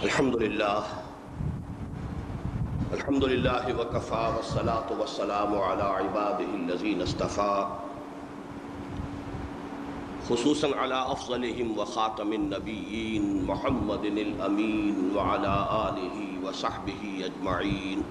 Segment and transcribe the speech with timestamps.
[0.00, 0.80] الحمد لله
[2.92, 7.66] الحمد لله وكفى والصلاة والسلام على عباده الذين اصطفى
[10.30, 15.54] خصوصا على أفضلهم وخاتم النبيين محمد الأمين وعلى
[15.88, 16.16] آله
[16.48, 18.02] وصحبه أجمعين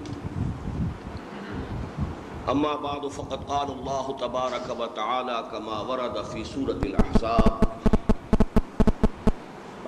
[2.48, 7.52] أما بعد، فقد قال الله تبارك وتعالى كما ورد في سورة الأحزاب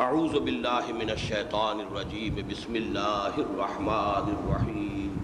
[0.03, 5.19] اعوذ باللہ من الشیطان الرجیم، بسم اللہ الرحمن الرحیم.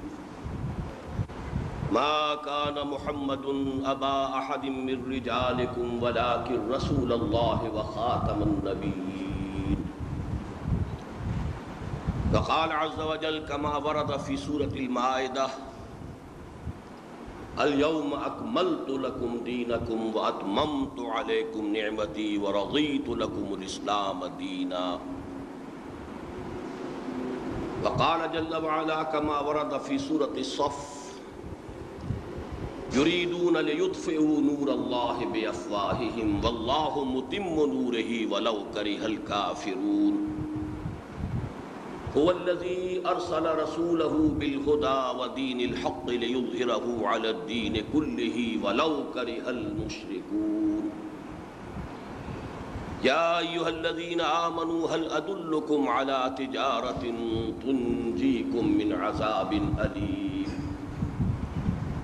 [1.92, 3.46] ما كان محمد
[3.92, 9.84] ابا احد من رجالكم ولكن رسول الله وخاتم النبيين
[12.34, 15.46] وقال عز وجل كما ورد في سورة المائدة
[17.62, 24.84] اليوم اکملت لکم دینکم واتممت علیکم نعمتی ورضیت لکم الاسلام دینا
[27.82, 30.78] وقال جل وعلا كما ورد في سورة الصف
[32.96, 40.37] يريدون ليطفئوا نور الله بأفواههم والله متم نوره ولو كره الكافرون.
[42.16, 50.90] هو الذي أرسل رسوله بالهدى ودين الحق ليظهره على الدين كله ولو كره المشركون.
[53.04, 57.04] يا أيها الذين آمنوا، هل أدلكم على تجارة
[57.62, 60.48] تنجيكم من عذاب أليم؟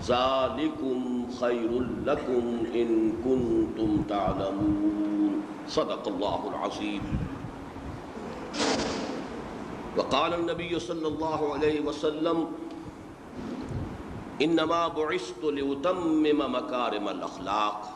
[0.07, 1.73] ذالکم خیر
[2.07, 5.41] لکم ان کنتم تعلمون.
[5.69, 7.17] صدق اللہ العظیم
[9.97, 12.45] وقال النبی صلی اللہ علیہ وسلم
[14.47, 17.89] انما بعثت لاتمم مکارم الاخلاق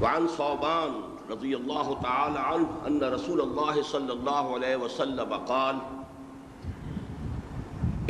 [0.00, 1.00] وعن صوبان
[1.30, 5.76] رضی اللہ تعالی عنہ ان رسول اللہ صلی اللہ علیہ وسلم قال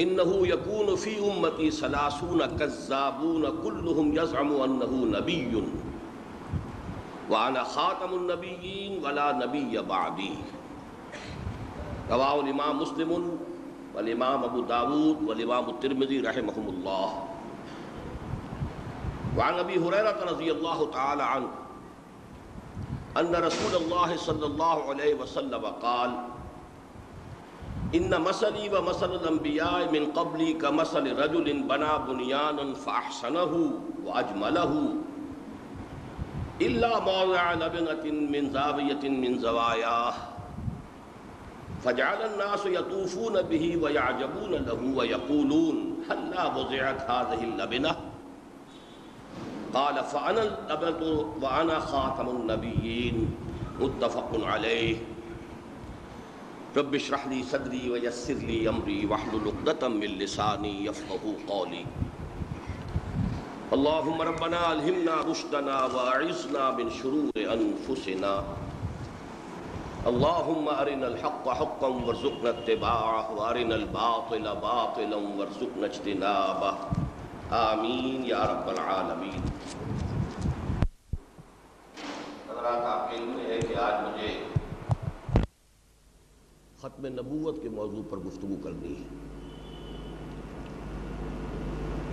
[0.03, 5.43] انہو یکون فی امتی سلاسون کذابون کلہم یزعم انہو نبی.
[7.29, 10.35] وانا خاتم النبیین ولا نبی بعدی.
[12.11, 13.11] رواہ الامام مسلم
[13.95, 17.11] والامام ابو داود والامام الترمذی رحمهم اللہ
[19.39, 21.49] وعن ابی حریرت رضی اللہ تعالی عنہ
[23.21, 26.11] ان رسول اللہ صلی اللہ علیہ وسلم قال
[27.93, 33.73] ان مسلی و مسل الانبیاء من قبلی کا مسل رجل بنا بنیانا فاحسنه
[34.05, 34.89] واجمله
[36.61, 40.15] الا موضع لبنة من زاوية من زواياه.
[41.85, 47.97] فجعل الناس يطوفون به ويعجبون له ويقولون هل لا وضعت هذه اللبنة؟
[49.75, 53.37] قال فأنا اللبنة وأنا خاتم النبيين.
[53.81, 54.97] متفق عليه.
[56.77, 61.85] رب اشرح لي صدري ويسر لي امري واحلل عقدة من لساني يفقهوا قولي.
[63.73, 68.35] اللهم ربنا الهمنا رشدنا واعصمنا من شرور انفسنا
[70.13, 76.73] اللهم ارنا الحق حقا وارزقنا اتباعه وارنا الباطل باطلا وارزقنا اجتنابه.
[77.51, 79.43] آمین یا رب العالمین
[82.49, 84.58] حضرات، آپ کے علم ہے کہ آج مجھے
[86.81, 89.03] ختم نبوت کے موضوع پر گفتگو کرنی ہے۔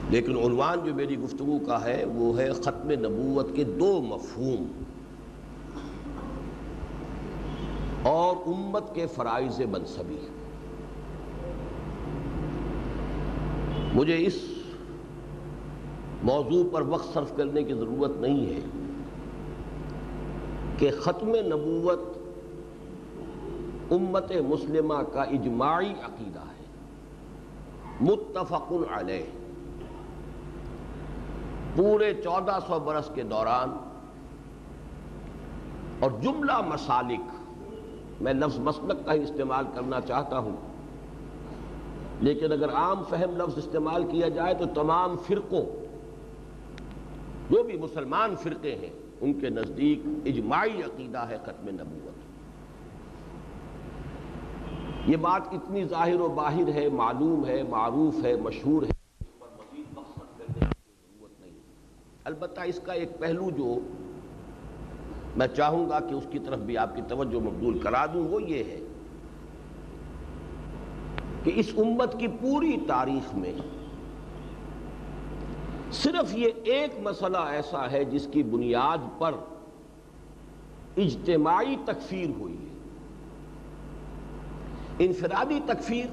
[0.10, 4.68] لیکن عنوان جو میری گفتگو کا ہے وہ ہے ختم نبوت کے دو مفہوم۔
[8.04, 10.18] اور امت کے فرائض منصبی۔
[13.94, 14.40] مجھے اس
[16.24, 18.60] موضوع پر وقت صرف کرنے کی ضرورت نہیں ہے
[20.78, 22.15] کہ ختم نبوت
[23.92, 26.66] امت مسلمہ کا اجماعی عقیدہ ہے۔
[28.02, 29.24] متفق علیہ۔
[31.76, 33.70] پورے چودہ سو برس کے دوران
[36.00, 37.22] اور جملہ مسالک،
[38.22, 40.56] میں لفظ مسلک کا ہی استعمال کرنا چاہتا ہوں۔
[42.22, 45.66] لیکن اگر عام فہم لفظ استعمال کیا جائے تو تمام فرقوں،
[47.50, 52.25] جو بھی مسلمان فرقے ہیں، ان کے نزدیک اجماعی عقیدہ ہے ختم نبوت۔
[55.08, 61.52] یہ بات اتنی ظاہر و باہر ہے، معلوم ہے، معروف ہے، مشہور ہے۔ ضرورت نہیں
[62.24, 63.80] البتہ اس کا ایک پہلو جو
[65.36, 68.44] میں چاہوں گا کہ اس کی طرف بھی آپ کی توجہ مقبول کرا دوں، وہ
[68.44, 68.80] یہ ہے
[71.44, 73.54] کہ اس امت کی پوری تاریخ میں
[75.92, 79.32] صرف یہ ایک مسئلہ ایسا ہے جس کی بنیاد پر
[80.98, 82.65] اجتماعی تکفیر ہوئی۔ ہے
[85.00, 86.06] انفرادی تکفیر،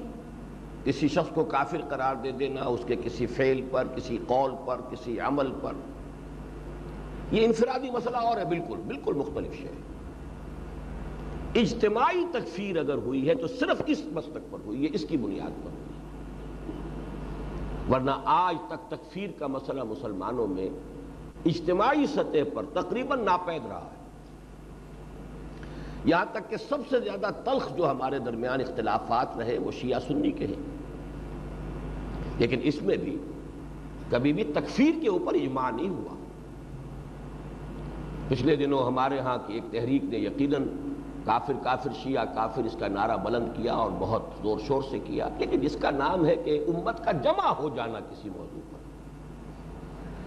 [0.83, 4.81] کسی شخص کو کافر قرار دے دینا، اس کے کسی فعل پر، کسی قول پر،
[4.91, 5.73] کسی عمل پر۔
[7.31, 9.67] یہ انفرادی مسئلہ اور ہے، بالکل بالکل مختلف شے۔
[11.59, 15.63] اجتماعی تکفیر اگر ہوئی ہے، تو صرف اس مسلک پر ہوئی ہے، اس کی بنیاد
[15.63, 15.83] پر ہوئی
[17.91, 20.69] ورنہ آج تک تکفیر کا مسئلہ مسلمانوں میں
[21.45, 24.02] اجتماعی سطح پر تقریباً ناپید رہا ہے۔
[26.05, 30.31] یہاں تک کہ سب سے زیادہ تلخ جو ہمارے درمیان اختلافات رہے وہ شیعہ سنی
[30.31, 30.73] کے ہیں۔
[32.37, 33.17] لیکن اس میں بھی
[34.09, 36.15] کبھی بھی تکفیر کے اوپر اجماع نہیں ہوا۔
[38.27, 40.67] پچھلے دنوں ہمارے ہاں کی ایک تحریک نے یقیناً
[41.25, 45.29] کافر کافر شیعہ کافر اس کا نعرہ بلند کیا اور بہت زور شور سے کیا۔
[45.37, 48.77] لیکن اس کا نام ہے کہ امت کا جمع ہو جانا کسی موضوع پر۔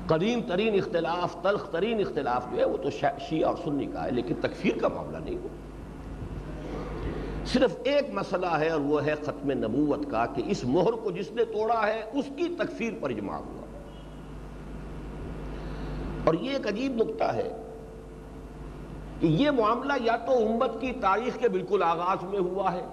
[0.06, 4.10] قدیم ترین اختلاف، تلخ ترین اختلاف جو ہے وہ تو شیعہ اور سنی کا ہے،
[4.10, 5.48] لیکن تکفیر کا معاملہ نہیں ہو
[7.46, 11.32] صرف ایک مسئلہ ہے اور وہ ہے ختم نبوت کا کہ اس مہر کو جس
[11.32, 13.64] نے توڑا ہے، اس کی تکفیر پر اجماع ہوا۔
[16.24, 17.56] اور یہ ایک عجیب نقطہ ہے
[19.20, 22.84] کہ یہ معاملہ یا تو امت کی تاریخ کے بالکل آغاز میں ہوا ہے،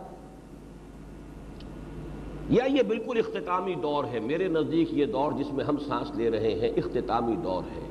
[2.49, 6.31] یا یہ بالکل اختتامی دور ہے۔ میرے نزدیک یہ دور جس میں ہم سانس لے
[6.31, 7.87] رہے ہیں، اختتامی دور ہے۔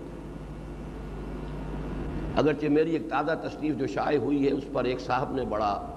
[2.37, 5.91] اگرچہ میری ایک تازہ تصنیف جو شائع ہوئی ہے، اس پر ایک صاحب نے بڑا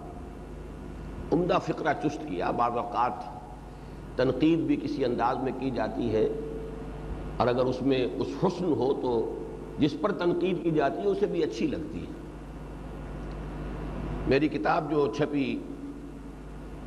[1.33, 3.24] عمدہ فقرہ چست کیا، بعض اوقات
[4.16, 6.27] تنقید بھی کسی انداز میں کی جاتی ہے
[7.38, 9.39] اور اگر اس میں اس حسن ہو تو
[9.80, 12.13] جس پر تنقید کی جاتی ہے اسے بھی اچھی لگتی ہے۔
[14.27, 15.60] میری کتاب جو چھپی،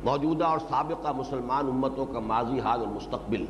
[0.03, 3.45] موجودہ اور سابقہ مسلمان امتوں کا ماضی حال اور مستقبل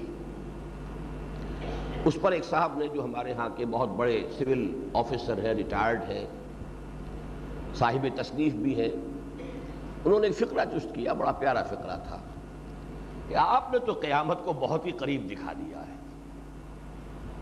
[2.05, 6.01] اس پر ایک صاحب نے جو ہمارے ہاں کے بہت بڑے سول آفیسر ہیں، ریٹائرڈ
[6.09, 6.25] ہیں،
[7.75, 8.89] صاحب تصنیف بھی ہیں
[10.05, 12.17] انہوں نے ایک فقرہ چست کیا، بڑا پیارا فقرہ تھا
[13.27, 15.93] کہ آپ نے تو قیامت کو بہت ہی قریب دکھا دیا ہے۔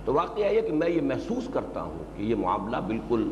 [0.05, 3.31] تو واقعہ یہ کہ میں یہ محسوس کرتا ہوں کہ یہ معاملہ بالکل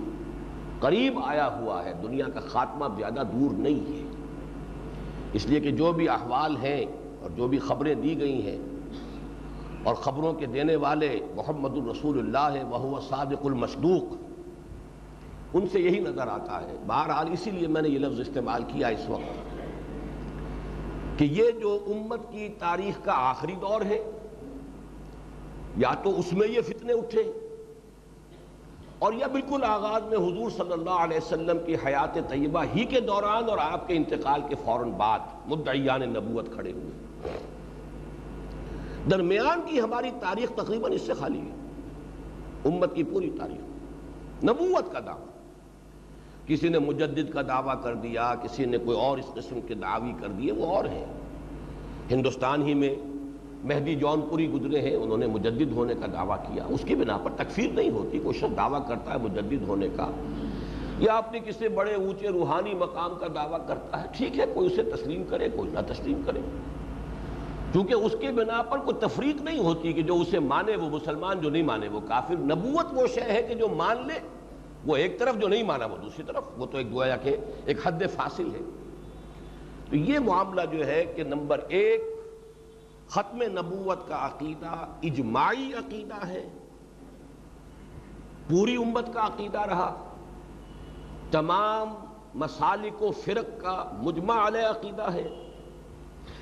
[0.80, 4.10] قریب آیا ہوا ہے، دنیا کا خاتمہ زیادہ دور نہیں ہے۔
[5.34, 6.86] اس لیے کہ جو بھی احوال ہیں
[7.22, 8.60] اور جو بھی خبریں دی گئی ہیں
[9.84, 14.25] اور خبروں کے دینے والے محمد الرسول اللہ ہے وہ صادق المصدوق۔
[15.56, 18.88] ان سے یہی نظر آتا ہے۔ بہرحال اسی لیے میں نے یہ لفظ استعمال کیا
[18.88, 19.56] اس وقت
[21.20, 24.12] کہ یہ جو امت کی تاریخ کا آخری دور ہے،
[25.78, 27.32] یا تو اس میں یہ فتنے اٹھے
[29.00, 33.00] اور یہ بالکل آغاز میں حضور صلی اللہ علیہ وسلم کی حیات طیبہ ہی کے
[33.00, 36.92] دوران اور آپ کے انتقال کے فوراً بعد مدعیان نبوت کھڑے ہوئے۔
[39.12, 41.52] درمیان کی ہماری تاریخ تقریباً اس سے خالی ہے۔
[42.66, 43.60] امت کی پوری تاریخ،
[44.44, 45.35] نبوت کا دعویٰ۔
[46.48, 50.14] کسی نے مجدد کا دعویٰ کر دیا، کسی نے کوئی اور اس قسم کے دعوی
[50.22, 51.06] کر دیے، وہ اور ہیں۔
[52.12, 52.96] ہندوستان ہی میں
[53.64, 57.18] مہدی جون پوری گزرے ہیں، انہوں نے مجدد ہونے کا دعویٰ کیا۔ اس کی بنا
[57.18, 60.10] پر تکفیر نہیں ہوتی، کوئی شخص دعویٰ کرتا ہے مجدد ہونے کا۔
[61.00, 64.84] یا اپنے کسی بڑے، اونچے، روحانی مقام کا دعویٰ کرتا ہے، ٹھیک ہے، کوئی اسے
[64.84, 66.40] تسلیم کرے، کوئی نہ تسلیم کرے۔
[67.72, 71.40] کیونکہ اس کے بنا پر کوئی تفریق نہیں ہوتی کہ جو اسے مانے وہ مسلمان،
[71.40, 74.35] جو نہیں مانے وہ کافر۔ نبوت وہ شے ہے کہ جو مان لے
[74.86, 77.88] وہ ایک طرف جو نہیں مانا، وہ دوسری طرف۔ وہ تو ایک گویا کہ ایک
[77.88, 78.60] حد فاصل ہے۔
[79.90, 82.02] تو یہ معاملہ جو ہے کہ نمبر ایک،
[83.10, 86.50] ختم نبوت کا عقیدہ، اجماعی عقیدہ ہے۔
[88.50, 90.16] پوری امت کا عقیدہ رہا۔
[91.32, 91.94] تمام
[92.34, 95.45] مسالک و فرق کا مجمع علیہ عقیدہ ہے۔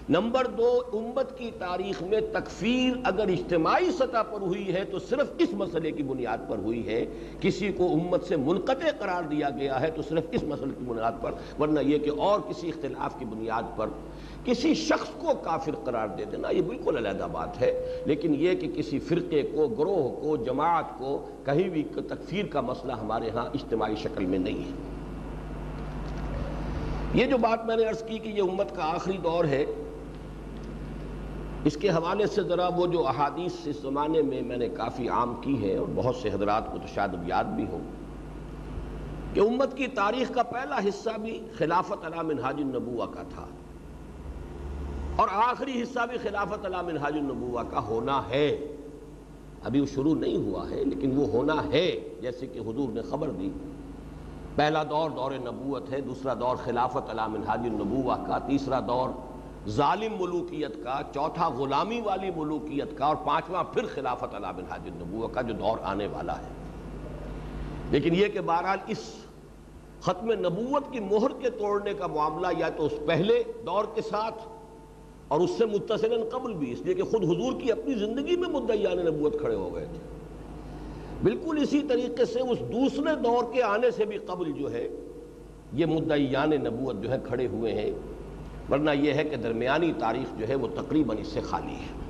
[0.09, 5.27] نمبر دو، امت کی تاریخ میں تکفیر اگر اجتماعی سطح پر ہوئی ہے تو صرف
[5.37, 7.05] اس مسئلے کی بنیاد پر ہوئی ہے۔
[7.41, 11.11] کسی کو امت سے منقطع قرار دیا گیا ہے تو صرف اس مسئلے کی بنیاد
[11.21, 13.87] پر، ورنہ یہ کہ اور کسی اختلاف کی بنیاد پر
[14.43, 18.71] کسی شخص کو کافر قرار دے دینا یہ بالکل علیحدہ بات ہے۔ لیکن یہ کہ
[18.75, 23.95] کسی فرقے کو، گروہ کو، جماعت کو کہیں بھی تکفیر کا مسئلہ ہمارے ہاں اجتماعی
[23.95, 24.93] شکل میں نہیں ہے۔
[27.13, 29.65] یہ جو بات میں نے عرض کی کہ یہ امت کا آخری دور ہے
[31.65, 35.35] اس کے حوالے سے ذرا وہ جو احادیث اس زمانے میں میں نے کافی عام
[35.41, 37.79] کی ہے اور بہت سے حضرات کو تو شاید یاد بھی ہو
[39.33, 43.45] کہ امت کی تاریخ کا پہلا حصہ بھی خلافت علام منہاج النبوہ کا تھا
[45.15, 48.75] اور آخری حصہ بھی خلافت علام منہاج النبوہ کا ہونا ہے۔
[49.63, 53.29] ابھی وہ شروع نہیں ہوا ہے، لیکن وہ ہونا ہے، جیسے کہ حضور نے خبر
[53.29, 53.49] دی۔
[54.55, 59.09] پہلا دور دور نبوت ہے، دوسرا دور خلافت علام منہاج النبوہ کا، تیسرا دور
[59.69, 64.81] ظالم ملوکیت کا، چوتھا غلامی والی ملوکیت کا اور پانچواں پھر خلافت علا بن حاج
[64.85, 66.47] النبوہ کا جو دور آنے والا ہے۔
[67.91, 69.13] لیکن یہ کہ بہرحال اس
[70.01, 74.41] ختم نبوت کی مہر کے توڑنے کا معاملہ یا تو اس پہلے دور کے ساتھ
[75.27, 78.49] اور اس سے متصل قبل بھی، اس لیے کہ خود حضور کی اپنی زندگی میں
[78.49, 79.99] مدعیان نبوت کھڑے ہو گئے تھے۔
[81.23, 84.89] بالکل اسی طریقے سے اس دوسرے دور کے آنے سے بھی قبل جو ہے،
[85.73, 87.91] یہ مدعیان نبوت جو ہے کھڑے ہوئے ہیں۔
[88.71, 92.03] ورنہ یہ ہے کہ درمیانی تاریخ جو ہے وہ تقریباً اس سے خالی ہے۔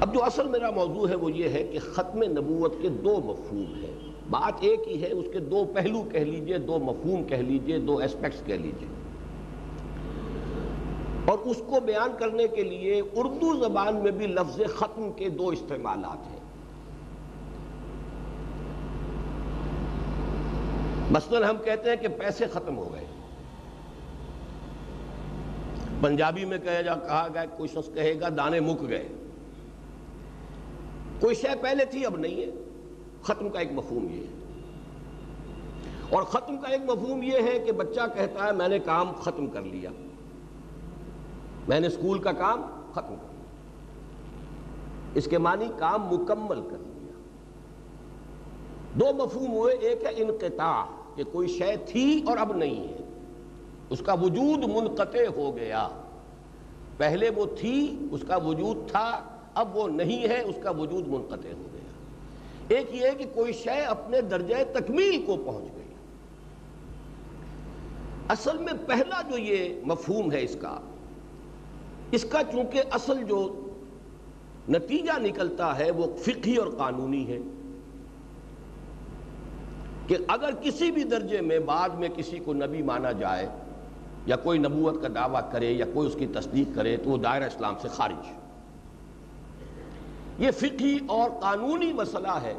[0.00, 3.74] اب جو اصل میرا موضوع ہے وہ یہ ہے کہ ختم نبوت کے دو مفہوم
[3.74, 3.92] ہیں۔
[4.30, 7.98] بات ایک ہی ہے، اس کے دو پہلو کہہ لیجیے، دو مفہوم کہہ لیجیے، دو
[7.98, 8.88] اسپیکٹس کہہ لیجیے۔
[11.24, 15.48] اور اس کو بیان کرنے کے لیے اردو زبان میں بھی لفظ ختم کے دو
[15.48, 16.40] استعمالات ہیں۔
[21.10, 23.05] مثلا ہم کہتے ہیں کہ پیسے ختم ہو گئے۔
[26.00, 29.08] پنجابی میں کہا جا کہا گیا کوئی شخص کہے گا، دانے مک گئے۔
[31.20, 32.50] کوئی شے پہلے تھی، اب نہیں ہے۔
[33.22, 34.52] ختم کا ایک مفہوم یہ ہے۔
[36.10, 39.46] اور ختم کا ایک مفہوم یہ ہے کہ بچہ کہتا ہے، میں نے کام ختم
[39.46, 39.90] کر لیا۔
[41.68, 42.62] میں نے اسکول کا کام
[42.92, 43.44] ختم کر لیا۔
[45.14, 47.12] اس کے معنی کام مکمل کر لیا۔
[48.94, 50.84] دو مفہوم ہوئے، ایک ہے انقطاع،
[51.16, 53.05] کہ کوئی شے تھی اور اب نہیں ہے۔
[53.90, 55.88] اس کا وجود منقطع ہو گیا۔
[56.96, 59.22] پہلے وہ تھی، اس کا وجود تھا،
[59.54, 61.76] اب وہ نہیں ہے، اس کا وجود منقطع ہو گیا۔
[62.68, 65.82] ایک یہ کہ کوئی شے اپنے درجہ تکمیل کو پہنچ گئی۔
[68.28, 70.80] اصل میں پہلا جو یہ مفہوم ہے اس کا
[72.10, 73.68] اس کا چونکہ اصل جو
[74.68, 77.38] نتیجہ نکلتا ہے وہ فقہی اور قانونی ہے۔
[80.06, 83.48] کہ اگر کسی بھی درجے میں بعد میں کسی کو نبی مانا جائے
[84.26, 87.44] یا کوئی نبوت کا دعویٰ کرے یا کوئی اس کی تصدیق کرے تو وہ دائرہ
[87.44, 88.26] اسلام سے خارج
[90.38, 92.54] یہ فقہی اور قانونی مسئلہ ہے۔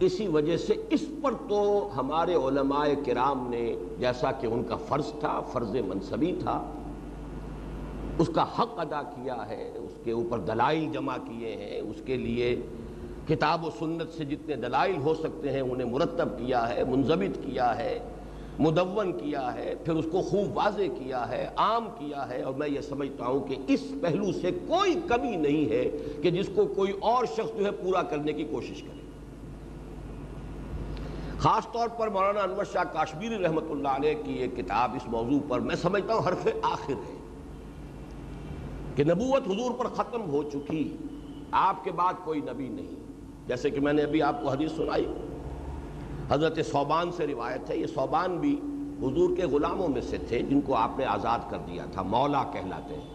[0.00, 5.12] اسی وجہ سے اس پر تو ہمارے علماء کرام نے جیسا کہ ان کا فرض
[5.20, 6.72] تھا، فرض منصبی تھا،
[8.18, 12.16] اس کا حق ادا کیا ہے، اس کے اوپر دلائل جمع کیے ہیں، اس کے
[12.16, 12.56] لیے
[13.28, 17.76] کتاب و سنت سے جتنے دلائل ہو سکتے ہیں، انہیں مرتب کیا ہے منظمت کیا
[17.76, 17.98] ہے۔
[18.58, 22.68] مدون کیا ہے، پھر اس کو خوب واضح کیا ہے، عام کیا ہے، اور میں
[22.68, 25.84] یہ سمجھتا ہوں کہ اس پہلو سے کوئی کمی نہیں ہے
[26.22, 29.02] کہ جس کو کوئی اور شخص جو ہے پورا کرنے کی کوشش کرے۔
[31.38, 35.40] خاص طور پر مولانا انور شاہ کاشمیری رحمۃ اللہ علیہ کی یہ کتاب اس موضوع
[35.48, 37.16] پر میں سمجھتا ہوں حرف آخر ہے
[38.96, 40.96] کہ نبوت حضور پر ختم ہو چکی،
[41.50, 42.94] آپ کے بعد کوئی نبی نہیں۔
[43.46, 45.06] جیسے کہ میں نے ابھی آپ کو حدیث سنائی۔
[46.30, 48.60] حضرت صوبان سے روایت ہے، یہ صوبان بھی
[48.98, 52.44] حضور کے غلاموں میں سے تھے جن کو آپ نے آزاد کر دیا تھا، مولا
[52.52, 53.14] کہلاتے ہیں۔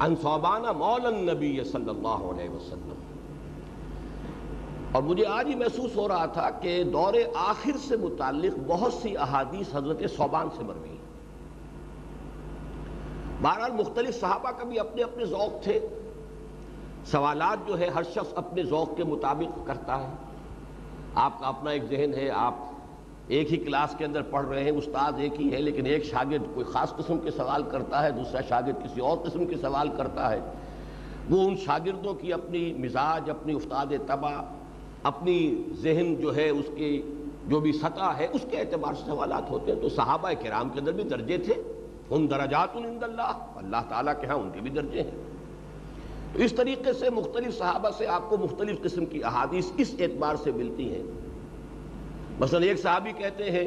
[0.00, 2.94] ان صوبان مولا نبی صلی اللہ علیہ وسلم۔
[4.92, 9.16] اور مجھے آج ہی محسوس ہو رہا تھا کہ دور آخر سے متعلق بہت سی
[9.16, 10.96] احادیث حضرت صوبان سے مروی
[13.42, 15.80] بہرحال مختلف صحابہ کا بھی اپنے اپنے ذوق تھے۔
[17.04, 20.29] سوالات جو ہے ہر شخص اپنے ذوق کے مطابق کرتا ہے۔
[21.14, 22.54] آپ کا اپنا ایک ذہن ہے، آپ
[23.26, 26.54] ایک ہی کلاس کے اندر پڑھ رہے ہیں، استاد ایک ہی ہے لیکن ایک شاگرد
[26.54, 30.30] کوئی خاص قسم کے سوال کرتا ہے، دوسرا شاگرد کسی اور قسم کے سوال کرتا
[30.30, 30.40] ہے۔
[31.30, 34.42] وہ ان شاگردوں کی اپنی مزاج، اپنی استاد تباہ،
[35.02, 37.02] اپنی ذہن جو ہے، اس کی
[37.46, 40.80] جو بھی سطح ہے، اس کے اعتبار سے سوالات ہوتے ہیں۔ تو صحابہ کرام کے
[40.80, 41.54] اندر بھی درجے تھے۔
[42.10, 45.29] ان درجات عند اللہ اللہ تعالیٰ کے ہاں ان کے بھی درجے ہیں۔
[46.34, 50.52] اس طریقے سے مختلف صحابہ سے آپ کو مختلف قسم کی احادیث اس اعتبار سے
[50.52, 51.02] ملتی ہیں۔
[52.40, 53.64] مثلا ایک صحابی کہتے ہیں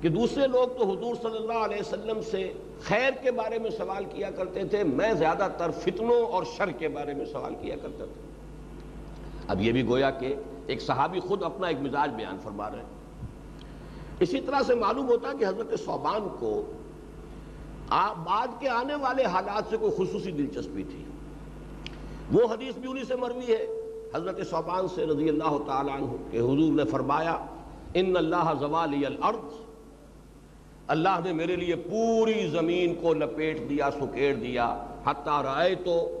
[0.00, 4.04] کہ دوسرے لوگ تو حضور صلی اللہ علیہ وسلم سے خیر کے بارے میں سوال
[4.04, 8.04] کیا کرتے تھے، میں زیادہ تر فتنوں اور شر کے بارے میں سوال کیا کرتا
[8.04, 10.34] تھا اب یہ بھی گویا کہ
[10.66, 12.90] ایک صحابی خود اپنا ایک مزاج بیان فرما رہے ہیں۔
[14.20, 16.62] اسی طرح سے معلوم ہوتا کہ حضرت صوبان کو
[18.24, 21.04] بعد کے آنے والے حالات سے کوئی خصوصی دلچسپی تھی۔
[22.32, 23.66] وہ حدیث بھی انہی سے مروی ہے۔
[24.14, 27.36] حضرت صوبان سے رضی اللہ تعالیٰ عنہ کہ حضور نے فرمایا،
[27.94, 29.54] ان اللہ زوالی الارض
[30.86, 36.20] اللہ نے میرے لیے پوری زمین کو لپیٹ دیا، سکیڑ دیا۔ حتیٰ رائے تو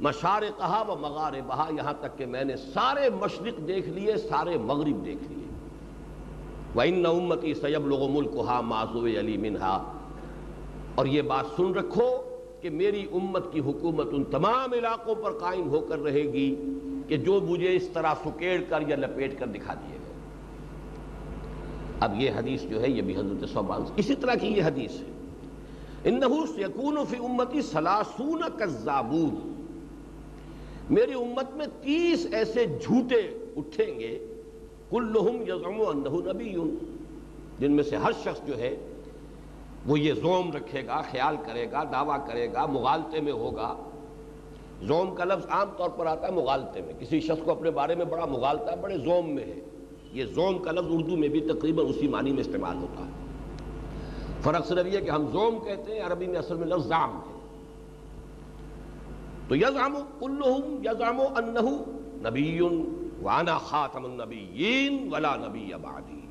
[0.00, 4.58] مشار کہا و مغار بہا یہاں تک کہ میں نے سارے مشرق دیکھ لیے، سارے
[4.58, 5.46] مغرب دیکھ لیے۔
[6.76, 9.92] وَإِنَّ أُمَّتِي سَيَبْلُغُ مُلْكُهَا مَعْزُوِ عَلِي مِنْهَا۔
[10.94, 12.33] اور یہ بات سن رکھو
[12.64, 16.54] کہ میری امت کی حکومت ان تمام علاقوں پر قائم ہو کر رہے گی
[17.08, 20.12] کہ جو مجھے اس طرح سکیڑ کر یا لپیٹ کر دکھا دیے گئے۔
[22.00, 25.06] اب یہ حدیث جو ہے یہ بھی حضرت صوبان اسی طرح کی یہ حدیث ہے۔
[26.04, 29.52] انہو یکون فی امتی سلاسون کذابون۔
[30.90, 33.20] میری امت میں تیس ایسے جھوٹے
[33.56, 34.34] اٹھیں گے،
[34.90, 36.54] کلہم یزعم انہو نبی
[37.58, 38.76] جن میں سے ہر شخص جو ہے
[39.86, 43.76] وہ یہ زوم رکھے گا، خیال کرے گا، دعویٰ کرے گا، مغالطے میں ہوگا۔
[44.82, 47.94] زوم کا لفظ عام طور پر آتا ہے مغالطے میں۔ کسی شخص کو اپنے بارے
[47.94, 49.60] میں بڑا مغالطہ ہے، بڑے زوم میں ہے۔
[50.12, 53.10] یہ زوم کا لفظ اردو میں بھی تقریباً اسی معنی میں استعمال ہوتا ہے۔
[54.42, 57.34] فرق صرف یہ کہ ہم زوم کہتے ہیں، عربی میں اصل میں لفظ زام ہے۔
[59.48, 61.84] تو یزام کلہم یزام انہو
[62.30, 62.60] نبی
[63.22, 66.23] وانا خاتم النبیین ولا نبی بعدی۔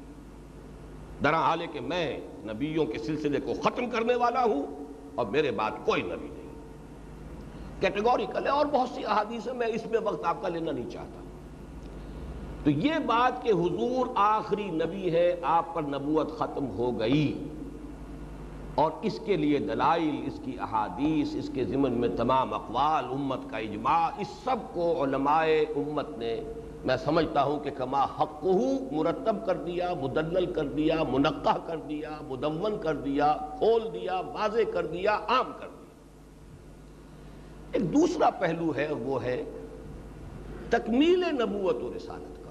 [1.24, 4.66] درا حال کہ میں نبیوں کے سلسلے کو ختم کرنے والا ہوں
[5.16, 6.44] اور میرے بعد کوئی نبی نہیں۔
[7.80, 10.90] کیٹیگوریکل ہے اور بہت سی احادیث ہیں میں اس میں وقت آپ کا لینا نہیں
[10.90, 11.20] چاہتا۔
[12.64, 17.48] تو یہ بات کہ حضور آخری نبی ہے، آپ پر نبوت ختم ہو گئی
[18.76, 23.52] اور اس کے لیے دلائل، اس کی احادیث، اس کے ضمن میں تمام اقوال، امت
[23.52, 26.42] کا اجماع، اس سب کو علماء امت نے
[26.84, 28.46] میں سمجھتا ہوں کہ کما حق
[28.92, 34.72] مرتب کر دیا مدلل کر دیا منقع کر دیا، مدون کر دیا، کھول دیا، واضح
[34.74, 35.92] کر دیا، عام کر دیا۔
[37.72, 39.44] ایک دوسرا پہلو ہے، وہ ہے
[40.70, 42.50] تکمیل نبوت و رسالت کا۔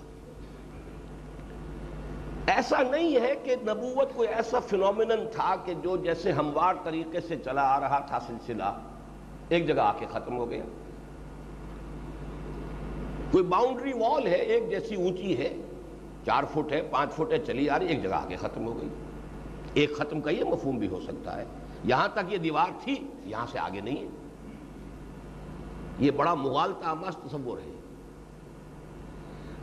[2.53, 7.37] ایسا نہیں ہے کہ نبوت کوئی ایسا فنومنن تھا کہ جو جیسے ہموار طریقے سے
[7.37, 8.79] چلا آ رہا تھا سلسلہ،
[9.49, 10.65] ایک جگہ آ کے ختم ہو گیا۔
[13.33, 15.57] کوئی باؤنڈری وال ہے، ایک جیسی اونچی ہے،
[16.27, 18.81] چار فٹ ہے، پانچ فٹ ہے، چلی آ رہی، ایک جگہ آ کے ختم ہو
[18.81, 18.89] گئی۔
[19.75, 21.45] ایک ختم کا یہ مفہوم بھی ہو سکتا ہے۔
[21.85, 24.07] یہاں تک یہ دیوار تھی، یہاں سے آگے نہیں ہے۔
[25.99, 27.81] یہ بڑا مغالطہ آماز تصور ہے۔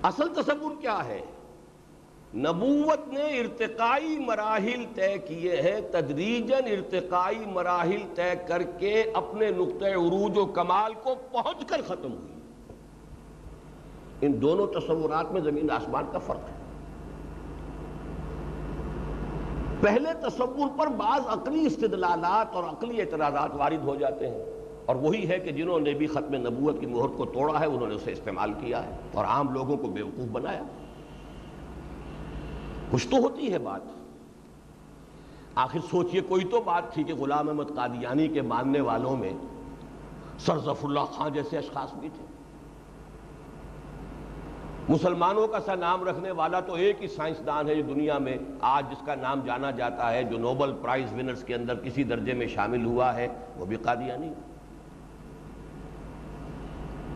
[0.03, 1.21] اصل تصور کیا ہے؟
[2.35, 9.85] نبوت نے ارتقائی مراحل طے کیے ہیں۔ تدریجن ارتقائی مراحل طے کر کے اپنے نقطۂ
[9.85, 12.38] عروج و کمال کو پہنچ کر ختم ہوئی۔
[14.21, 16.59] ان دونوں تصورات میں زمین آسمان کا فرق ہے۔
[19.81, 24.45] پہلے تصور پر بعض عقلی استدلالات اور عقلی اعتراضات وارد ہو جاتے ہیں۔
[24.85, 27.87] اور وہی ہے کہ جنہوں نے بھی ختم نبوت کی مہر کو توڑا ہے، انہوں
[27.87, 30.63] نے اسے استعمال کیا ہے اور عام لوگوں کو بیوقوف بنایا۔
[32.91, 33.81] کچھ تو ہوتی ہے بات۔
[35.55, 39.33] آخر سوچئے، کوئی تو بات تھی کہ غلام احمد قادیانی کے ماننے والوں میں
[40.39, 42.28] سر ظفر اللہ خان جیسے اشخاص بھی تھے۔
[44.89, 48.85] مسلمانوں کا سا نام رکھنے والا تو ایک ہی سائنسدان ہے جو دنیا میں آج
[48.91, 52.47] جس کا نام جانا جاتا ہے، جو نوبل پرائز ونرز کے اندر کسی درجے میں
[52.47, 54.29] شامل ہوا ہے، وہ بھی قادیانی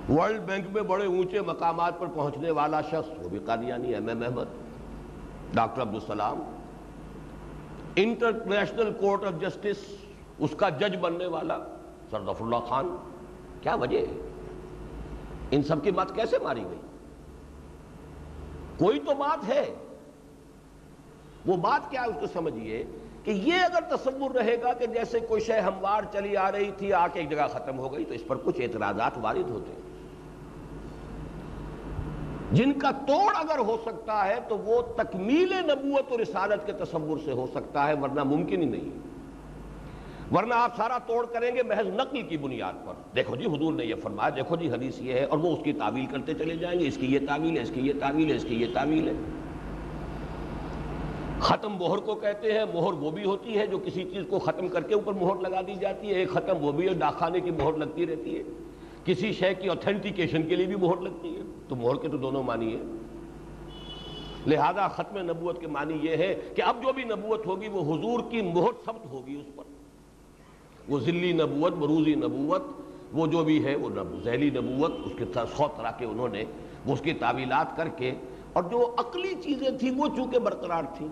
[0.09, 4.23] ورلڈ بینک میں بڑے اونچے مقامات پر پہنچنے والا شخص، وہ بھی Qadiani M M
[4.23, 4.53] Ahmad,
[5.53, 6.43] doctor Abdus Salam.
[7.95, 9.86] International court of justice,
[10.39, 11.57] اس کا جج بننے والا
[12.12, 12.95] سردف اللہ خان۔
[13.62, 14.29] کیا وجہ ہے؟
[15.51, 16.82] ان سب کی بات کیسے ماری گئی؟
[18.77, 19.73] کوئی تو بات ہے۔
[21.45, 22.83] وہ بات کیا اس کو سمجھیے
[23.23, 26.93] کہ یہ اگر تصور رہے گا کہ جیسے کوئی شے ہموار چلی آ رہی تھی،
[26.93, 29.83] آ کے ایک جگہ ختم ہو گئی، تو اس پر کچھ اعتراضات وارد ہوتے ہیں۔
[32.51, 37.17] جن کا توڑ اگر ہو سکتا ہے، تو وہ تکمیل نبوت اور رسالت کے تصور
[37.25, 39.12] سے ہو سکتا ہے، ورنہ ممکن ہی نہیں۔
[40.31, 43.86] ورنہ آپ سارا توڑ کریں گے محض نقل کی بنیاد پر۔ دیکھو جی حضور نے
[43.86, 46.79] یہ فرمایا، دیکھو جی حدیث یہ ہے، اور وہ اس کی تعویل کرتے چلے جائیں
[46.79, 49.07] گے، اس کی یہ تعویل ہے، اس کی یہ تعویل ہے، اس کی یہ تعویل
[49.07, 49.13] ہے۔
[51.39, 54.67] ختم مہر کو کہتے ہیں، مہر وہ بھی ہوتی ہے جو کسی چیز کو ختم
[54.67, 57.51] کر کے اوپر مہر لگا دی جاتی ہے، ایک ختم وہ بھی ہے ڈاکخانے کی
[57.51, 58.43] مہر لگتی رہتی ہے۔
[59.05, 62.43] کسی شے کی اوتھینٹیکیشن کے لیے بھی مہر لگتی ہے۔ تو مہر کے تو دونوں
[62.43, 62.81] معنی ہے
[64.47, 68.19] لہذا ختم نبوت کے معنی یہ ہے کہ اب جو بھی نبوت ہوگی، وہ حضور
[68.31, 69.63] کی مہر ثبت ہوگی اس پر۔
[70.87, 72.63] وہ ذلی نبوت بروزی نبوت،
[73.13, 73.89] وہ جو بھی ہے، وہ
[74.23, 76.43] ذیلی نبوت، اس کے سو طرح کے انہوں نے
[76.85, 78.11] وہ اس کی تعویلات کر کے
[78.53, 81.07] اور جو عقلی چیزیں تھیں وہ چونکہ برقرار تھیں۔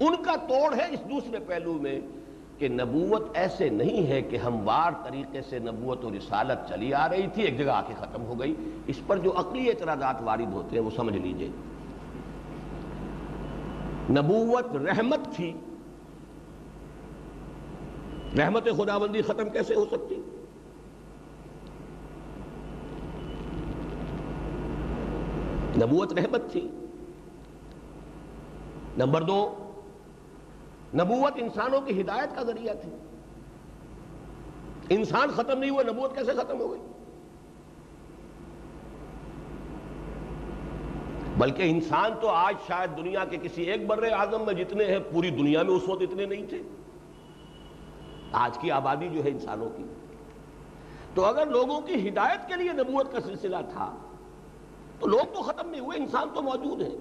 [0.00, 2.00] ان کا توڑ ہے اس دوسرے پہلو میں
[2.58, 7.26] کہ نبوت ایسے نہیں ہے کہ ہموار طریقے سے نبوت و رسالت چلی آ رہی
[7.34, 8.54] تھی، ایک جگہ آ کے ختم ہو گئی۔
[8.86, 11.48] اس پر جو عقلی اعتراضات وارد ہوتے ہیں وہ سمجھ لیجیے۔
[14.10, 15.52] نبوت رحمت تھی
[18.38, 20.14] رحمت خدا بندی ختم کیسے ہو سکتی؟
[25.76, 26.68] نبوت رحمت تھی۔
[28.98, 29.54] نمبر دو،
[30.94, 32.90] نبوت انسانوں کی ہدایت کا ذریعہ تھی۔
[34.88, 36.80] انسان ختم نہیں ہوا، نبوت کیسے ختم ہو گئی؟
[41.38, 45.30] بلکہ انسان تو آج شاید دنیا کے کسی ایک بر اعظم میں جتنے ہیں، پوری
[45.30, 46.62] دنیا میں اس وقت اتنے نہیں تھے۔
[48.34, 49.84] آج کی آبادی جو ہے انسانوں کی۔
[51.14, 53.96] تو اگر لوگوں کی ہدایت کے لیے نبوت کا سلسلہ تھا،
[55.00, 56.96] تو لوگ تو ختم نہیں ہوئے، انسان تو موجود ہیں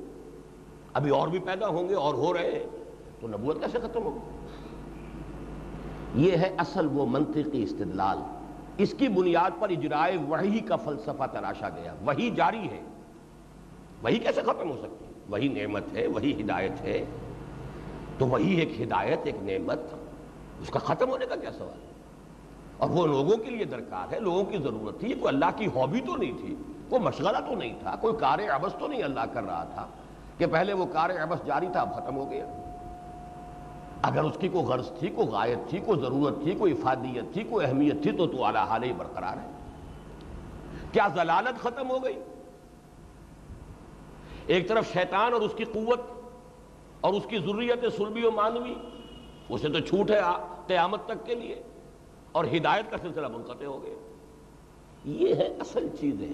[0.94, 2.66] ابھی اور بھی پیدا ہوں گے، اور ہو رہے ہیں،
[3.20, 4.32] تو نبوت کیسے ختم ہوگا
[6.16, 8.18] یہ ہے اصل وہ منطقی استدلال۔
[8.78, 12.82] اس کی بنیاد پر اجرائے وحی کا فلسفہ تراشا گیا۔ وہی جاری ہے۔
[14.04, 17.06] وہی کیسے ختم ہو سکتی؟ وہی نعمت ہے وہی ہدایت ہے۔
[18.18, 19.80] تو وہی ایک ہدایت، ایک نعمت۔
[20.64, 21.92] اس کا ختم ہونے کا کیا سوال ہے؟
[22.78, 26.02] اور وہ لوگوں کے لیے درکار ہے، لوگوں کی ضرورت تھی، کوئی اللہ کی ہابی
[26.02, 26.56] تو نہیں تھی،
[26.90, 29.88] کوئی مشغلہ تو نہیں تھا، کوئی کار عبس تو نہیں اللہ کر رہا تھا
[30.38, 32.46] کہ پہلے وہ کار عبس جاری تھا، اب ختم ہو گیا۔
[34.02, 37.44] اگر اس کی کوئی غرض تھی، کوئی غائب تھی، کوئی ضرورت تھی، کوئی افادیت تھی،
[37.44, 39.52] کوئی اہمیت تھی، تو تو اعلیٰ حال ہی برقرار ہے۔
[40.92, 42.20] کیا ضلالت ختم ہو گئی؟
[44.48, 46.02] ایک طرف شیطان اور اس کی قوت
[47.02, 48.74] اور اس کی ضروریت سلبی و مانوی،
[49.50, 50.20] اسے تو چھوٹ ہے
[50.68, 51.62] قیامت تک کے لیے
[52.32, 53.94] اور ہدایت کا سلسلہ منقطع ہو گیا۔
[55.06, 56.34] یہ ہے اصل چیزیں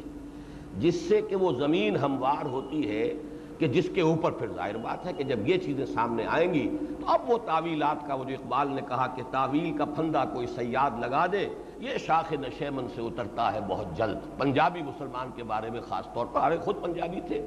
[0.78, 3.14] جس سے کہ وہ زمین ہموار ہوتی ہے
[3.58, 6.70] کہ جس کے اوپر پھر ظاہر بات ہے کہ جب یہ چیزیں سامنے آئیں گی
[7.00, 10.48] تو اب وہ تعویلات کا، وہ جو اقبال نے کہا کہ تعویل کا پھندا کوئی
[10.48, 11.48] سیاد لگا دے،
[11.80, 16.26] یہ شاخ نشیمن سے اترتا ہے بہت جلد۔ پنجابی مسلمان کے بارے میں خاص طور
[16.26, 17.46] پر ارے خود پنجابی تھے۔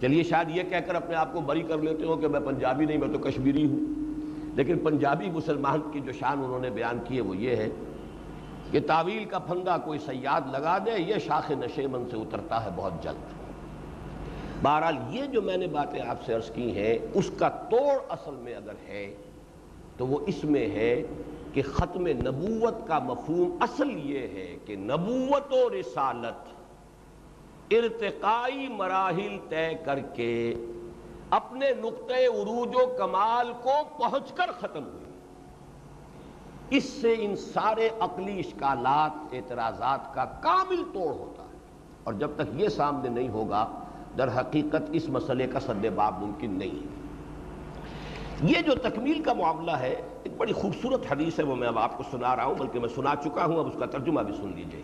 [0.00, 2.84] چلیے، شاید یہ کہہ کر اپنے آپ کو بری کر لیتے ہو کہ میں پنجابی
[2.84, 4.11] نہیں، میں تو کشمیری ہوں۔
[4.56, 7.68] لیکن پنجابی مسلمان کی جو شان انہوں نے بیان کی ہے وہ یہ ہے
[8.70, 13.02] کہ تعویل کا پھندا کوئی سیاد لگا دے، یہ شاخ نشیمن سے اترتا ہے بہت
[13.02, 13.30] جلد۔
[14.62, 18.34] بہرحال یہ جو میں نے باتیں آپ سے عرض کی ہیں، اس کا توڑ اصل
[18.34, 19.14] میں اگر ہے،
[19.96, 21.02] تو وہ اس میں ہے
[21.52, 29.68] کہ ختم نبوت کا مفہوم اصل یہ ہے کہ نبوت و رسالت ارتقائی مراحل طے
[29.84, 30.54] کر کے
[31.32, 35.04] اپنے نقطۂ عروج و کمال کو پہنچ کر ختم ہوئی۔
[36.70, 41.58] اس سے ان سارے عقلی اشکالات، اعتراضات کا کامل توڑ ہوتا ہے۔
[42.04, 43.68] اور جب تک یہ سامنے نہیں ہوگا،
[44.18, 46.86] در حقیقت اس مسئلے کا سد باب ممکن نہیں ہے۔
[48.42, 51.96] یہ جو تکمیل کا معاملہ ہے، ایک بڑی خوبصورت حدیث ہے، وہ میں اب آپ
[51.96, 54.52] کو سنا رہا ہوں، بلکہ میں سنا چکا ہوں، اب اس کا ترجمہ بھی سن
[54.56, 54.82] لیجیے۔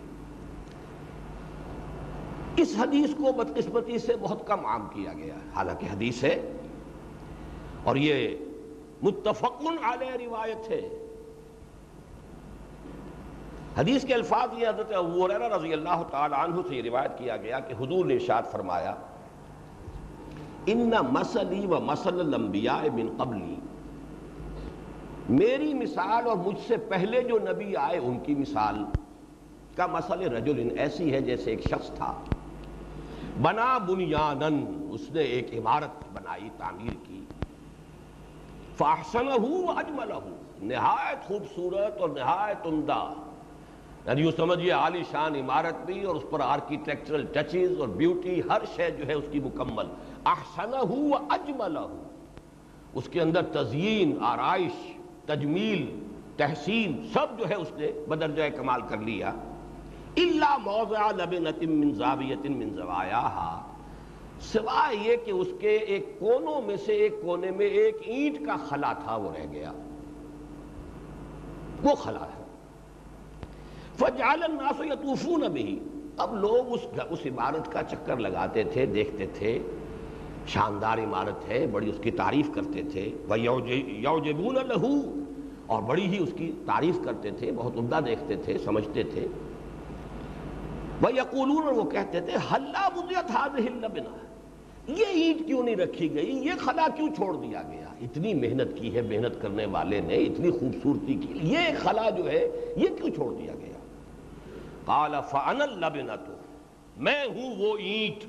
[2.55, 6.51] اس حدیث کو بدقسمتی سے بہت کم عام کیا گیا ہے۔ حالانکہ حدیث ہے
[7.83, 8.35] اور یہ
[9.01, 10.89] متفق علیہ روایت ہے۔
[13.77, 14.91] حدیث کے الفاظ یہ حضرت
[15.59, 18.95] رضی اللہ تعالی عنہ سے یہ روایت کیا گیا کہ حضور نے ارشاد فرمایا،
[20.65, 23.55] ان مسلی و مسل الانبیاء من قبلی۔
[25.29, 28.85] میری مثال اور مجھ سے پہلے جو نبی آئے ان کی مثال
[29.75, 32.23] کا مسئلہ رجل ایسی ہے جیسے ایک شخص تھا۔
[33.41, 37.25] بنا بنیادن اس نے ایک عمارت بنائی، تعمیر کی۔
[38.77, 39.33] فاحسنہ
[39.69, 40.13] اجملہ
[40.61, 43.13] نہایت خوبصورت اور نہایت عمدہ۔
[44.05, 48.61] یعنی یوں سمجھئے عالی شان عمارت بھی اور اس پر آرکیٹیکچرل ٹچز اور بیوٹی ہر
[48.75, 49.85] شے جو ہے اس کی مکمل۔
[50.25, 51.79] احسنہ و اجملہ
[52.93, 54.93] اس کے اندر تزیین، آرائش،
[55.25, 55.99] تجمیل،
[56.37, 59.33] تحسین، سب جو ہے اس نے بدرجہ کمال کر لیا۔
[60.21, 63.65] اللہ موضع لبنت من زاویت من زوایاہا
[64.41, 68.55] سوائے یہ کہ اس کے ایک کونوں میں سے ایک کونے میں ایک اینٹ کا
[68.55, 69.71] خلا تھا، وہ رہ گیا۔
[71.83, 72.43] وہ خلا ہے۔
[73.95, 75.75] فجعل الناس یطوفون به۔
[76.17, 79.59] اب لوگ اس اس عمارت کا چکر لگاتے تھے، دیکھتے تھے۔
[80.47, 84.89] شاندار عمارت ہے، بڑی اس کی تعریف کرتے تھے۔ وَيَوْجِبُونَ لَهُ۔
[85.65, 89.27] اور بڑی ہی اس کی تعریف کرتے تھے، بہت عمدہ دیکھتے تھے، سمجھتے تھے۔
[91.03, 94.17] وَيَقُولُونَ اور وہ کہتے تھے حَلَّا بُضِيَتْ هَذِهِ النَّبِنَا
[94.87, 98.95] یہ اینٹ کیوں نہیں رکھی گئی؟ یہ خلا کیوں چھوڑ دیا گیا؟ اتنی محنت کی
[98.95, 103.33] ہے، محنت کرنے والے نے اتنی خوبصورتی کی۔ یہ خلا جو ہے، یہ کیوں چھوڑ
[103.33, 103.73] دیا گیا؟
[104.85, 106.31] قال فانا اللبنت
[106.97, 108.23] میں ہوں وہ اینٹ۔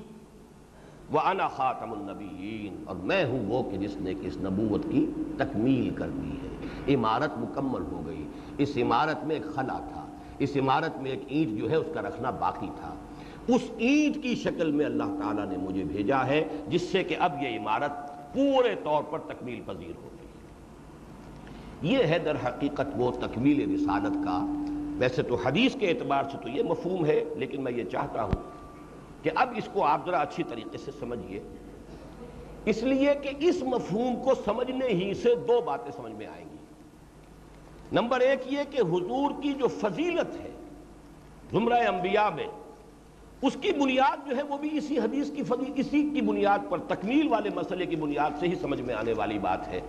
[1.11, 5.05] وانا خاتم النبیین اور میں ہوں وہ کہ جس نے اس نبوت کی
[5.37, 10.00] تکمیل کر دی ہے۔ عمارت مکمل ہو گئی۔ اس عمارت میں ایک خلا تھا۔
[10.41, 12.95] اس عمارت میں ایک اینٹ جو ہے، اس کا رکھنا باقی تھا۔
[13.47, 17.43] اس اینٹ کی شکل میں اللہ تعالیٰ نے مجھے بھیجا ہے، جس سے کہ اب
[17.43, 17.91] یہ عمارت
[18.33, 20.27] پورے طور پر تکمیل پذیر ہو گئی۔
[21.91, 24.53] یہ ہے در حقیقت وہ تکمیل رسالت کا۔
[24.97, 28.41] ویسے تو حدیث کے اعتبار سے تو یہ مفہوم ہے، لیکن میں یہ چاہتا ہوں
[29.21, 31.39] کہ اب اس کو آپ ذرا اچھی طریقے سے سمجھیے۔
[32.65, 36.60] اس لیے کہ اس مفہوم کو سمجھنے ہی سے دو باتیں سمجھ میں آئیں گی۔
[37.91, 40.51] نمبر ایک یہ کہ حضور کی جو فضیلت ہے
[41.51, 42.47] زمرہ انبیاء میں،
[43.41, 46.77] اس کی بنیاد جو ہے وہ بھی اسی حدیث کی فضی، اسی کی بنیاد پر
[46.77, 49.81] تکمیل والے مسئلے کی بنیاد سے ہی سمجھ میں آنے والی بات ہے۔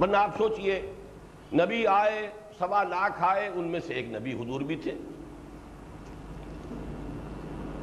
[0.00, 0.92] ورنہ آپ سوچئے،
[1.52, 4.94] نبی آئے، سوا لاکھ آئے، ان میں سے ایک نبی حضور بھی تھے۔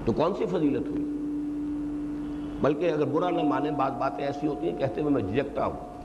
[0.05, 1.03] تو کون سی فضیلت ہوئی؟
[2.61, 5.95] بلکہ اگر برا نہ مانے بعض باتیں ایسی ہوتی ہیں کہتے ہوئے میں جھجکتا ہوں۔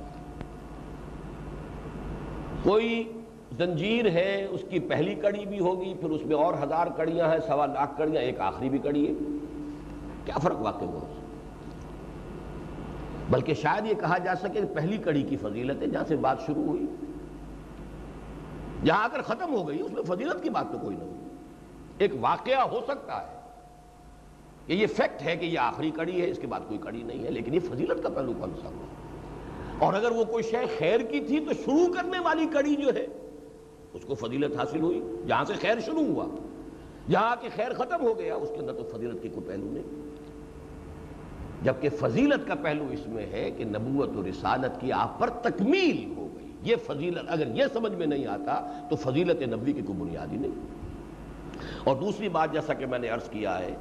[2.62, 3.12] کوئی
[3.58, 7.38] زنجیر ہے، اس کی پہلی کڑی بھی ہوگی، پھر اس میں اور ہزار کڑیاں ہیں،
[7.46, 9.12] سوا لاکھ کڑیاں، ایک آخری بھی کڑی ہے۔
[10.24, 11.00] کیا فرق واقع ہوا؟
[13.30, 16.40] بلکہ شاید یہ کہا جا سکے کہ پہلی کڑی کی فضیلت ہے جہاں سے بات
[16.46, 16.86] شروع ہوئی،
[18.84, 21.28] جہاں اگر ختم ہو گئی، اس میں فضیلت کی بات تو کوئی نہ ہوئی۔
[21.98, 23.38] ایک واقعہ ہو سکتا ہے
[24.66, 27.24] کہ یہ فیکٹ ہے کہ یہ آخری کڑی ہے، اس کے بعد کوئی کڑی نہیں
[27.24, 28.86] ہے، لیکن یہ فضیلت کا پہلو کون سا ہوا؟
[29.78, 33.06] اور اگر وہ کوئی شے خیر کی تھی، تو شروع کرنے والی کڑی جو ہے
[33.92, 36.26] اس کو فضیلت حاصل ہوئی، جہاں سے خیر شروع ہوا۔
[37.11, 40.11] جہاں کہ خیر ختم ہو گیا، اس کے اندر تو فضیلت کی کوئی پہلو نہیں۔
[41.62, 46.14] جبکہ فضیلت کا پہلو اس میں ہے کہ نبوت و رسالت کی آپ پر تکمیل
[46.16, 49.98] ہو گئی۔ یہ فضیلت، اگر یہ سمجھ میں نہیں آتا، تو فضیلت نبوی کی کوئی
[49.98, 50.53] بنیاد ہی نہیں۔
[51.85, 53.76] اور دوسری بات، جیسا کہ میں نے عرض کیا ہے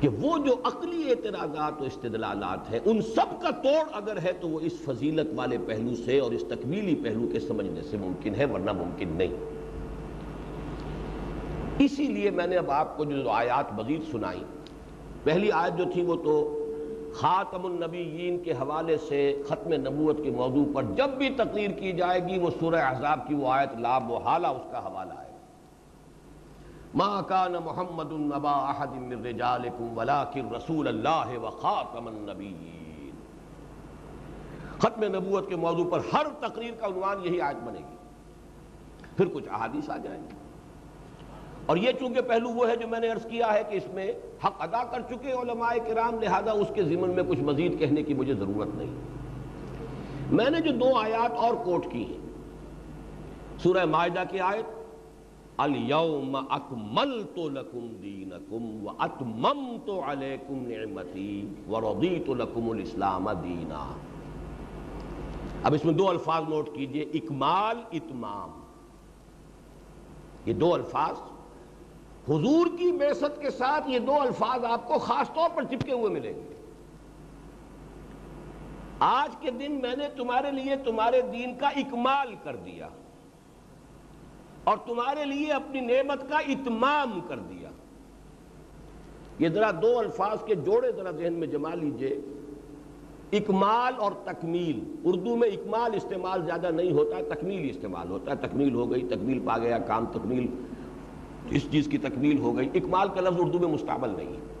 [0.00, 4.48] کہ وہ جو عقلی اعتراضات و استدلالات ہیں، ان سب کا توڑ اگر ہے تو
[4.48, 8.44] وہ اس فضیلت والے پہلو سے اور اس تکمیلی پہلو کے سمجھنے سے ممکن ہے،
[8.44, 9.34] ورنہ ممکن نہیں۔
[11.78, 14.44] اسی لیے میں نے اب آپ کو جو آیات مزید سنائی،
[15.24, 16.34] پہلی آیت جو تھی وہ تو
[17.14, 22.20] خاتم النبیین کے حوالے سے ختم نبوت کے موضوع پر جب بھی تقریر کی جائے
[22.26, 25.27] گی وہ سورہ احزاب کی وہ آیت لاب و حالہ اس کا حوالہ ہے۔
[26.94, 33.10] ما كان محمد نبا احد من رجالكم، ولكن رسول الله وخاتم النبيين.
[34.78, 37.96] ختم نبوت کے موضوع پر ہر تقریر کا عنوان یہی آیت بنے گی۔
[39.16, 40.34] پھر کچھ احادیث آ جائیں گے
[41.66, 44.12] اور یہ چونکہ پہلو وہ ہے جو میں نے عرض کیا ہے کہ اس میں
[44.44, 48.14] حق ادا کر چکے علماء کرام، لہذا اس کے ضمن میں کچھ مزید کہنے کی
[48.14, 48.94] مجھے ضرورت نہیں۔
[50.30, 52.18] میں نے جو دو آیات اور کوٹ کی ہیں،
[53.62, 54.77] سورہ معاہدہ کی آیت
[55.58, 63.96] اليوم اکملت لکم دینکم و اتممت علیکم نعمتی و رضیت لکم الاسلام دینا
[65.62, 68.50] اب اس میں دو الفاظ نوٹ کیجیے، اکمال، اتمام.
[70.46, 71.16] یہ دو الفاظ
[72.28, 76.10] حضور کی بیست کے ساتھ یہ دو الفاظ آپ کو خاص طور پر چپکے ہوئے
[76.10, 76.54] ملیں گے۔
[78.98, 82.88] آج کے دن میں نے تمہارے لیے تمہارے دین کا اکمال کر دیا۔
[84.68, 87.68] اور تمہارے لیے اپنی نعمت کا اتمام کر دیا۔
[89.38, 92.20] یہ ذرا دو الفاظ کے جوڑے ذرا ذہن میں جما لیجیے۔
[93.32, 98.74] اکمال اور تکمیل۔ اردو میں اکمال استعمال زیادہ نہیں ہوتا، تکمیل استعمال ہوتا ہے۔ تکمیل
[98.74, 100.46] ہو گئی، تکمیل پا گیا، کام تکمیل۔
[101.50, 104.54] اس چیز کی تکمیل ہو گئی۔ اکمال کا لفظ اردو میں مستعمل نہیں ہے۔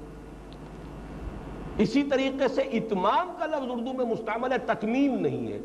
[1.78, 5.60] اسی طریقے سے اتمام کا لفظ اردو میں مستعمل ہے، تکمیم نہیں ہے۔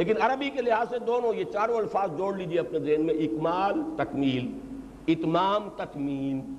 [0.00, 3.82] لیکن عربی کے لحاظ سے دونوں یہ چاروں الفاظ جوڑ لیجیے اپنے ذہن میں، اکمال،
[3.96, 4.58] تکمیل۔
[5.08, 6.54] اتمام تکمیم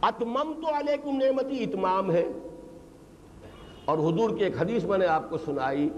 [0.00, 2.28] اتمم تو علیکم نعمتی، اتمام ہے۔
[3.84, 5.88] اور حضور کی ایک حدیث میں نے آپ کو سنائی،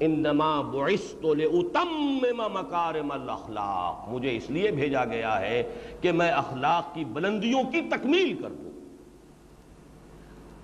[0.00, 7.04] انما بعثت لاتمم مکارم الاخلاق مجھے اس لیے بھیجا گیا ہے کہ میں اخلاق کی
[7.04, 8.70] بلندیوں کی تکمیل کر دوں۔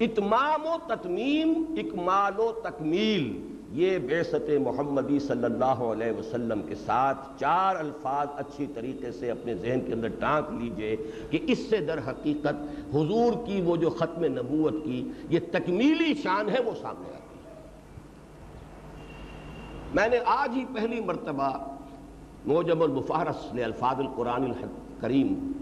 [0.00, 7.40] اتمام و تتمیم اکمال و تکمیل۔ یہ بیست محمدی صلی اللہ علیہ وسلم کے ساتھ
[7.40, 10.96] چار الفاظ اچھی طریقے سے اپنے ذہن کے اندر ٹانک لیجیے
[11.30, 12.62] کہ اس سے در حقیقت
[12.94, 17.54] حضور کی وہ جو ختم نبوت کی یہ تکمیلی شان ہے وہ سامنے آتی ہے۔
[19.94, 21.50] میں نے آج ہی پہلی مرتبہ
[22.46, 25.52] موجب المفارس الفاظ القرآن الکریم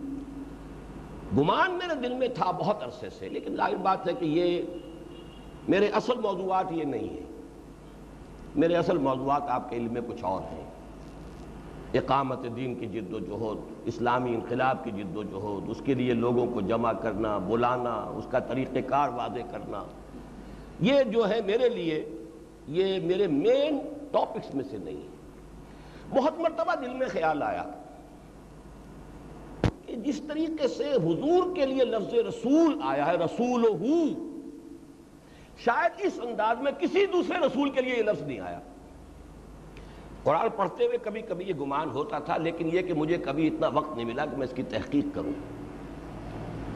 [1.36, 4.62] گمان میرے دل میں تھا بہت عرصے سے، لیکن ظاہر بات ہے کہ یہ
[5.68, 7.23] میرے اصل موضوعات یہ نہیں ہیں۔
[8.56, 10.64] میرے اصل موضوعات آپ کے علم میں کچھ اور ہیں۔
[11.94, 16.14] اقامت دین کی جد و جہد، اسلامی انقلاب کی جد و جہد، اس کے لیے
[16.14, 19.84] لوگوں کو جمع کرنا، بلانا، اس کا طریقہ کار واضح کرنا۔
[20.80, 22.08] یہ جو ہے میرے لیے،
[22.68, 23.78] یہ میرے مین
[24.10, 25.08] ٹاپکس میں سے نہیں ہے۔
[26.10, 27.64] بہت مرتبہ دل میں خیال آیا
[29.86, 34.33] کہ جس طریقے سے حضور کے لیے لفظ رسول آیا ہے، رسول ہو۔
[35.58, 38.60] شاید اس انداز میں کسی دوسرے رسول کے لیے یہ لفظ نہیں آیا۔
[40.22, 43.68] قرآن پڑھتے ہوئے کبھی کبھی یہ گمان ہوتا تھا، لیکن یہ کہ مجھے کبھی اتنا
[43.68, 45.32] وقت نہیں ملا کہ میں اس کی تحقیق کروں۔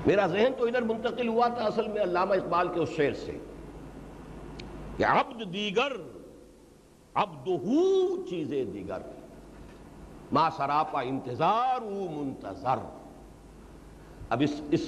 [0.06, 3.38] میرا ذہن تو ادھر منتقل ہوا تھا اصل میں علامہ اقبال کے اس شعر سے
[4.96, 5.92] کہ عبد دیگر
[7.14, 7.48] عبد
[8.30, 8.98] چیزیں دیگر۔
[10.32, 12.78] ما سراپا انتظار منتظر۔
[14.30, 14.80] اب اس اس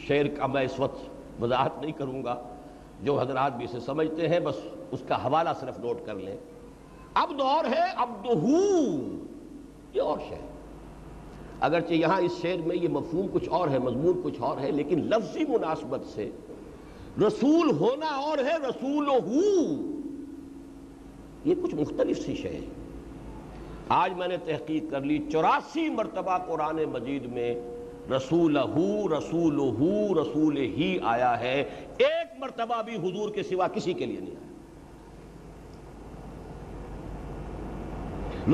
[0.00, 1.08] شعر کا میں اس وقت
[1.42, 2.55] وضاحت نہیں کروں گا۔
[3.02, 4.54] جو حضرات بھی اسے سمجھتے ہیں، بس
[4.92, 6.36] اس کا حوالہ صرف نوٹ کر لیں۔
[7.14, 8.10] اب دور ہے اب
[9.92, 10.44] یہ اور شعر
[11.60, 14.98] اگرچہ یہاں اس شعر میں یہ مفہوم کچھ اور ہے، مضمون کچھ اور ہے، لیکن
[15.00, 16.30] لفظی مناسبت سے
[17.26, 19.08] رسول ہونا اور ہے رسول
[21.44, 22.58] یہ کچھ مختلف سی شے
[23.88, 27.54] آج میں نے تحقیق کر لی، چوراسی مرتبہ قرآن مجید میں
[28.10, 28.56] رسول
[29.12, 29.58] رسول
[30.18, 31.64] رسول ہی آیا ہے۔
[31.98, 34.46] ایک مرتبہ بھی حضور کے سوا کسی کے لیے نہیں آیا۔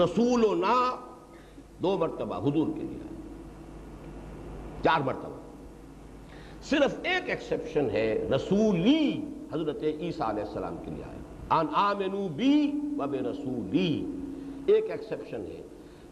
[0.05, 0.97] رسول و نا
[1.79, 3.21] دو مرتبہ حضور کے لیے آیا۔
[4.85, 5.37] چار مرتبہ۔
[6.63, 9.21] صرف ایک ایکسیپشن ہے، رسولی
[9.53, 11.19] حضرت عیسیٰ علیہ السلام کے لیے آیا۔
[11.49, 14.07] آن آمنو بی وب رسولی۔
[14.67, 15.63] ایک ایکسیپشن ہے۔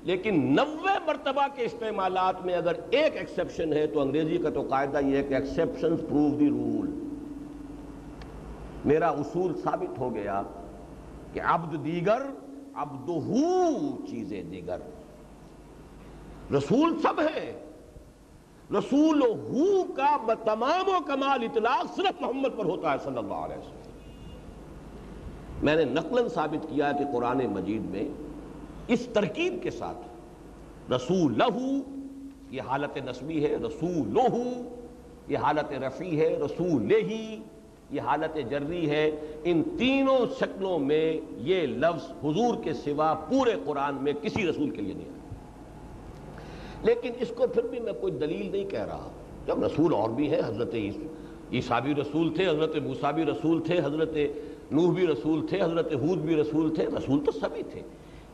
[0.03, 5.01] لیکن نوے مرتبہ کے استعمالات میں اگر ایک ایکسیپشن ہے تو انگریزی کا تو قاعدہ
[5.07, 7.10] یہ ہے کہ ایکسیپشن پروو دی رول
[8.85, 10.43] میرا اصول ثابت ہو گیا
[11.33, 12.23] کہ عبد دیگر
[12.75, 14.79] عبدہو چیزیں دیگر۔
[16.53, 17.67] رسول سب ہے
[18.79, 23.59] رسول ہو کا تمام و کمال اطلاق صرف محمد پر ہوتا ہے صلی اللہ علیہ
[23.59, 23.79] وسلم۔
[25.63, 28.05] میں نے نقلن ثابت کیا کہ قرآن مجید میں
[28.89, 31.81] اس ترکیب کے ساتھ رسول لہو
[32.51, 34.45] یہ حالت نسبی ہے رسول لہو
[35.29, 37.43] یہ حالت رفیع ہے رسول لہی
[37.91, 39.11] یہ حالت جری ہے،
[39.45, 44.83] ان تینوں شکلوں میں یہ لفظ حضور کے سوا پورے قرآن میں کسی رسول کے
[44.83, 45.21] لیے نہیں آیا
[46.83, 49.09] لیکن اس کو پھر بھی میں کوئی دلیل نہیں کہہ رہا۔
[49.47, 53.79] جب رسول اور بھی ہیں، حضرت عیسیٰ بھی رسول تھے، حضرت موسیٰ بھی رسول تھے،
[53.79, 54.17] حضرت
[54.71, 57.83] نوح بھی رسول تھے، حضرت حود بھی رسول تھے، رسول تو سبھی تھے۔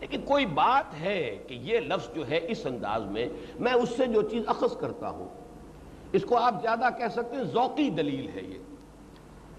[0.01, 3.29] لیکن کوئی بات ہے کہ یہ لفظ جو ہے اس انداز میں
[3.61, 5.29] میں اس سے جو چیز اخذ کرتا ہوں،
[6.13, 8.76] اس کو آپ زیادہ کہہ سکتے ہیں، ذوقی دلیل ہے یہ۔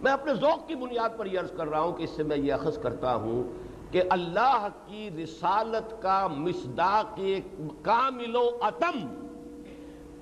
[0.01, 2.37] میں اپنے ذوق کی بنیاد پر یہ عرض کر رہا ہوں کہ اس سے میں
[2.37, 3.43] یہ اخذ کرتا ہوں
[3.91, 7.19] کہ اللہ کی رسالت کا مصداق
[7.81, 8.99] کامل و اتم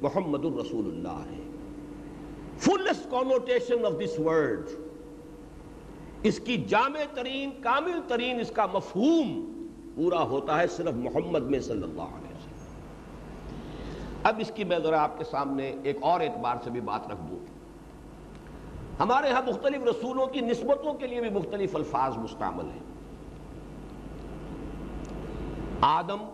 [0.01, 1.41] محمد الرسول اللہ ہے۔
[2.57, 4.69] Fullest connotation of this word
[6.23, 9.51] اس کی جامع ترین، کامل ترین اس کا مفہوم
[9.95, 12.55] پورا ہوتا ہے صرف محمد میں صلی اللہ علیہ وسلم۔
[14.23, 17.21] اب اس کی میں ذرا آپ کے سامنے ایک اور اعتبار سے بھی بات رکھ
[17.31, 17.54] دوں۔
[18.99, 22.79] ہمارے ہاں مختلف رسولوں کی نسبتوں کے لیے بھی مختلف الفاظ مستعمل ہیں۔
[25.81, 26.29] آدم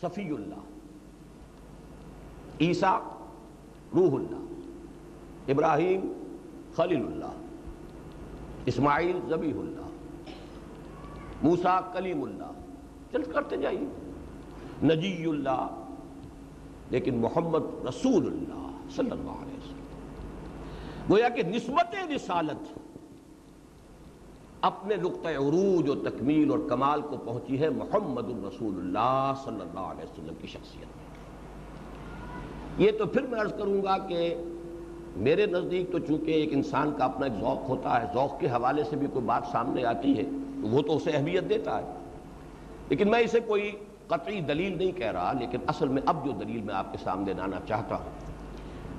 [0.00, 0.62] صفی اللہ،
[2.60, 3.00] عیسیٰ
[3.94, 6.12] روح اللہ، ابراہیم
[6.76, 7.32] خلیل اللہ،
[8.66, 9.88] اسماعیل زبیح اللہ
[11.42, 12.50] موسا کلیم اللہ۔
[13.12, 14.12] چل کرتے جائیے۔
[14.82, 15.66] نجی اللہ،
[16.90, 19.43] لیکن محمد رسول اللہ صلی اللہ علیہ وسلم
[21.10, 22.78] گویا کہ نسبت رسالت
[24.60, 29.80] اپنے نقطۂ عروج و تکمیل اور کمال کو پہنچی ہے محمد الرسول اللہ صلی اللہ
[29.80, 31.04] علیہ وسلم کی شخصیت میں۔
[32.78, 34.34] یہ تو پھر میں عرض کروں گا کہ
[35.16, 38.84] میرے نزدیک تو چونکہ ایک انسان کا اپنا ایک ذوق ہوتا ہے، ذوق کے حوالے
[38.84, 40.22] سے بھی کوئی بات سامنے آتی ہے،
[40.62, 41.92] تو وہ تو اسے اہمیت دیتا ہے۔
[42.88, 43.70] لیکن میں اسے کوئی
[44.06, 47.32] قطعی دلیل نہیں کہہ رہا، لیکن اصل میں اب جو دلیل میں آپ کے سامنے
[47.32, 48.23] لانا چاہتا ہوں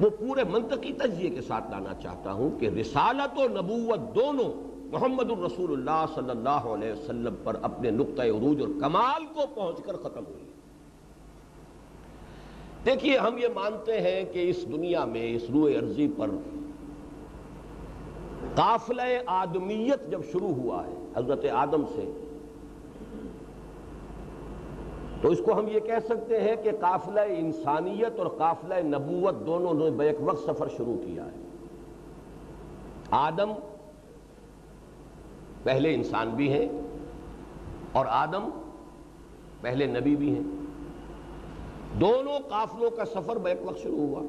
[0.01, 4.53] وہ پورے منطقی تجزیے کے ساتھ لانا چاہتا ہوں کہ رسالت و نبوت دونوں
[4.91, 9.81] محمد الرسول اللہ صلی اللہ علیہ وسلم پر اپنے نقطۂ عروج اور کمال کو پہنچ
[9.85, 10.43] کر ختم ہوئی۔
[12.85, 16.29] دیکھیے، ہم یہ مانتے ہیں کہ اس دنیا میں، اس روئے عرضی پر
[18.55, 22.11] قافلہ آدمیت جب شروع ہوا ہے، حضرت آدم سے
[25.25, 29.73] تو اس کو ہم یہ کہہ سکتے ہیں کہ قافلہ انسانیت اور قافلہ نبوت دونوں
[29.73, 31.37] نے بیک وقت سفر شروع کیا ہے۔
[33.11, 33.53] آدم
[35.63, 36.69] پہلے انسان بھی ہیں
[37.91, 38.49] اور آدم
[39.61, 40.43] پہلے نبی بھی ہیں۔
[41.99, 44.21] دونوں قافلوں کا سفر بیک وقت شروع ہوا۔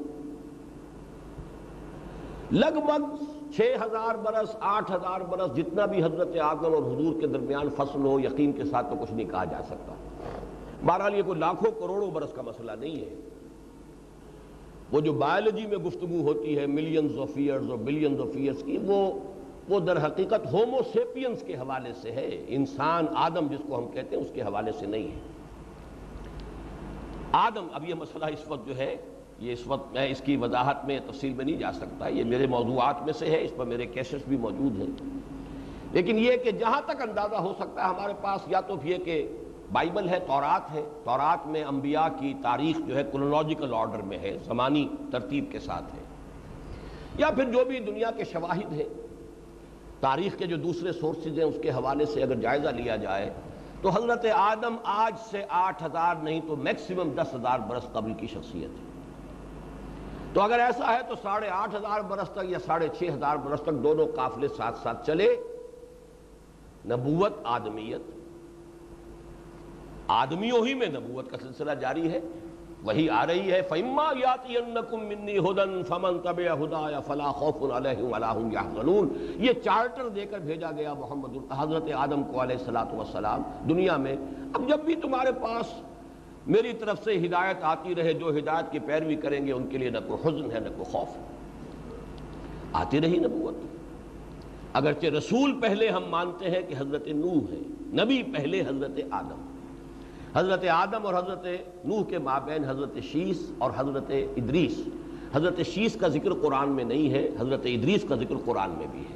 [2.51, 7.27] لگ بھگ چھ ہزار برس، آٹھ ہزار برس جتنا بھی حضرت آدم اور حضور کے
[7.27, 9.93] درمیان فصل ہو، یقین کے ساتھ تو کچھ نہیں کہا جا سکتا۔
[10.85, 13.15] بہرحال یہ کوئی لاکھوں کروڑوں برس کا مسئلہ نہیں ہے۔
[14.91, 18.77] وہ جو بایولوجی میں گفتگو ہوتی ہے ملینز آف ایئرز اور بلینز آف ایئرز کی،
[18.77, 19.19] وہ
[19.69, 20.79] وہ در حقیقت ہومو
[21.45, 24.85] کے حوالے سے ہے۔ انسان آدم جس کو ہم کہتے ہیں، اس کے حوالے سے
[24.85, 25.19] نہیں ہے۔
[27.31, 28.95] آدم، اب یہ مسئلہ اس وقت جو ہے،
[29.39, 32.47] یہ اس وقت میں، اس کی وضاحت میں تفصیل میں نہیں جا سکتا۔ یہ میرے
[32.47, 35.19] موضوعات میں سے ہے، اس پر میرے کیسز بھی موجود ہیں۔
[35.91, 39.37] لیکن یہ کہ جہاں تک اندازہ ہو سکتا ہے، ہمارے پاس یا تو یہ کہ
[39.71, 44.37] بائبل ہے، تورات ہے۔ تورات میں انبیاء کی تاریخ جو ہے کلونالوجیکل آرڈر میں ہے،
[44.45, 45.99] زمانی ترتیب کے ساتھ ہے۔
[47.17, 48.83] یا پھر جو بھی دنیا کے شواہد ہیں،
[49.99, 53.33] تاریخ کے جو دوسرے سورسز ہیں، اس کے حوالے سے اگر جائزہ لیا جائے،
[53.81, 58.27] تو حضرت آدم آج سے آٹھ ہزار نہیں تو میکسیمم دس ہزار برس قبل کی
[58.27, 58.87] شخصیت ہے۔
[60.33, 63.61] تو اگر ایسا ہے تو ساڑھے آٹھ ہزار برس تک یا ساڑھے چھ ہزار برس
[63.61, 65.35] تک دونوں قافلے ساتھ ساتھ چلے۔
[66.85, 68.16] نبوت، آدمیت
[70.07, 72.19] آدمیوں ہی میں نبوت کا سلسلہ جاری ہے۔
[72.83, 78.37] وہی آ رہی ہے، فَإِمَّا يَاتِيَنَّكُم مِّنِّي هُدًى فَمَن تَبِعَ هُدَايَ فَلَا خَوْفٌ عَلَيْهِمْ وَلَا
[78.37, 79.07] هُمْ يَحْزَنُونَ۔
[79.43, 84.15] یہ چارٹر دے کر بھیجا گیا محمد حضرت آدم کو علیہ الصلوۃ والسلام دنیا میں۔
[84.53, 85.65] اب جب بھی تمہارے پاس
[86.47, 89.89] میری طرف سے ہدایت آتی رہے، جو ہدایت کی پیروی کریں گے، ان کے لیے
[89.89, 91.21] نہ کوئی حزن ہے، نہ کوئی خوف۔ ہے
[92.73, 93.55] آتی رہی نبوت۔
[94.73, 97.59] اگرچہ رسول پہلے ہم مانتے ہیں کہ حضرت نوح ہے،
[98.03, 99.46] نبی پہلے حضرت آدم۔
[100.37, 101.45] حضرت آدم اور حضرت
[101.85, 104.81] نوح کے مابین حضرت شیس اور حضرت ادریس۔
[105.33, 108.99] حضرت شیس کا ذکر قرآن میں نہیں ہے، حضرت ادریس کا ذکر قرآن میں بھی
[108.99, 109.15] ہے۔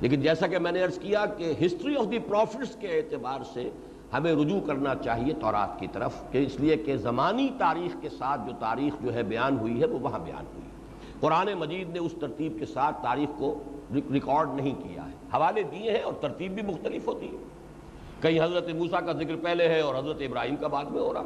[0.00, 3.70] لیکن جیسا کہ میں نے عرض کیا کہ ہسٹری آف دی پروفٹس کے اعتبار سے
[4.12, 8.40] ہمیں رجوع کرنا چاہیے تورات کی طرف، کہ اس لیے کہ زمانی تاریخ کے ساتھ
[8.46, 11.98] جو تاریخ جو ہے بیان ہوئی ہے، وہ وہاں بیان ہوئی۔ ہے قرآن مجید نے
[11.98, 13.62] اس ترتیب کے ساتھ تاریخ کو
[14.12, 17.63] ریکارڈ نہیں کیا ہے۔ حوالے دیے ہیں اور ترتیب بھی مختلف ہوتی ہے۔
[18.24, 21.22] کہیں حضرت موسیٰ کا ذکر پہلے ہے اور حضرت ابراہیم کا بعد میں ہو رہا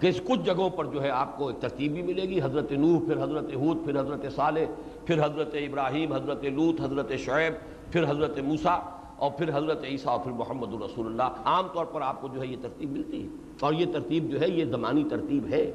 [0.00, 2.98] کہ اس کچھ جگہوں پر جو ہے آپ کو ترتیب بھی ملے گی، حضرت نوح،
[2.98, 4.64] پھر حضرت حود پھر حضرت صالح،
[5.06, 7.52] پھر حضرت ابراہیم، حضرت لوت حضرت شعیب،
[7.92, 8.80] پھر حضرت موسیٰ
[9.16, 12.40] اور پھر حضرت عیسیٰ اور پھر محمد الرسول اللہ۔ عام طور پر آپ کو جو
[12.40, 13.28] ہے یہ ترتیب ملتی ہے
[13.60, 15.72] اور یہ ترتیب جو ہے یہ زمانی ترتیب ہے۔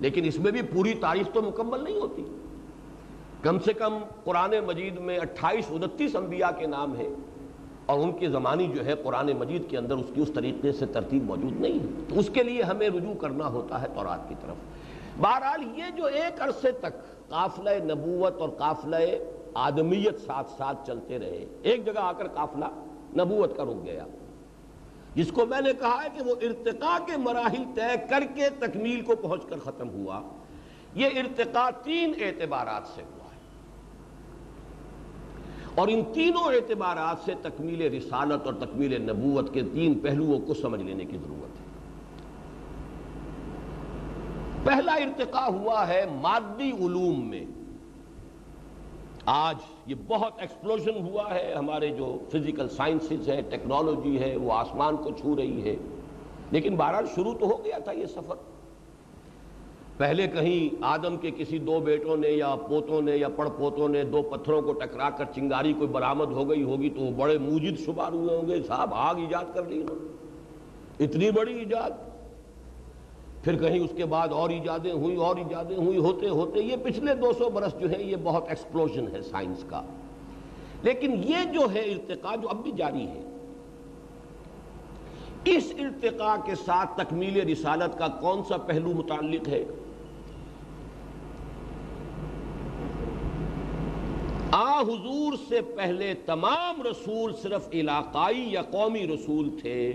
[0.00, 2.24] لیکن اس میں بھی پوری تاریخ تو مکمل نہیں ہوتی۔
[3.42, 7.14] کم سے کم قرآن مجید میں اٹھائیس، انتیس انبیاء کے نام ہیں۔
[7.86, 10.86] اور ان کی زمانی جو ہے قرآن مجید کے اندر اس کی اس طریقے سے
[10.86, 14.34] ترتیب موجود نہیں ہے۔ تو اس کے لیے ہمیں رجوع کرنا ہوتا ہے تورات کی
[14.40, 14.56] طرف۔
[15.20, 16.92] بہرحال یہ جو ایک عرصے تک
[17.28, 18.96] قافلہ نبوت اور قافلہ
[19.54, 22.64] آدمیت ساتھ ساتھ چلتے رہے، ایک جگہ آ کر قافلہ
[23.20, 24.04] نبوت کا رک گیا۔
[25.14, 29.00] جس کو میں نے کہا ہے کہ وہ ارتقاء کے مراحل طے کر کے تکمیل
[29.00, 30.22] کو پہنچ کر ختم ہوا۔
[30.94, 33.21] یہ ارتقاء تین اعتبارات سے ہوا۔
[35.74, 40.82] اور ان تینوں اعتبارات سے تکمیل رسالت اور تکمیل نبوت کے تین پہلوؤں کو سمجھ
[40.82, 41.62] لینے کی ضرورت ہے۔
[44.64, 47.44] پہلا ارتقاء ہوا ہے مادی علوم میں۔
[49.26, 49.56] آج
[49.86, 55.10] یہ بہت ایکسپلوژن ہوا ہے۔ ہمارے جو فزیکل سائنسز ہے ٹیکنالوجی ہے، وہ آسمان کو
[55.10, 55.76] چھو رہی ہے۔
[56.50, 58.51] لیکن بہرحال شروع تو ہو گیا تھا یہ سفر۔
[60.02, 64.04] پہلے کہیں آدم کے کسی دو بیٹوں نے یا پوتوں نے یا پڑ پوتوں نے
[64.04, 67.78] دو پتھروں کو ٹکرا کر چنگاری کوئی برآمد ہو گئی ہوگی تو وہ بڑے موجد
[67.84, 69.84] شمار ہوئے ہوں گے۔ صاحب، آگ ایجاد کر لی
[71.00, 71.90] اتنی بڑی ایجاد۔
[73.44, 77.14] پھر کہیں اس کے بعد اور ایجادیں ہوئی اور ایجادیں ہوئی ہوتے ہوتے یہ پچھلے
[77.14, 79.82] دو سو برس جو ہے یہ بہت ایکسپلوژن ہے سائنس کا۔
[80.82, 83.22] لیکن یہ جو ہے ارتقاء جو اب بھی جاری ہے،
[85.44, 89.64] اس ارتقاء کے ساتھ تکمیل رسالت کا کون سا پہلو متعلق ہے؟
[94.52, 99.92] آ حضور سے پہلے تمام رسول صرف علاقائی یا قومی رسول تھے۔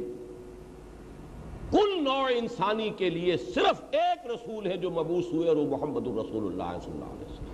[1.71, 6.07] کل نوع انسانی کے لیے صرف ایک رسول ہے جو مبوس ہوئے اور وہ محمد
[6.07, 7.47] الرسول اللہ صلی اللہ علیہ وسلم۔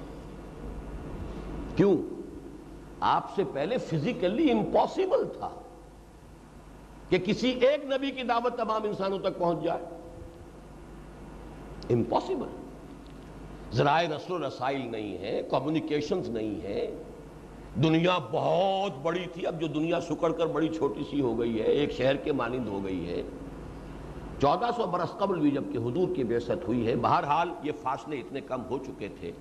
[1.76, 1.98] کیوں؟
[3.00, 5.50] آپ سے پہلے فزیکلی امپاسبل تھا
[7.10, 9.86] کہ کسی ایک نبی کی دعوت تمام انسانوں تک پہنچ جائے۔
[11.90, 12.63] امپاسبل
[13.74, 16.96] ذرائع رسل و رسائل نہیں ہے کمیونیکیشنز نہیں ہے۔
[17.84, 21.66] دنیا بہت بڑی تھی، اب جو دنیا سکڑ کر بڑی چھوٹی سی ہو گئی ہے،
[21.66, 23.22] ایک شہر کے مانند ہو گئی ہے۔
[24.42, 28.42] چودہ سو برس قبل بھی جبکہ حضور کی بیست ہوئی ہے، بہرحال یہ فاصلے اتنے
[28.42, 29.32] کم ہو چکے تھے۔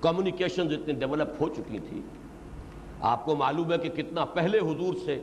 [0.00, 2.00] کمیونیکیشنز اتنے ڈیولپ ہو چکی تھی۔
[3.00, 5.22] آپ کو معلوم ہے کہ کتنا پہلے حضور سے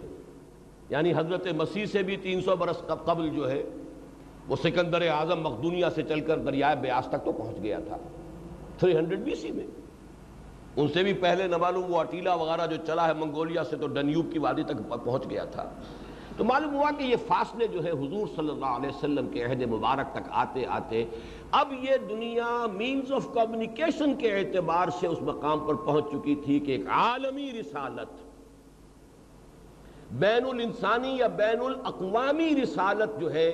[0.90, 3.64] یعنی حضرت مسیح سے بھی تین سو برس قبل جو ہے،
[4.48, 7.98] وہ سکندر اعظم مقدونیہ سے چل کر دریائے بیاس تک تو پہنچ گیا تھا۔
[8.82, 9.66] تھری ہنڈریڈ بی سی میں.
[10.76, 13.88] ان سے بھی پہلے نہ معلوم وہ اٹیلا وغیرہ جو چلا ہے منگولیا سے تو
[13.88, 15.70] ڈنیوب کی وادی تک پہنچ گیا تھا.
[16.38, 19.62] تو معلوم ہوا کہ یہ فاصلے جو ہے حضور صلی اللہ علیہ وسلم کے عہد
[19.72, 21.04] مبارک تک آتے آتے
[21.60, 26.60] اب یہ دنیا مینز آف کمیونیکیشن کے اعتبار سے اس مقام پر پہنچ چکی تھی
[26.60, 28.22] کہ ایک عالمی رسالت.
[30.24, 33.52] بین الانسانی یا بین الاقوامی رسالت جو ہے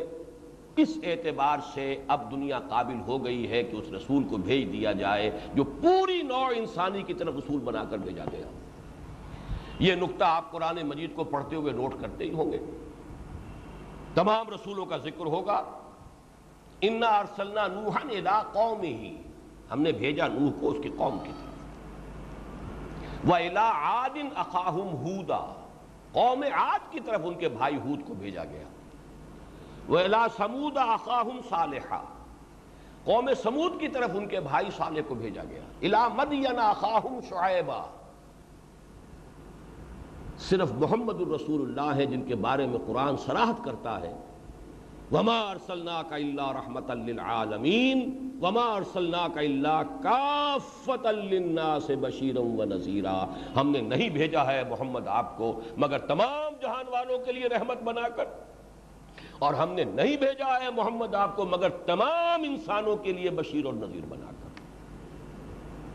[0.78, 4.92] اس اعتبار سے اب دنیا قابل ہو گئی ہے کہ اس رسول کو بھیج دیا
[4.92, 8.48] جائے جو پوری نوع انسانی کی طرف رسول بنا کر بھیجا گیا
[9.80, 12.58] یہ نقطہ آپ قرآن مجید کو پڑھتے ہوئے نوٹ کرتے ہی ہوں گے۔
[14.16, 15.64] تمام رسولوں کا ذکر ہوگا۔
[16.82, 19.18] انا ارسلنا نوحن الا قوم ہی
[19.72, 21.48] ہم نے بھیجا نوح کو اس کی قوم کی طرف۔
[23.30, 25.64] وہ الا عادن اقاہم ہودا۔
[26.12, 28.67] قوم عاد کی طرف ان کے بھائی ہود کو بھیجا گیا۔
[29.88, 32.02] وہ الا سمود اقاہم صالحہ
[33.04, 37.86] قوم سمود کی طرف ان کے بھائی صالح کو بھیجا گیا۔ الا مدین اقاہم شعیبہ
[40.38, 44.14] صرف محمد الرسول اللہ ہے جن کے بارے میں قرآن سراحت کرتا ہے۔
[45.12, 53.26] وما ارسلنا کا اللہ رحمت للعالمین وما ارسلنا کا اللہ کافت للناس بشیرا و نذیرا
[53.56, 57.84] ہم نے نہیں بھیجا ہے محمد آپ کو، مگر تمام جہان والوں کے لیے رحمت
[57.84, 58.26] بنا کر۔
[59.40, 63.66] اور ہم نے نہیں بھیجا ہے محمد آپ کو، مگر تمام انسانوں کے لیے بشیر
[63.66, 64.62] اور نذیر بنا کر۔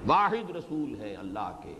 [0.07, 1.74] واحد رسول ہیں اللہ کے،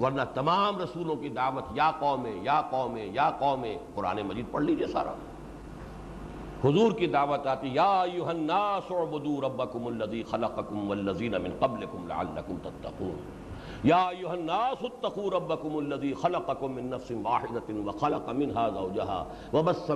[0.00, 3.64] ورنہ تمام رسولوں کی دعوت یا قوم یا قوم یا قوم
[3.94, 5.14] قرآن مجید پڑھ لیجیے سارا۔
[6.64, 12.56] حضور کی دعوت آتی، یا ایوہ الناس عبدو ربکم اللذی خلقکم واللزین من قبلکم لعلکم
[12.62, 13.41] تتقون۔
[13.84, 19.90] یا ایوہ الناس اتقو ربکم اللذی خلقکم من نفس واحدت وخلق منها زوجها وبس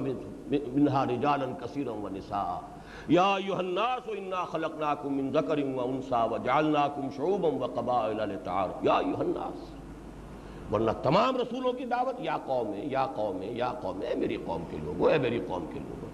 [0.50, 2.60] منها رجالا کثیرا ونساء۔
[3.08, 9.74] یا ایوہ الناس انا خلقناکم من ذکر وانسا وجعلناکم شعوبا وقبائل لتعارف۔ یا ایوہ الناس۔
[10.74, 14.36] ورنہ تمام رسولوں کی دعوت، یا قوم ہے یا قوم ہے یا قوم ہے میری
[14.46, 16.08] قوم کے لوگوں، اے میری قوم کے لوگوں۔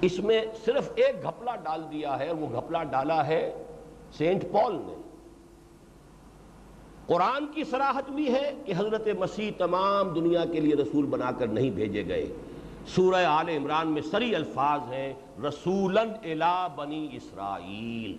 [0.00, 3.64] اس میں صرف ایک گھپلا ڈال دیا ہے، وہ گھپلا ڈالا ہے
[4.12, 5.13] سینٹ پال نے۔
[7.06, 11.46] قرآن کی سراحت بھی ہے کہ حضرت مسیح تمام دنیا کے لیے رسول بنا کر
[11.46, 12.32] نہیں بھیجے گئے۔
[12.86, 15.14] سورہ آل عمران میں سری الفاظ ہیں
[15.48, 18.16] رسولن الا بنی اسرائیل۔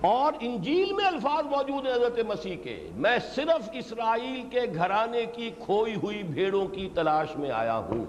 [0.00, 5.50] اور انجیل میں الفاظ موجود ہیں حضرت مسیح کے۔ میں صرف اسرائیل کے گھرانے کی
[5.58, 8.04] کھوئی ہوئی بھیڑوں کی تلاش میں آیا ہوں۔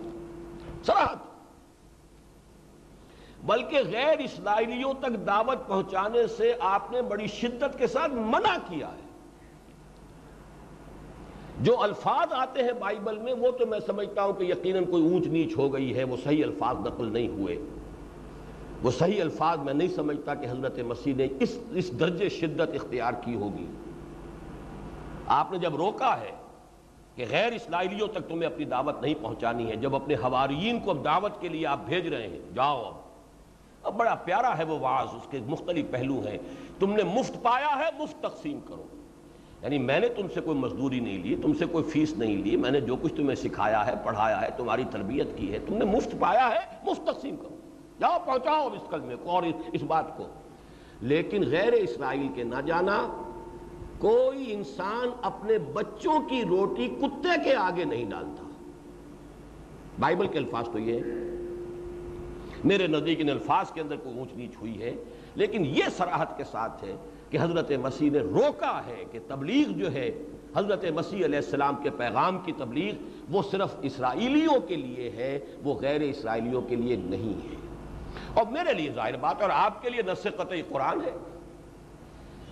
[0.83, 1.34] سراحت
[3.45, 8.87] بلکہ غیر اسرائیلیوں تک دعوت پہنچانے سے آپ نے بڑی شدت کے ساتھ منع کیا
[8.87, 9.05] ہے۔
[11.61, 15.27] جو الفاظ آتے ہیں بائبل میں، وہ تو میں سمجھتا ہوں کہ یقیناً کوئی اونچ
[15.27, 17.57] نیچ ہو گئی ہے، وہ صحیح الفاظ نقل نہیں ہوئے۔
[18.83, 23.13] وہ صحیح الفاظ میں نہیں سمجھتا کہ حضرت مسیح نے اس اس درجے شدت اختیار
[23.13, 23.65] کی ہوگی۔
[25.27, 26.31] آپ نے جب روکا ہے
[27.15, 31.05] کہ غیر اسرائیلیوں تک تمہیں اپنی دعوت نہیں پہنچانی ہے، جب اپنے حواریین کو اب
[31.05, 33.04] دعوت کے لیے آپ بھیج رہے ہیں، جاؤ اب۔
[33.85, 36.37] اب بڑا پیارا ہے وہ واز اس کے مختلف پہلو ہیں۔
[36.79, 38.83] تم نے مفت پایا ہے، مفت تقسیم کرو۔
[39.61, 42.55] یعنی میں نے تم سے کوئی مزدوری نہیں لی، تم سے کوئی فیس نہیں لی،
[42.55, 45.85] میں نے جو کچھ تمہیں سکھایا ہے، پڑھایا ہے، تمہاری تربیت کی ہے، تم نے
[45.85, 47.55] مفت پایا ہے، مفت تقسیم کرو۔
[47.99, 50.27] جاؤ، پہنچاؤ اس کلمے کو اور اس بات کو۔
[51.01, 53.07] لیکن غیر اسرائیل کے نہ جانا،
[53.99, 58.43] کوئی انسان اپنے بچوں کی روٹی کتے کے آگے نہیں ڈالتا۔
[59.99, 60.99] بائبل کے الفاظ تو یہ
[62.65, 64.93] میرے نزدیک ان الفاظ کے اندر کوئی اونچ نیچ ہوئی ہے،
[65.35, 66.95] لیکن یہ سراحت کے ساتھ ہے
[67.29, 70.11] کہ حضرت مسیح نے روکا ہے کہ تبلیغ جو ہے،
[70.55, 72.93] حضرت مسیح علیہ السلام کے پیغام کی تبلیغ
[73.29, 77.55] وہ صرف اسرائیلیوں کے لیے ہے، وہ غیر اسرائیلیوں کے لیے نہیں ہے۔
[78.33, 81.11] اور میرے لیے ظاہر بات اور آپ کے لیے نص قطعی قرآن ہے۔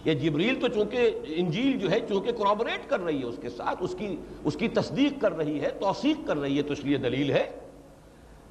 [0.06, 3.78] یہ جبریل تو چونکہ انجیل جو ہے، چونکہ کرابریٹ کر رہی ہے اس کے ساتھ،
[3.80, 6.98] اس کی اس کی تصدیق کر رہی ہے، توثیق کر رہی ہے، تو اس لیے
[6.98, 7.52] دلیل ہے۔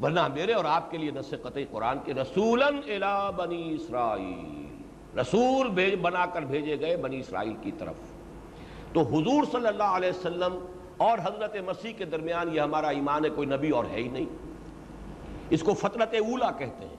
[0.02, 4.66] ورنہ میرے اور آپ کے لیے نص قطعی قرآن کے رسولن الا بنی اسرائیل۔
[5.18, 7.94] رسول بنا کر بھیجے گئے بنی اسرائیل کی طرف۔
[8.92, 10.66] تو حضور صلی اللہ علیہ وسلم
[10.96, 14.26] اور حضرت مسیح کے درمیان یہ ہمارا ایمان ہے، کوئی نبی اور ہے ہی نہیں۔
[15.50, 16.96] اس کو فطرت اولا کہتے ہیں۔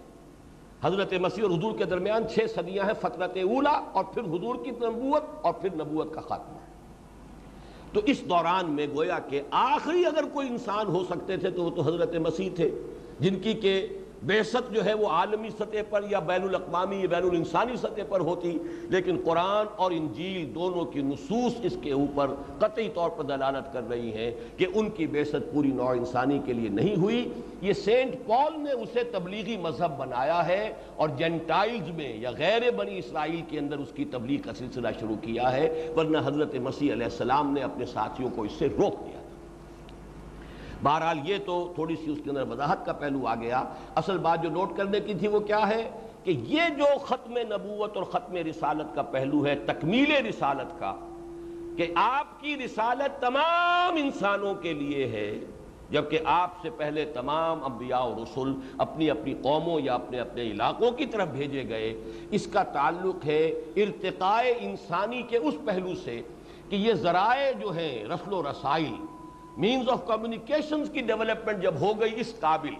[0.82, 4.72] حضرت مسیح اور حضور کے درمیان چھ صدیاں ہیں فطرت اولا اور پھر حضور کی
[4.72, 6.62] نبوت اور پھر نبوت کا خاتمہ۔
[7.94, 11.70] تو اس دوران میں گویا کہ آخری اگر کوئی انسان ہو سکتے تھے تو وہ
[11.70, 12.70] تو حضرت مسیح تھے،
[13.20, 13.88] جن کی کہ
[14.26, 18.19] بیست جو ہے وہ عالمی سطح پر یا بین الاقوامی یا بین الانسانی سطح پر
[18.19, 18.57] ہوتی،
[18.89, 23.89] لیکن قرآن اور انجیل دونوں کی نصوص اس کے اوپر قطعی طور پر دلالت کر
[23.89, 27.28] رہی ہیں کہ ان کی بیست پوری نوع انسانی کے لیے نہیں ہوئی۔
[27.61, 32.97] یہ سینٹ پال نے اسے تبلیغی مذہب بنایا ہے اور جینٹائلز میں یا غیر بنی
[32.99, 35.67] اسرائیل کے اندر اس کی تبلیغ کا سلسلہ شروع کیا ہے،
[35.97, 39.19] ورنہ حضرت مسیح علیہ السلام نے اپنے ساتھیوں کو اس سے روک دیا۔
[40.84, 43.63] بہرحال یہ تو تھوڑی سی اس کے اندر وضاحت کا پہلو آ گیا۔
[43.95, 45.89] اصل بات جو نوٹ کرنے کی تھی وہ کیا ہے
[46.23, 50.93] کہ یہ جو ختم نبوت اور ختم رسالت کا پہلو ہے، تکمیل رسالت کا،
[51.77, 55.39] کہ آپ کی رسالت تمام انسانوں کے لیے ہے،
[55.89, 60.91] جبکہ آپ سے پہلے تمام انبیاء و رسول اپنی اپنی قوموں یا اپنے اپنے علاقوں
[60.91, 61.93] کی طرف بھیجے گئے۔
[62.31, 66.21] اس کا تعلق ہے ارتقاء انسانی کے اس پہلو سے
[66.69, 68.93] کہ یہ ذرائع جو ہیں رسل و رسائل
[69.58, 72.74] مینز آف کمیونیکیشن کی ڈیولپمنٹ جب ہو گئی اس قابل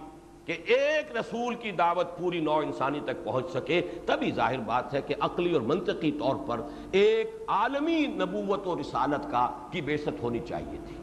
[0.44, 5.00] کہ ایک رسول کی دعوت پوری نو انسانی تک پہنچ سکے، تبھی ظاہر بات ہے
[5.06, 6.60] کہ عقلی اور منطقی طور پر
[6.92, 10.96] ایک عالمی نبوت و رسالت کا کی بیست ہونی چاہیے تھی۔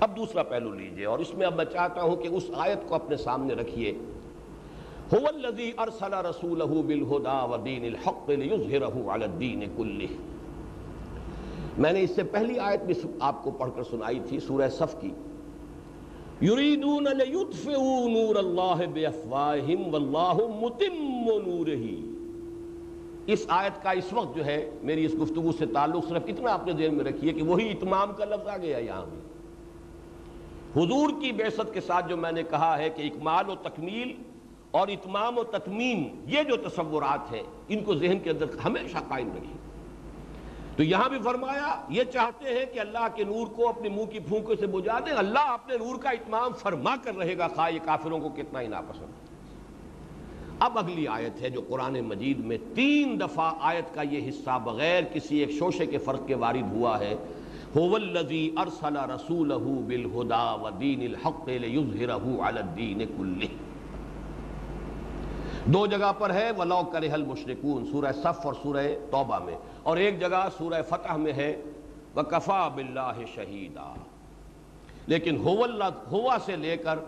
[0.00, 2.94] اب دوسرا پہلو لیجیے اور اس میں اب میں چاہتا ہوں کہ اس آیت کو
[2.94, 3.92] اپنے سامنے رکھیے۔
[5.12, 10.37] هو الذي ارسل رسوله بالهدى ودين الحق ليظهره على الدين كله
[11.78, 14.96] میں نے اس سے پہلی آیت بھی آپ کو پڑھ کر سنائی تھی، سورہ صف
[15.00, 15.10] کی۔
[16.42, 22.18] یریدون لیطفئوا نور اللہ بافواہم واللہ متم نورہ۔
[23.26, 26.72] اس آیت کا اس وقت جو ہے میری اس گفتگو سے تعلق صرف اتنا اپنے
[26.72, 29.18] ذہن میں رکھیے کہ وہی اتمام کا لفظ آ گیا یہاں بھی۔
[30.82, 34.12] حضور کی بیست کے ساتھ جو میں نے کہا ہے کہ اکمال و تکمیل
[34.70, 39.28] اور اتمام و تتمیم یہ جو تصورات ہیں، ان کو ذہن کے اندر ہمیشہ قائم
[39.28, 39.67] رکھیے۔
[40.78, 44.18] تو یہاں بھی فرمایا، یہ چاہتے ہیں کہ اللہ کے نور کو اپنے منہ کی
[44.18, 47.78] پھونکوں سے بجا دیں۔ اللہ اپنے نور کا اتمام فرما کر رہے گا، خواہ یہ
[47.84, 49.12] کافروں کو کتنا ہی ناپسند۔
[50.58, 55.02] اب اگلی آیت ہے جو قرآن مجید میں تین دفعہ آیت کا یہ حصہ بغیر
[55.12, 57.16] کسی ایک شوشے کے فرق کے وارد ہوا ہے۔
[58.56, 61.50] ارسل الحق
[65.64, 69.56] دو جگہ پر ہے، وَلَوْ كَرِهَ الْمُشْرِكُونَ، سورہ صف اور سورہ توبہ میں۔
[69.88, 71.62] اور ایک جگہ سورہ فتح میں ہے،
[72.16, 73.94] وَكَفَى بِاللَّهِ شَهِيدًا۔
[75.06, 75.36] لیکن
[76.12, 76.98] ہوا سے لے کر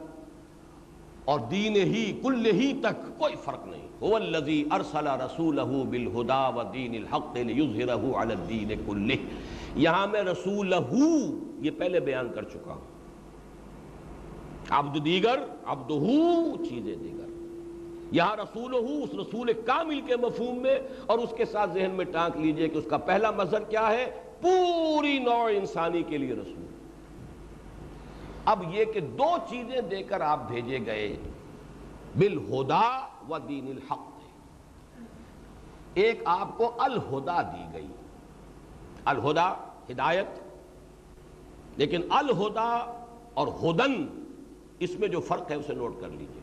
[1.24, 6.94] اور دین ہی، کل ہی تک کوئی فرق نہیں۔ هو الذي ارسل رسوله بالهدى ودين
[6.94, 9.16] الحق ليظهره على الدين كله
[9.74, 10.74] یہاں میں رسول
[11.60, 12.80] یہ پہلے بیان کر چکا ہوں۔
[14.70, 15.90] عبد دیگر عبد
[16.68, 17.19] چیزیں دیگر۔
[18.12, 22.36] یہاں رسول اس رسول کامل کے مفہوم میں، اور اس کے ساتھ ذہن میں ٹانک
[22.36, 26.66] لیجیے کہ اس کا پہلا مظہر کیا ہے، پوری نوع انسانی کے لیے رسول۔
[28.44, 31.16] اب یہ کہ دو چیزیں دے کر آپ بھیجے گئے،
[32.18, 32.84] بالہدا
[33.28, 34.08] و دین الحق۔
[35.94, 37.86] ایک آپ کو الہدا دی گئی۔
[39.04, 39.52] الہدا
[39.90, 40.38] ہدایت،
[41.76, 42.70] لیکن الہدا
[43.34, 43.94] اور ہدن،
[44.78, 46.39] اس میں جو فرق ہے، اسے نوٹ کر لیجیے۔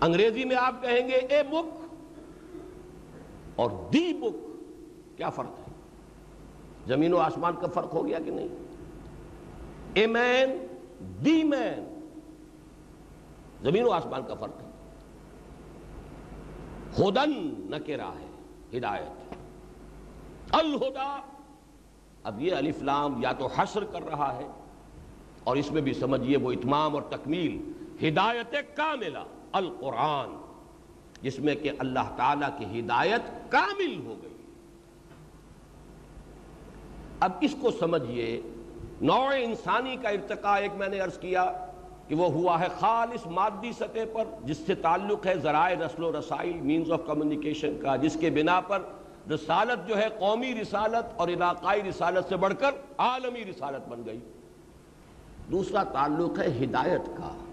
[0.00, 1.84] انگریزی میں آپ کہیں گے اے بک
[3.56, 4.36] اور دی بک
[5.16, 5.72] کیا فرق ہے؟
[6.86, 8.48] زمین و آسمان کا فرق ہو گیا کہ نہیں؟
[9.94, 10.66] اے مین،
[11.24, 12.00] دی مین،
[13.62, 14.68] زمین و آسمان کا فرق ہے۔
[16.98, 19.34] ہدن نہ ہے، ہدایت
[20.54, 21.20] الہدا،
[22.24, 24.48] اب یہ الفلام یا تو حسر کر رہا ہے
[25.44, 27.72] اور اس میں بھی سمجھیے وہ اتمام اور تکمیل،
[28.08, 29.18] ہدایت کاملہ۔
[29.54, 30.40] القرآن،
[31.22, 34.34] جس میں کہ اللہ تعالیٰ کی ہدایت کامل ہو گئی۔
[37.20, 38.40] اب اس کو سمجھیے،
[39.00, 41.66] نوع انسانی کا ارتقاء ایک میں نے عرض کیا
[42.08, 46.18] کہ وہ ہوا ہے خالص مادی سطح پر، جس سے تعلق ہے ذرائع رسل و
[46.18, 48.82] رسائل مینز آف کمیونیکیشن کا، جس کے بنا پر
[49.30, 54.20] رسالت جو ہے قومی رسالت اور علاقائی رسالت سے بڑھ کر عالمی رسالت بن گئی۔
[55.50, 57.43] دوسرا تعلق ہے ہدایت کا۔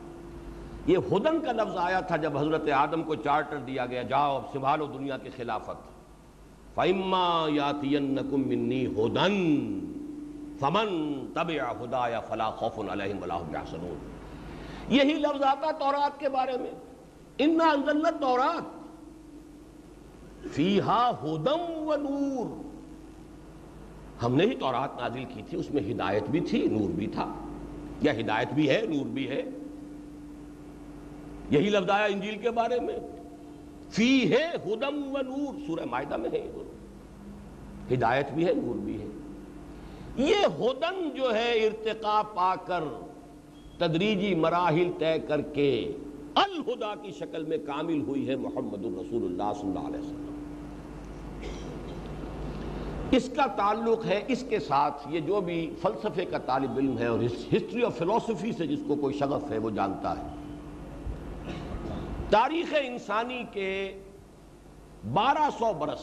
[0.87, 4.41] یہ ہدن کا لفظ آیا تھا جب حضرت آدم کو چارٹر دیا گیا، جاؤ اب
[4.53, 5.91] سنبھالو دنیا کی خلافت۔
[6.75, 9.27] فَإِمَّا يَاتِيَنَّكُم مِّنِّي هُدًا
[10.59, 10.87] فَمَن
[11.33, 13.97] تَبِعَ هُدَايَ فَلَا خَوْفٌ عَلَيْهِمْ وَلَا هُمْ يَحْزَنُونَ۔
[14.93, 16.71] یہی لفظ آتا تورات کے بارے میں۔
[17.37, 18.63] اِنَّا أَنزَلْنَا التَّوْرَاتَ۔
[20.47, 22.61] فِيهَا هُدًى وَنُورٌ۔
[24.23, 27.33] ہم نے ہی تورات نازل کی تھی، اس میں ہدایت بھی تھی، نور بھی تھا۔
[28.01, 29.43] یا ہدایت بھی ہے، نور بھی ہے۔
[31.51, 32.99] یہی لفظ آیا انجیل کے بارے میں۔
[33.89, 36.51] فی ہے ہدم و نور۔ سورہ معاہدہ میں ہے
[37.93, 39.05] ہدایت بھی ہے، نور بھی ہے۔
[40.17, 42.83] یہ ہدن جو ہے ارتقا پا کر
[43.77, 45.91] تدریجی مراحل طے کر کے
[46.35, 50.27] الہدا کی شکل میں کامل ہوئی ہے محمد الرسول اللہ صلی اللہ علیہ وسلم۔
[53.11, 57.07] اس کا تعلق ہے، اس کے ساتھ یہ جو بھی فلسفے کا طالب علم ہے
[57.07, 60.30] اور ہسٹری آف فلسفی سے جس کو کوئی شغف ہے، وہ جانتا ہے۔
[62.31, 63.99] تاریخ انسانی کے
[65.13, 66.01] بارہ سو برس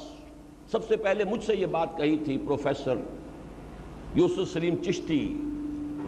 [0.70, 2.94] سب سے پہلے مجھ سے یہ بات کہی تھی پروفیسر
[4.14, 5.42] یوسف سلیم چشتی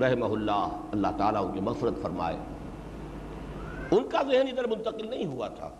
[0.01, 2.37] رحمہ اللہ اللہ تعالیٰ ان کی مغفرت فرمائے۔
[3.91, 5.71] ان کا ذہن ادھر منتقل نہیں ہوا تھا۔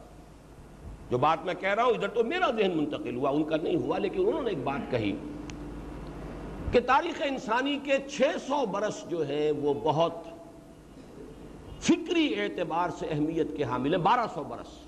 [1.11, 3.77] جو بات میں کہہ رہا ہوں، ادھر تو میرا ذہن منتقل ہوا، ان کا نہیں
[3.77, 5.17] ہوا، لیکن انہوں نے ایک بات کہی
[6.73, 10.15] کہ تاریخ انسانی کے چھ سو برس جو ہے وہ بہت
[11.81, 14.79] فکری اعتبار سے اہمیت کے حامل ہیں، بارہ سو برس۔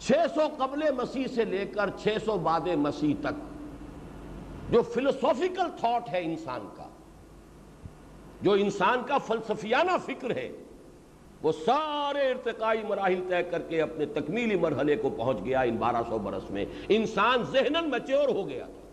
[0.00, 3.36] چھ سو قبل مسیح سے لے کر چھ سو بعد مسیح تک،
[4.70, 6.88] جو فلسوفیکل تھاٹ ہے انسان کا،
[8.42, 10.48] جو انسان کا فلسفیانہ فکر ہے،
[11.42, 16.02] وہ سارے ارتقائی مراحل طے کر کے اپنے تکمیلی مرحلے کو پہنچ گیا ان بارہ
[16.08, 18.85] سو برس میں۔ انسان ذہنن میچور ہو گیا تھا۔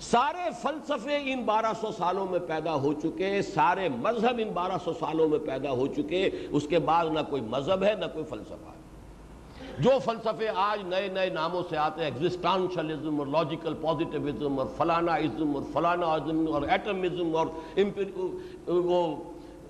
[0.00, 4.92] سارے فلسفے ان بارہ سو سالوں میں پیدا ہو چکے، سارے مذہب ان بارہ سو
[5.00, 8.70] سالوں میں پیدا ہو چکے، اس کے بعد نہ کوئی مذہب ہے، نہ کوئی فلسفہ
[8.70, 8.78] ہے۔
[9.78, 15.12] جو فلسفے آج نئے نئے ناموں سے آتے ہیں ایگزسٹانشلزم اور لاجیکل پازیٹیوزم اور فلانا
[15.14, 17.46] ازم اور فلانا ازم اور ایٹمزم اور
[18.66, 19.00] وہ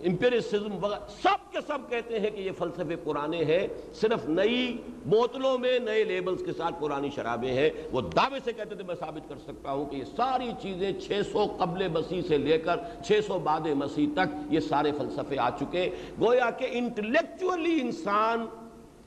[0.04, 4.76] امپیریسزم وغیرہ سب کے سب کہتے ہیں کہ یہ فلسفے پرانے ہیں، صرف نئی
[5.06, 8.94] بوتلوں میں، نئے لیبلز کے ساتھ پرانی شرابیں ہیں۔ وہ دعوے سے کہتے تھے، میں
[8.94, 12.76] ثابت کر سکتا ہوں کہ یہ ساری چیزیں چھ سو قبل مسیح سے لے کر
[13.04, 15.90] چھ سو بعد مسیح تک یہ سارے فلسفے آ چکے۔
[16.20, 18.46] گویا کہ انٹلیکچولی انسان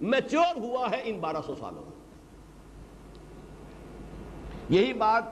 [0.02, 1.94] میچور ہوا ہے ان بارہ سو سالوں میں۔
[4.70, 5.24] یہی بات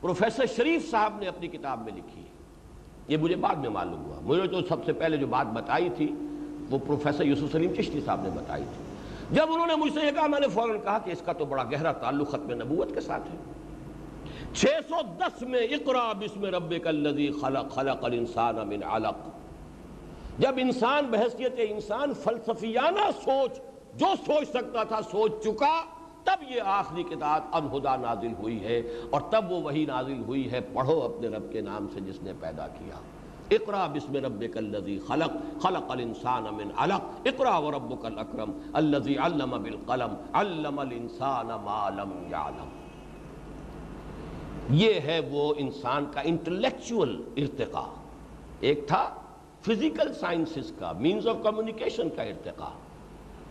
[0.00, 2.17] پروفیسر شریف صاحب نے اپنی کتاب میں لکھی۔
[3.08, 6.14] یہ مجھے بعد میں معلوم ہوا۔ مجھے تو سب سے پہلے جو بات بتائی تھی،
[6.70, 8.84] وہ پروفیسر یوسف سلیم چشتی صاحب نے بتائی تھی۔
[9.36, 11.44] جب انہوں نے مجھ سے یہ کہا، میں نے فوراً کہا کہ اس کا تو
[11.44, 13.36] بڑا گہرا تعلق ختم نبوت کے ساتھ ہے۔
[14.54, 19.28] چھ سو دس میں اقرا بسم ربک الذی خلق خلق الانسان من علق۔
[20.38, 23.60] جب انسان، بحثیت انسان، فلسفیانہ سوچ،
[23.94, 25.82] جو سوچ سکتا تھا، سوچ چکا۔
[26.28, 28.78] تب یہ آخری کتاب الہدا نازل ہوئی ہے
[29.10, 32.32] اور تب وہ وہی نازل ہوئی ہے، پڑھو اپنے رب کے نام سے جس نے
[32.40, 33.00] پیدا کیا۔
[33.50, 40.14] اقرا بسم ربک الذی خلق خلق الانسان من علق۔ اقرا وربک الاکرم، الذی علم بالقلم،
[40.32, 42.76] علم الانسان ما لم يعلم
[44.70, 47.86] یہ ہے وہ انسان کا انٹلیکچول ارتقا
[48.60, 49.08] ایک تھا
[49.66, 52.68] فزیکل سائنسز کا مینز آف کمیونیکیشن کا ارتقا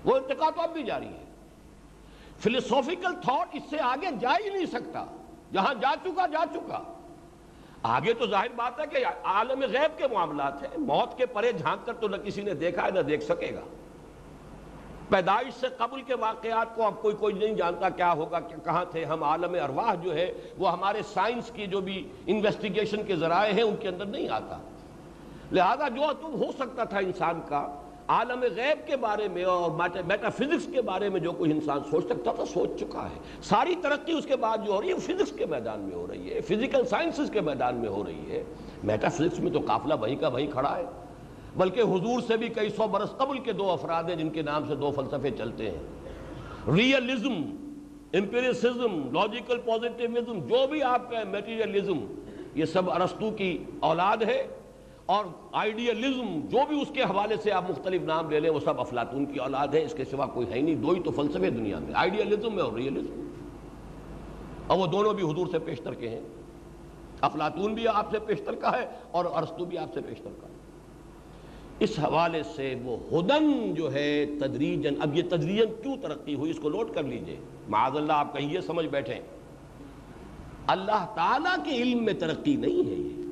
[0.05, 1.26] وہ ارتقا تو اب بھی جاری ہے۔
[2.39, 5.05] فلسوفیکل تھاٹ اس سے آگے جا ہی نہیں سکتا۔
[5.53, 6.83] جہاں جا چکا جا چکا۔
[7.83, 11.85] آگے تو ظاہر بات ہے کہ عالم غیب کے معاملات ہیں۔ موت کے پرے جھانک
[11.85, 13.61] کر تو نہ کسی نے دیکھا ہے، نہ دیکھ سکے گا۔
[15.09, 19.05] پیدائش سے قبل کے واقعات کو اب کوئی کوئی نہیں جانتا کیا ہوگا کہاں تھے۔
[19.05, 23.63] ہم عالم ارواح جو ہے وہ ہمارے سائنس کی جو بھی انویسٹیگیشن کے ذرائع ہیں،
[23.63, 24.57] ان کے اندر نہیں آتا۔
[25.51, 29.71] لہذا جو تم ہو سکتا تھا انسان کا عالم غیب کے بارے میں اور
[30.07, 33.75] میٹا فزکس کے بارے میں جو کوئی انسان سوچ سکتا تھا، سوچ چکا ہے۔ ساری
[33.81, 36.41] ترقی اس کے بعد جو ہو رہی ہے فزکس کے میدان میں ہو رہی ہے
[36.41, 38.43] فزیکل سائنسز کے میدان میں ہو رہی ہے۔
[38.83, 40.83] میٹا فزکس میں تو قافلہ وہیں کا وہیں کھڑا ہے۔
[41.55, 44.67] بلکہ حضور سے بھی کئی سو برس قبل کے دو افراد ہیں جن کے نام
[44.67, 45.83] سے دو فلسفے چلتے ہیں۔
[46.75, 47.55] ریئلزم
[48.13, 52.05] امپیریسزم لاجیکل پوزیٹیوزم جو بھی آپ کا میٹیریلزم
[52.55, 54.47] یہ سب ارستو کی اولاد ہے۔
[55.07, 58.81] اور آئیڈیالزم جو بھی اس کے حوالے سے آپ مختلف نام لے لیں، وہ سب
[58.81, 61.79] افلاطون کی اولاد ہے، اس کے سوا کوئی ہے نہیں۔ دو ہی تو فلسفے دنیا
[61.79, 63.31] میں آئیڈیالزم میں اور ریئلزم
[64.67, 66.21] اور وہ دونوں بھی حضور سے پیشتر کے ہیں۔
[67.21, 70.53] افلاطون بھی آپ سے پیشتر کا ہے اور ارستو بھی آپ سے پیشتر کا ہے۔
[71.79, 76.59] اس حوالے سے وہ ہدن جو ہے تدریجن اب یہ تدریجن کیوں ترقی ہوئی؟ اس
[76.59, 77.35] کو نوٹ کر لیجیے۔
[77.69, 79.19] معاذ اللہ، آپ کہیں یہ سمجھ بیٹھیں۔
[80.67, 83.26] اللہ تعالیٰ کے علم میں ترقی نہیں ہے یہ۔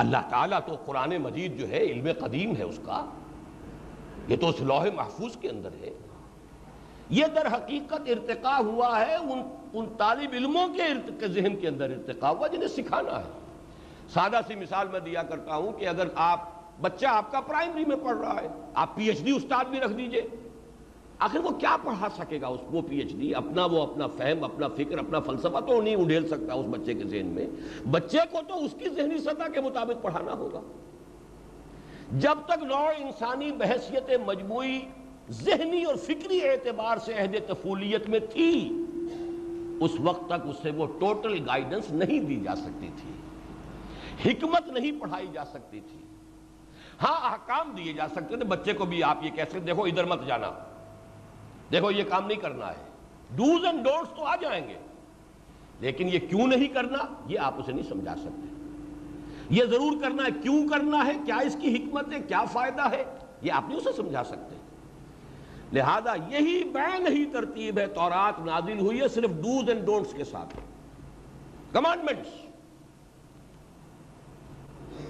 [0.00, 3.06] اللہ تعالیٰ تو قرآن مجید جو ہے، علم قدیم ہے اس کا۔
[4.28, 5.90] یہ تو اس لوح محفوظ کے اندر ہے۔
[7.10, 9.42] یہ در حقیقت ارتقا ہوا ہے، ان
[9.72, 13.38] ان طالب علموں کے ذہن کے اندر ارتقا ہوا، جنہیں سکھانا ہے۔
[14.12, 16.48] سادہ سی مثال میں دیا کرتا ہوں کہ اگر آپ،
[16.80, 19.92] بچہ آپ کا پرائمری میں پڑھ رہا ہے، آپ پی ایچ ڈی استاد بھی رکھ
[19.92, 20.22] دیجیے۔
[21.20, 24.44] آخر وہ کیا پڑھا سکے گا اس وہ پی ایچ ڈی؟ اپنا وہ اپنا فہم،
[24.44, 27.46] اپنا فکر، اپنا فلسفہ تو نہیں اڈھیل سکتا اس بچے کے ذہن میں۔
[27.90, 30.60] بچے کو تو اس کی ذہنی سطح کے مطابق پڑھانا ہوگا۔
[32.12, 34.80] جب تک نوع انسانی بحثیت مجموعی
[35.30, 38.84] ذہنی اور فکری اعتبار سے عہد تفولیت میں تھی،
[39.80, 43.12] اس وقت تک اس سے وہ ٹوٹل گائیڈنس نہیں دی جا سکتی تھی۔
[44.30, 45.98] حکمت نہیں پڑھائی جا سکتی تھی۔
[47.02, 50.04] ہاں احکام دیے جا سکتے تھے۔ بچے کو بھی آپ یہ کہہ سکتے، دیکھو، ادھر
[50.04, 50.69] مت جانا۔
[51.72, 52.90] دیکھو، یہ کام نہیں کرنا ہے۔
[53.36, 54.78] ڈوز اینڈ ڈونٹس تو آ جائیں گے۔
[55.80, 58.46] لیکن یہ کیوں نہیں کرنا؟ یہ آپ اسے نہیں سمجھا سکتے۔
[59.50, 63.04] یہ ضرور کرنا ہے۔ کیوں کرنا ہے؟ کیا اس کی حکمت ہے؟ کیا فائدہ ہے؟
[63.42, 64.56] یہ آپ نہیں اسے سمجھا سکتے۔
[65.72, 70.24] لہذا یہی بین ہی ترتیب ہے۔ تورات نازل ہوئی ہے صرف ڈوز اینڈ ڈونٹس کے
[70.24, 70.56] ساتھ۔
[71.72, 72.28] کمانڈمنٹس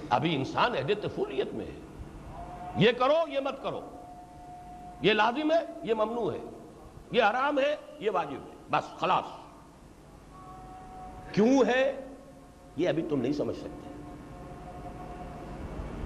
[0.09, 1.79] ابھی انسان ہے تفولیت میں ہے۔
[2.77, 3.81] یہ کرو، یہ مت کرو۔
[5.01, 6.50] یہ لازم ہے، یہ ممنوع ہے۔
[7.11, 9.23] یہ حرام ہے، یہ واجب ہے۔ بس، خلاص۔
[11.33, 12.07] کیوں ہے؟
[12.77, 13.91] یہ ابھی تم نہیں سمجھ سکتے۔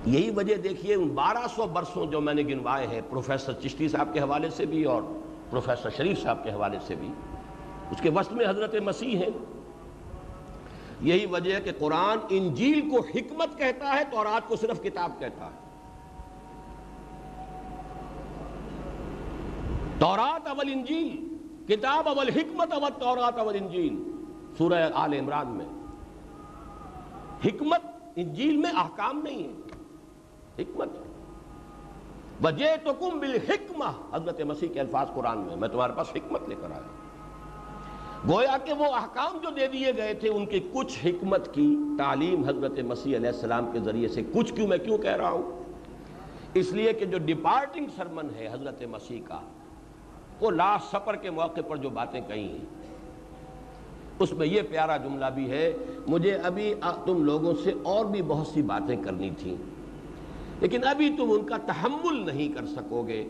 [0.05, 4.09] یہی وجہ دیکھیے ان بارہ سو برسوں جو میں نے گنوائے ہیں، پروفیسر چشتی صاحب
[4.13, 5.01] کے حوالے سے بھی اور
[5.49, 7.13] پروفیسر شریف صاحب کے حوالے سے بھی۔
[7.91, 9.29] اس کے وسط میں حضرت مسیح ہیں۔
[11.01, 15.11] یہی وجہ ہے کہ قرآن انجیل کو حکمت کہتا ہے تو رات کو صرف کتاب
[15.19, 15.64] کہتا ہے۔
[19.99, 21.37] تورات اول انجیل،
[21.67, 24.11] کتاب اول حکمت اول تورات اول انجیل،
[24.57, 25.65] سورہ آل عمران میں۔
[27.45, 27.81] حکمت
[28.15, 29.61] انجیل میں احکام نہیں ہے۔
[30.59, 30.89] حکمت۔
[32.43, 36.55] وجہ تو کم بالحکمہ، حضرت مسیح کے الفاظ قرآن میں میں تمہارے پاس حکمت لے
[36.61, 36.81] کر آیا
[38.27, 42.43] گویا کہ وہ احکام جو دے دیے گئے تھے، ان کی کچھ حکمت کی تعلیم
[42.43, 45.63] حضرت مسیح علیہ السلام کے ذریعے سے کچھ کیوں میں کیوں کہہ رہا ہوں؟
[46.53, 49.39] اس لیے کہ جو ڈپارٹنگ سرمن ہے حضرت مسیح کا
[50.39, 52.65] وہ لاسٹ سفر کے موقع پر جو باتیں کہی ہیں۔
[54.19, 55.73] اس میں یہ پیارا جملہ بھی ہے،
[56.07, 56.73] مجھے ابھی
[57.05, 59.55] تم لوگوں سے اور بھی بہت سی باتیں کرنی تھیں۔
[60.59, 63.27] لیکن ابھی تم ان کا تحمل نہیں کر سکو گے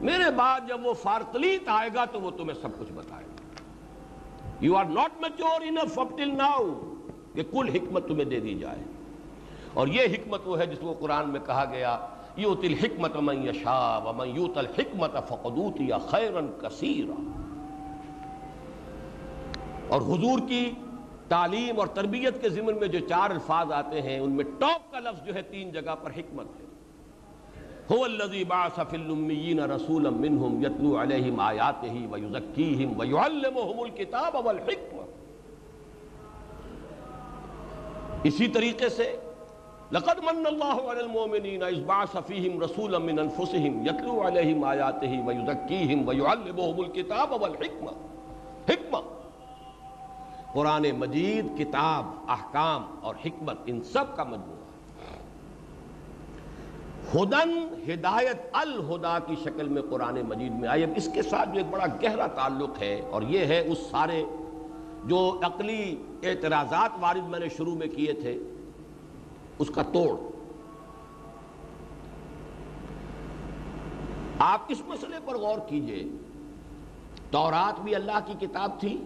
[0.00, 3.62] میرے بعد جب وہ فارتلیت آئے گا تو وہ تمہیں سب کچھ بتائے گا۔
[4.60, 6.94] You are not mature enough up till now
[7.34, 8.82] کہ کل حکمت تمہیں دے دی جائے۔
[9.74, 11.98] اور یہ حکمت وہ ہے جس کو قرآن میں کہا گیا۔
[12.38, 17.18] یوت الحکمت من یشا ومن یوت الحکمت فقدوت یا خیرن کثیرا
[19.88, 20.64] اور حضور کی
[21.28, 25.00] تعلیم اور تربیت کے ضمن میں جو چار الفاظ آتے ہیں، ان میں ٹاپ کا
[25.00, 26.66] لفظ جو ہے تین جگہ پر حکمت ہے۔
[27.90, 35.04] هو الذي بعث في الاميين رسولا منهم يتلو عليهم آياته ويزكيهم ويعلمهم الكتاب والحكمة
[38.30, 39.06] اسی طریقے سے
[39.92, 46.08] لقد من الله على المؤمنين اذ بعث فيهم رسولا من انفسهم يتلو عليهم آياته ويزكيهم
[46.08, 47.92] ويعلمهم الكتاب والحكمة
[48.68, 48.96] حکمہ۔
[50.52, 54.66] قرآن مجید، کتاب، احکام اور حکمت، ان سب کا مجموعہ۔
[57.14, 61.56] ہدن، ہدایت الہدا کی شکل میں قرآن مجید میں آئی۔ اب اس کے ساتھ جو
[61.56, 64.24] ایک بڑا گہرا تعلق ہے اور یہ ہے اس سارے
[65.04, 68.38] جو عقلی اعتراضات وارد میں نے شروع میں کیے تھے۔
[69.58, 70.18] اس کا توڑ۔
[74.38, 76.04] آپ اس مسئلے پر غور کیجیے۔
[77.30, 79.02] تورات بھی اللہ کی کتاب تھی۔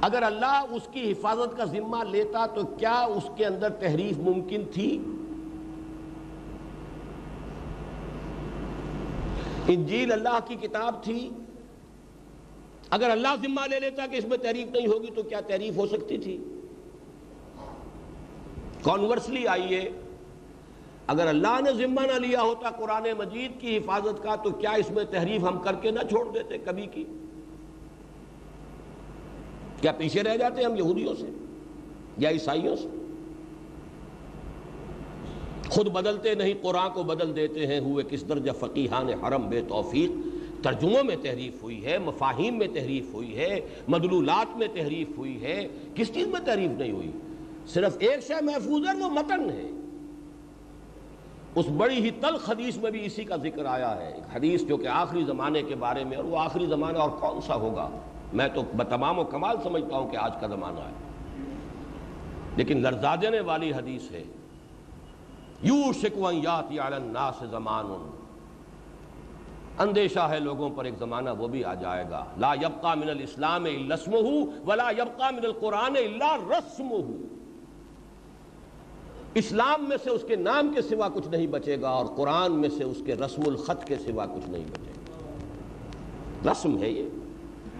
[0.00, 4.62] اگر اللہ اس کی حفاظت کا ذمہ لیتا تو کیا اس کے اندر تحریف ممکن
[4.72, 4.98] تھی؟
[9.68, 11.30] انجیل اللہ کی کتاب تھی۔
[12.90, 15.86] اگر اللہ ذمہ لے لیتا کہ اس میں تحریف نہیں ہوگی تو کیا تحریف ہو
[15.86, 16.44] سکتی تھی؟
[18.84, 19.80] کانورسلی آئیے،
[21.06, 24.90] اگر اللہ نے ذمہ نہ لیا ہوتا قرآن مجید کی حفاظت کا، تو کیا اس
[24.90, 27.04] میں تحریف ہم کر کے نہ چھوڑ دیتے کبھی کی؟
[29.80, 31.26] کیا پیچھے رہ جاتے ہم یہودیوں سے
[32.18, 32.88] یا عیسائیوں سے؟
[35.68, 40.10] خود بدلتے نہیں، قرآن کو بدل دیتے ہیں، ہوئے کس درجہ فقیحان حرم، بے توفیق،
[40.64, 45.68] ترجموں میں تحریف ہوئی ہے، مفاہیم میں تحریف ہوئی ہے، مدلولات میں تحریف ہوئی ہے،
[45.94, 47.10] کس چیز میں تحریف نہیں ہوئی؟
[47.66, 49.70] صرف ایک شے محفوظ ہے، وہ متن ہے۔
[51.54, 54.76] اس بڑی ہی تلخ حدیث میں بھی اسی کا ذکر آیا ہے۔ ایک حدیث جو
[54.76, 57.88] کہ آخری زمانے کے بارے میں، اور وہ آخری زمانہ اور کون سا ہوگا؟
[58.32, 60.92] میں تو بتمام و کمال سمجھتا ہوں کہ آج کا زمانہ ہے۔
[62.56, 64.24] لیکن لرزا دینے والی حدیث ہے۔
[65.62, 68.10] یو شکوان یاتی الناس زمان۔
[69.78, 73.66] اندیشہ ہے لوگوں پر ایک زمانہ وہ بھی آ جائے گا۔ لا یبقا من الاسلام
[73.66, 74.14] لسم
[74.66, 76.88] ولا یبقا من القرآن الا رسم
[79.34, 82.68] اسلام میں سے اس کے نام کے سوا کچھ نہیں بچے گا اور قرآن میں
[82.68, 87.08] سے اس کے رسم الخط کے سوا کچھ نہیں بچے گا۔ رسم ہے یہ،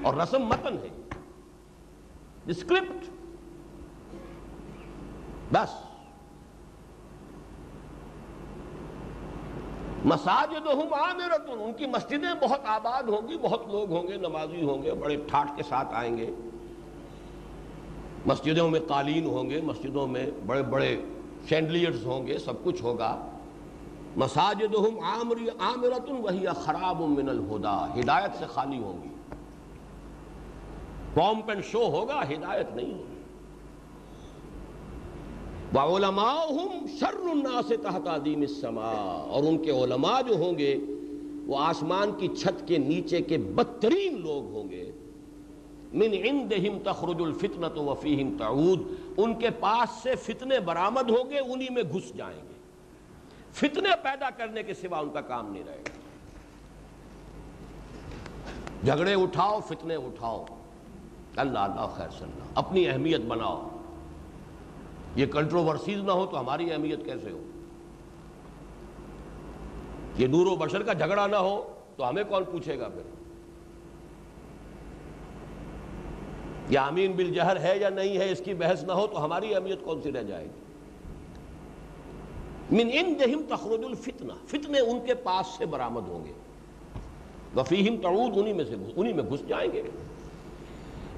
[0.03, 0.89] اور رسم متن ہے۔
[2.47, 3.05] اسکرپٹ
[5.53, 5.73] بس۔
[10.05, 14.83] مساجد عامرتن ان کی مسجدیں بہت آباد ہوں گی، بہت لوگ ہوں گے، نمازی ہوں
[14.83, 16.31] گے، بڑے ٹھاٹ کے ساتھ آئیں گے۔
[18.27, 20.97] مسجدوں میں قالین ہوں گے، مسجدوں میں بڑے بڑے
[21.49, 23.27] شینڈلیئرز ہوں گے، سب کچھ ہوگا۔
[24.17, 24.75] مساجد
[25.59, 29.09] عامرتن وہی خراب من الہدا، ہدایت سے خالی ہوں گی۔
[31.15, 33.13] پومپ اینڈ شو ہوگا، ہدایت نہیں ہوگی۔
[35.75, 38.97] وَعُلَمَاؤُهُمْ شَرُّ النَّاسِ تَحْتَ عَدِيمِ السَّمَاءِ،
[39.29, 40.77] اور ان کے علماء جو ہوں گے،
[41.47, 44.93] وہ آسمان کی چھت کے نیچے کے بدترین لوگ ہوں گے۔
[45.95, 48.81] من عندہم تخرج الفتنة وفیہم تعود،
[49.17, 52.55] ان کے پاس سے فتنے برآمد ہوں گے، انہی میں گھس جائیں گے۔
[53.53, 55.91] فتنے پیدا کرنے کے سوا ان کا کام نہیں رہے گا۔
[58.85, 60.45] جھگڑے اٹھاؤ، فتنے اٹھاؤ۔
[61.37, 63.69] اللہ اللہ، خیر صلی اپنی اہمیت بناؤ۔
[65.17, 67.43] یہ کنٹروورسیز نہ ہو تو ہماری اہمیت کیسے ہو؟
[70.19, 73.14] یہ نور و بشر کا جھگڑا نہ ہو تو ہمیں کون پوچھے گا پھر؟
[76.69, 79.85] یا امین بالجہر ہے یا نہیں ہے اس کی بحث نہ ہو تو ہماری اہمیت
[79.85, 80.61] کون سی رہ جائے گی؟
[82.77, 86.33] من ان دہم تخرج الفتنہ، فتنے ان کے پاس سے برآمد ہوں گے۔
[87.57, 89.83] وفیہم تعود، انہی میں سے انہی میں گھس جائیں گے۔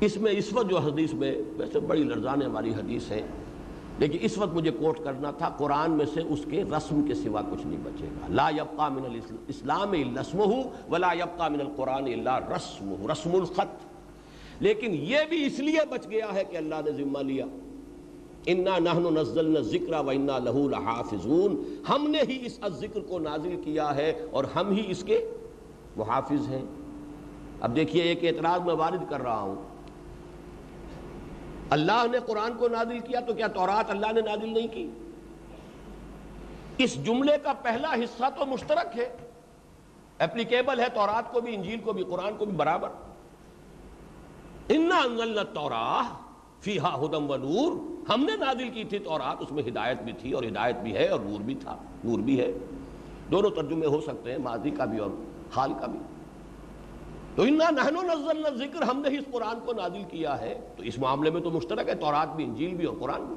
[0.01, 3.23] اس میں اس وقت جو حدیث میں ویسے بڑی لرزانے والی حدیث ہے،
[3.99, 7.41] لیکن اس وقت مجھے کوٹ کرنا تھا، قرآن میں سے اس کے رسم کے سوا
[7.51, 10.53] کچھ نہیں بچے گا۔ لا یبقى من الاسلام اسلام
[10.93, 13.96] ولا يبقى من القرآن الا رسم رسم الخط۔
[14.61, 17.45] لیکن یہ بھی اس لیے بچ گیا ہے کہ اللہ نے ذمہ لیا۔
[18.47, 23.63] انا نحن نزلنا الذکر و انا له لحافظون۔ ہم نے ہی اس ذکر کو نازل
[23.65, 25.31] کیا ہے اور ہم ہی اس کے
[25.97, 26.63] محافظ ہیں۔
[27.61, 29.55] اب دیکھیے ایک اعتراض میں وارد کر رہا ہوں۔
[31.71, 34.91] اللہ نے قرآن کو نازل کیا تو کیا تورات اللہ نے نازل نہیں کی؟
[36.79, 39.17] اس جملے کا پہلا حصہ تو مشترک ہے۔
[40.19, 42.89] اپلیکیبل ہے تورات کو بھی، انجیل کو بھی، قرآن کو بھی، برابر۔
[44.69, 46.03] انا تورا
[46.61, 47.73] فیحا ہدم و نور
[48.11, 51.09] ہم نے نازل کی تھی تورات، اس میں ہدایت بھی تھی اور ہدایت بھی ہے
[51.09, 52.53] اور نور بھی تھا، نور بھی ہے۔
[53.31, 55.11] دونوں ترجمے ہو سکتے ہیں، ماضی کا بھی اور
[55.57, 55.99] حال کا بھی۔
[57.35, 60.83] تو انا نہنو نزلنا ذکر ہم نے ہی اس قرآن کو نازل کیا ہے۔ تو
[60.83, 63.37] اس معاملے میں تو مشترک ہے، تورات بھی، انجیل بھی اور قرآن بھی۔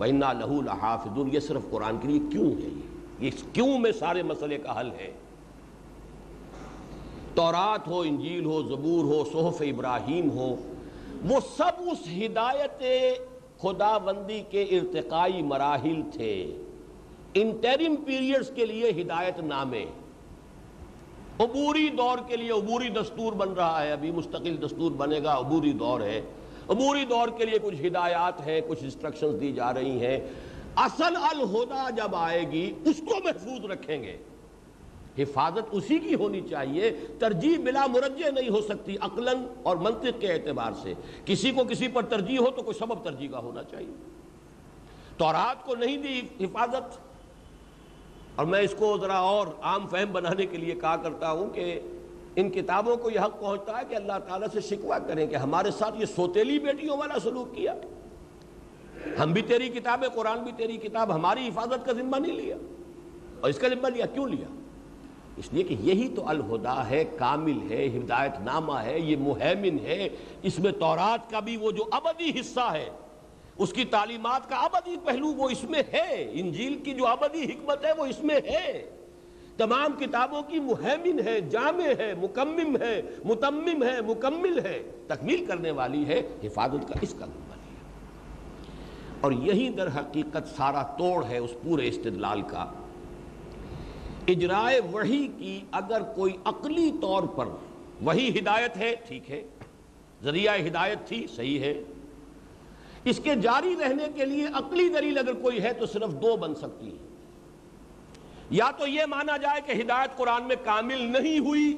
[0.00, 2.82] وَإِنَّا لَهُ لَحَافِظُونَ، یہ صرف قرآن کے لیے کیوں ہے یہ؟
[3.18, 5.12] یہ کیوں میں سارے مسئلے کا حل ہے؟
[7.34, 10.56] تورات ہو، انجیل ہو، زبور ہو، صحف ابراہیم ہو،
[11.28, 12.82] وہ سب اس ہدایت
[13.60, 16.56] خدا بندی کے ارتقائی مراحل تھے۔
[17.34, 19.84] انٹرم پیریڈز کے لیے ہدایت نامے۔
[21.38, 25.72] عبوری دور کے لیے عبوری دستور بن رہا ہے، ابھی مستقل دستور بنے گا، عبوری
[25.72, 26.20] دور ہے۔
[26.68, 30.18] عبوری دور کے لیے کچھ ہدایات ہیں، کچھ انسٹرکشنز دی جا رہی ہیں۔
[30.76, 34.16] اصل الہدا جب آئے گی، اس کو محفوظ رکھیں گے۔
[35.22, 40.32] حفاظت اسی کی ہونی چاہیے، ترجیح بلا مرجع نہیں ہو سکتی عقلاً اور منطق کے
[40.32, 40.94] اعتبار سے۔
[41.24, 43.94] کسی کو کسی پر ترجیح ہو تو کوئی سبب ترجیح کا ہونا چاہیے۔
[45.16, 46.98] تورات کو نہیں دی حفاظت۔
[48.34, 51.80] اور میں اس کو ذرا اور عام فہم بنانے کے لیے کہا کرتا ہوں کہ
[52.36, 55.70] ان کتابوں کو یہ حق پہنچتا ہے کہ اللہ تعالیٰ سے شکوہ کریں کہ ہمارے
[55.70, 57.74] ساتھ یہ سوتیلی بیٹیوں والا سلوک کیا۔
[59.22, 62.56] ہم بھی تیری کتاب قرآن بھی تیری کتاب، ہماری حفاظت کا ذمہ نہیں لیا۔
[63.40, 64.59] اور اس کا ذمہ لیا، کیوں لیا؟
[65.40, 70.08] اس لیے کہ یہی تو الہدا ہے، کامل ہے، ہدایت نامہ ہے، یہ مہمن ہے۔
[70.42, 72.90] اس میں تورات کا بھی وہ جو ابدی حصہ ہے،
[73.58, 77.84] اس کی تعلیمات کا ابدی پہلو وہ اس میں ہے۔ انجیل کی جو ابدی حکمت
[77.84, 78.90] ہے وہ اس میں ہے۔
[79.56, 85.70] تمام کتابوں کی مہمن ہے، جامع ہے، مکمم ہے، متمم ہے، مکمل ہے۔ تکمیل کرنے
[85.70, 87.82] والی ہے، حفاظت کا اس کا ذمہ لیا
[89.20, 92.72] اور یہی در حقیقت سارا توڑ ہے اس پورے استدلال کا۔
[94.30, 97.46] اجرائے وحی کی اگر کوئی عقلی طور پر
[98.02, 99.42] وہی ہدایت ہے، ٹھیک ہے،
[100.22, 101.82] ذریعہ ہدایت تھی، صحیح ہے۔
[103.04, 106.54] اس کے جاری رہنے کے لیے عقلی دلیل اگر کوئی ہے تو صرف دو بن
[106.54, 107.08] سکتی ہے
[108.50, 111.76] یا تو یہ مانا جائے کہ ہدایت قرآن میں کامل نہیں ہوئی،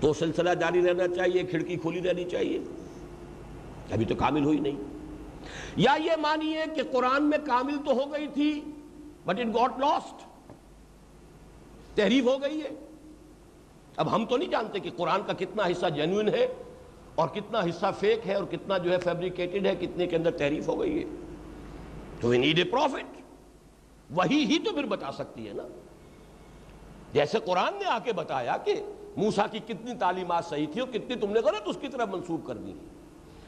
[0.00, 2.60] تو سلسلہ جاری رہنا چاہیے، کھڑکی کھولی رہنی چاہیے۔
[3.92, 4.76] ابھی تو کامل ہوئی نہیں۔
[5.76, 8.71] یا یہ مانیے کہ قرآن میں کامل تو ہو گئی تھی
[9.26, 10.24] بٹ اٹ گاٹ لاسٹ
[11.96, 12.70] تحریف ہو گئی ہے.
[13.96, 16.46] اب ہم تو نہیں جانتے کہ قرآن کا کتنا حصہ جینوئن ہے
[17.14, 20.68] اور کتنا حصہ فیک ہے اور کتنا جو ہے فیبریکیٹڈ ہے، کتنے کے اندر تحریف
[20.68, 21.04] ہو گئی ہے.
[22.20, 23.20] تو وی نیڈ اے پروفٹ
[24.10, 25.66] وہی ہی تو پھر بتا سکتی ہے نا.
[27.12, 28.74] جیسے قرآن نے آ کے بتایا کہ
[29.16, 32.46] موسا کی کتنی تعلیمات صحیح تھی اور کتنی تم نے غلط اس کی طرف منسوب
[32.46, 32.72] کر دی۔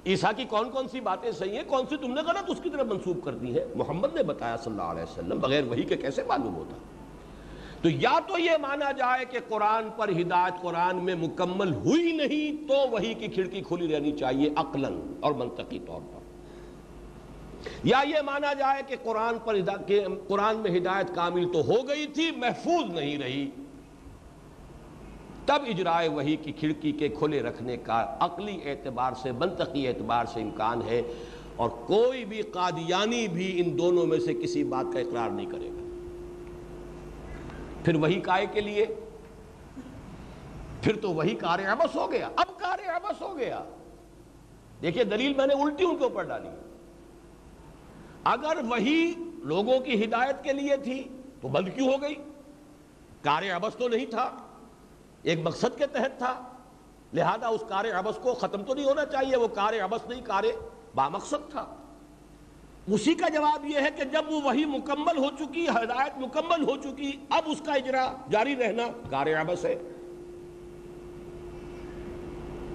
[0.06, 2.70] عیسیٰ کی کون کون سی باتیں صحیح ہیں؟ کون سی تم نے غلط اس کی
[2.70, 5.96] طرف منسوب کر دی ہے محمد نے بتایا صلی اللہ علیہ وسلم، بغیر وہی کے
[5.96, 6.76] کیسے معلوم ہوتا؟
[7.82, 12.68] تو یا تو یہ مانا جائے کہ قرآن پر ہدایت قرآن میں مکمل ہوئی نہیں،
[12.68, 16.24] تو وہی کی کھڑکی کھلی رہنی چاہیے عقلاً اور منطقی طور پر۔
[17.84, 19.56] یا یہ مانا جائے کہ قرآن پر
[20.28, 23.50] قرآن میں ہدایت کامل تو ہو گئی تھی، محفوظ نہیں رہی
[25.46, 30.42] تب اجرائے وہی کی کھڑکی کے کھلے رکھنے کا عقلی اعتبار سے، منطقی اعتبار سے
[30.42, 31.02] امکان ہے
[31.56, 35.68] اور کوئی بھی قادیانی بھی ان دونوں میں سے کسی بات کا اقرار نہیں کرے
[35.68, 35.84] گا۔
[37.84, 38.86] پھر وہی کائے کے لیے؟
[40.82, 43.64] پھر تو وہی کار عبس ہو گیا۔ اب کار عبس ہو گیا۔
[44.82, 46.48] دیکھیے، دلیل میں نے الٹی ان کے اوپر ڈالی۔
[48.24, 51.02] اگر وہی لوگوں کی ہدایت کے لیے تھی
[51.40, 52.14] تو بند کیوں ہو گئی؟
[53.22, 54.43] کار عبس تو نہیں تھا۔
[55.24, 56.42] ایک مقصد کے تحت تھا۔
[57.12, 60.44] لہذا اس کار عبس کو ختم تو نہیں ہونا چاہیے، وہ کار عبس نہیں، کار
[60.94, 61.74] با مقصد تھا۔
[62.86, 66.76] اسی کا جواب یہ ہے کہ جب وہ وہی مکمل ہو چکی، ہدایت مکمل ہو
[66.76, 69.78] چکی، اب اس کا اجرا جاری رہنا کار عبس ہے۔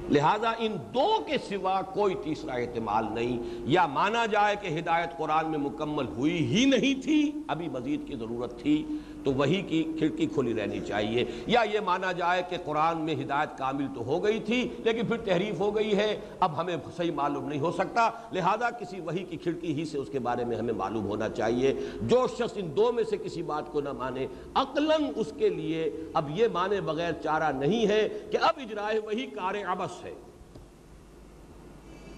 [0.10, 5.52] لہذا ان دو کے سوا کوئی تیسرا احتمال نہیں۔ یا مانا جائے کہ ہدایت قرآن
[5.52, 8.86] میں مکمل ہوئی ہی نہیں تھی، ابھی مزید کی ضرورت تھی۔
[9.24, 13.58] تو وہی کی کھڑکی کھلی رہنی چاہیے۔ یا یہ مانا جائے کہ قرآن میں ہدایت
[13.58, 17.50] کامل تو ہو گئی تھی، لیکن پھر تحریف ہو گئی ہے۔ اب ہمیں صحیح معلوم
[17.50, 20.74] نہیں ہو سکتا۔ لہذا کسی وہی کی کھڑکی ہی سے اس کے بارے میں ہمیں
[20.74, 25.04] معلوم ہونا چاہیے۔ جو شخص ان دو میں سے کسی بات کو نہ مانے، عقلاً
[25.16, 29.54] اس کے لیے اب یہ مانے بغیر چارہ نہیں ہے کہ اب اجرائے وہی کار
[29.66, 30.14] عبس ہے۔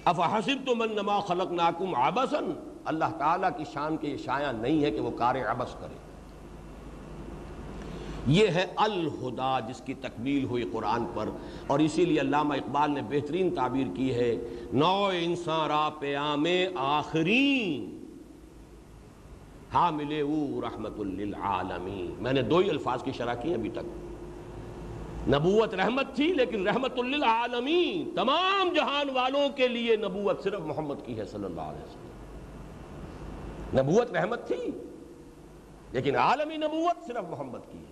[0.05, 4.83] افحسب تو من نما خلق ناکم آبسن اللہ تعالیٰ کی شان کے یہ شایع نہیں
[4.83, 6.10] ہے کہ وہ کار عبس کرے۔
[8.27, 11.29] یہ ہے الہدا جس کی تکمیل ہوئی قرآن پر
[11.67, 14.35] اور اسی لیے علامہ اقبال نے بہترین تعبیر کی ہے،
[14.73, 16.45] نو انسان را پیام
[16.75, 18.05] آخرین،
[19.73, 23.85] حامل او رحمت للعالمین۔ میں نے دو ہی الفاظ کی شرح کی ابھی تک۔
[25.27, 31.17] نبوت رحمت تھی لیکن رحمت للعالمین، تمام جہان والوں کے لیے نبوت صرف محمد کی
[31.17, 32.11] ہے صلی اللہ علیہ وسلم۔
[33.79, 34.71] نبوت رحمت تھی
[35.91, 37.90] لیکن عالمی نبوت صرف محمد کی ہے۔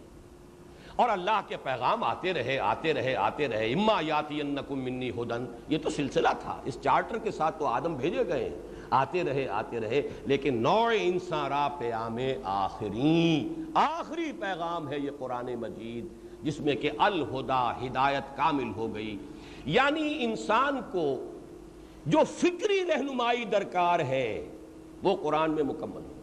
[1.00, 5.78] اور اللہ کے پیغام آتے رہے آتے رہے آتے رہے۔ اما یاتی منی ہدن یہ
[5.78, 8.50] تو سلسلہ تھا۔ اس چارٹر کے ساتھ تو آدم بھیجے گئے
[8.89, 15.56] آتے رہے آتے رہے۔ لیکن نوع انسان را پیام آخری۔ آخری پیغام ہے یہ قرآن
[15.56, 16.06] مجید،
[16.43, 19.18] جس میں کہ الہدا، ہدایت کامل ہو گئی۔
[19.66, 21.32] یعنی انسان کو
[22.06, 24.50] جو فکری رہنمائی درکار ہے،
[25.04, 26.22] وہ قرآن میں مکمل ہو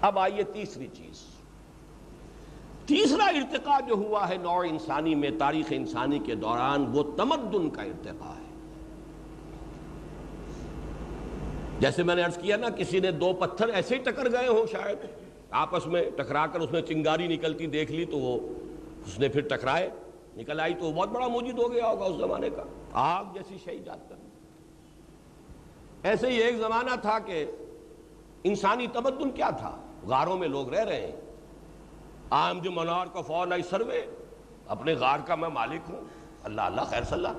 [0.00, 1.29] اب آئیے تیسری چیز۔
[2.90, 7.82] تیسرا ارتقاء جو ہوا ہے نوع انسانی میں، تاریخ انسانی کے دوران، وہ تمدن کا
[7.82, 8.48] ارتقاء ہے۔
[11.80, 14.66] جیسے میں نے عرض کیا نا، کسی نے دو پتھر ایسے ہی ٹکر گئے ہوں
[14.72, 14.96] شاید،
[15.50, 18.38] آپس میں ٹکرا کر اس میں چنگاری نکلتی دیکھ لی تو وہ
[19.06, 19.90] اس نے پھر ٹکرائے،
[20.36, 23.56] نکل آئی تو وہ بہت بڑا موجود ہو گیا ہوگا اس زمانے کا۔ آگ جیسی
[23.64, 24.14] شہید جات کر
[26.02, 27.44] ایسے ہی ایک زمانہ تھا کہ
[28.44, 29.76] انسانی تمدن کیا تھا؟
[30.06, 31.29] غاروں میں لوگ رہ رہے ہیں۔
[32.30, 34.06] عام جو منار کا فون آئی سروے
[34.66, 36.00] اپنے غار کا میں مالک ہوں۔
[36.44, 37.38] اللہ اللہ، خیر صلی اللہ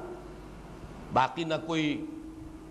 [1.13, 2.05] باقی نہ کوئی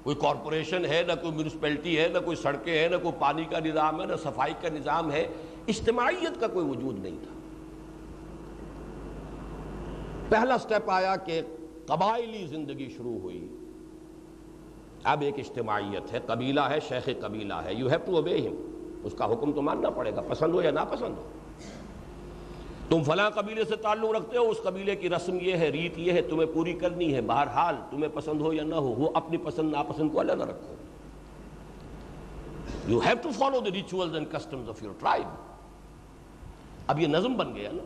[0.03, 3.59] کوئی کارپوریشن ہے، نہ کوئی میونسپلٹی ہے، نہ کوئی سڑکیں ہیں، نہ کوئی پانی کا
[3.59, 5.29] نظام ہے، نہ صفائی کا نظام ہے۔
[5.69, 7.35] اجتماعیت کا کوئی وجود نہیں تھا۔
[10.29, 11.41] پہلا سٹیپ آیا کہ
[11.87, 13.57] قبائلی زندگی شروع ہوئی۔
[15.05, 18.55] اب ایک اجتماعیت ہے، قبیلہ ہے، شیخ قبیلہ ہے۔ یو ہیو ٹو اوبے ہم
[19.05, 21.29] اس کا حکم تو ماننا پڑے گا، پسند ہو یا نہ پسند ہو۔
[22.91, 26.13] تم فلاں قبیلے سے تعلق رکھتے ہو، اس قبیلے کی رسم یہ ہے، ریت یہ
[26.13, 29.73] ہے، تمہیں پوری کرنی ہے، بہرحال تمہیں پسند ہو یا نہ ہو، وہ اپنی پسند،
[29.73, 30.75] ناپسند کو نہ رکھو۔
[32.89, 35.25] You have to follow the rituals and customs of your tribe
[36.87, 37.83] اب یہ نظم بن گیا نا۔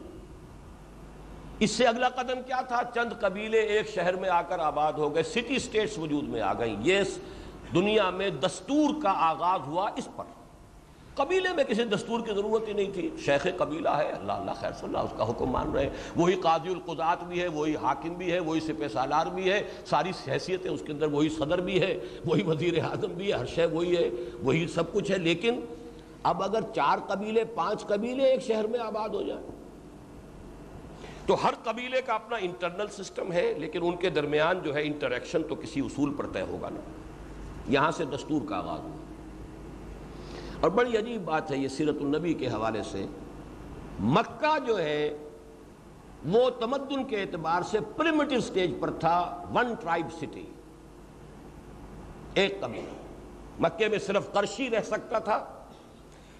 [1.58, 5.14] اس سے اگلا قدم کیا تھا؟ چند قبیلے ایک شہر میں آ کر آباد ہو
[5.14, 7.02] گئے سٹی سٹیٹس وجود میں آ گئیں۔ یہ
[7.74, 10.24] دنیا میں دستور کا آغاز ہوا اس پر۔
[11.14, 14.72] قبیلے میں کسی دستور کی ضرورت ہی نہیں تھی۔ شیخ قبیلہ ہے، اللہ اللہ خیر
[14.72, 18.14] صلی اللہ اس کا حکم مان رہے ہیں۔ وہی قاضی القضات بھی ہے، وہی حاکم
[18.14, 21.80] بھی ہے، وہی سپہ سالار بھی ہے۔ ساری حیثیتیں اس کے اندر، وہی صدر بھی
[21.82, 24.10] ہے، وہی وزیر اعظم بھی ہے، ہر شے وہی ہے،
[24.42, 25.60] وہی سب کچھ ہے۔ لیکن
[26.22, 29.42] اب اگر چار قبیلے، پانچ قبیلے ایک شہر میں آباد ہو جائیں،
[31.26, 35.42] تو ہر قبیلے کا اپنا انٹرنل سسٹم ہے، لیکن ان کے درمیان جو ہے انٹریکشن
[35.42, 36.80] تو کسی اصول پر طے ہوگا نا
[37.68, 39.03] یہاں سے دستور کا آغاز ہوا۔
[40.60, 43.06] اور بڑی عجیب بات ہے یہ سیرت النبی کے حوالے سے۔
[44.00, 45.16] مکہ جو ہے،
[46.24, 50.44] وہ تمدن کے اعتبار سے پریمیٹو سٹیج پر تھا ون ٹرائب سٹی
[52.34, 52.94] ایک قبیلہ۔
[53.58, 55.64] مکے میں صرف کرشی رہ سکتا تھا،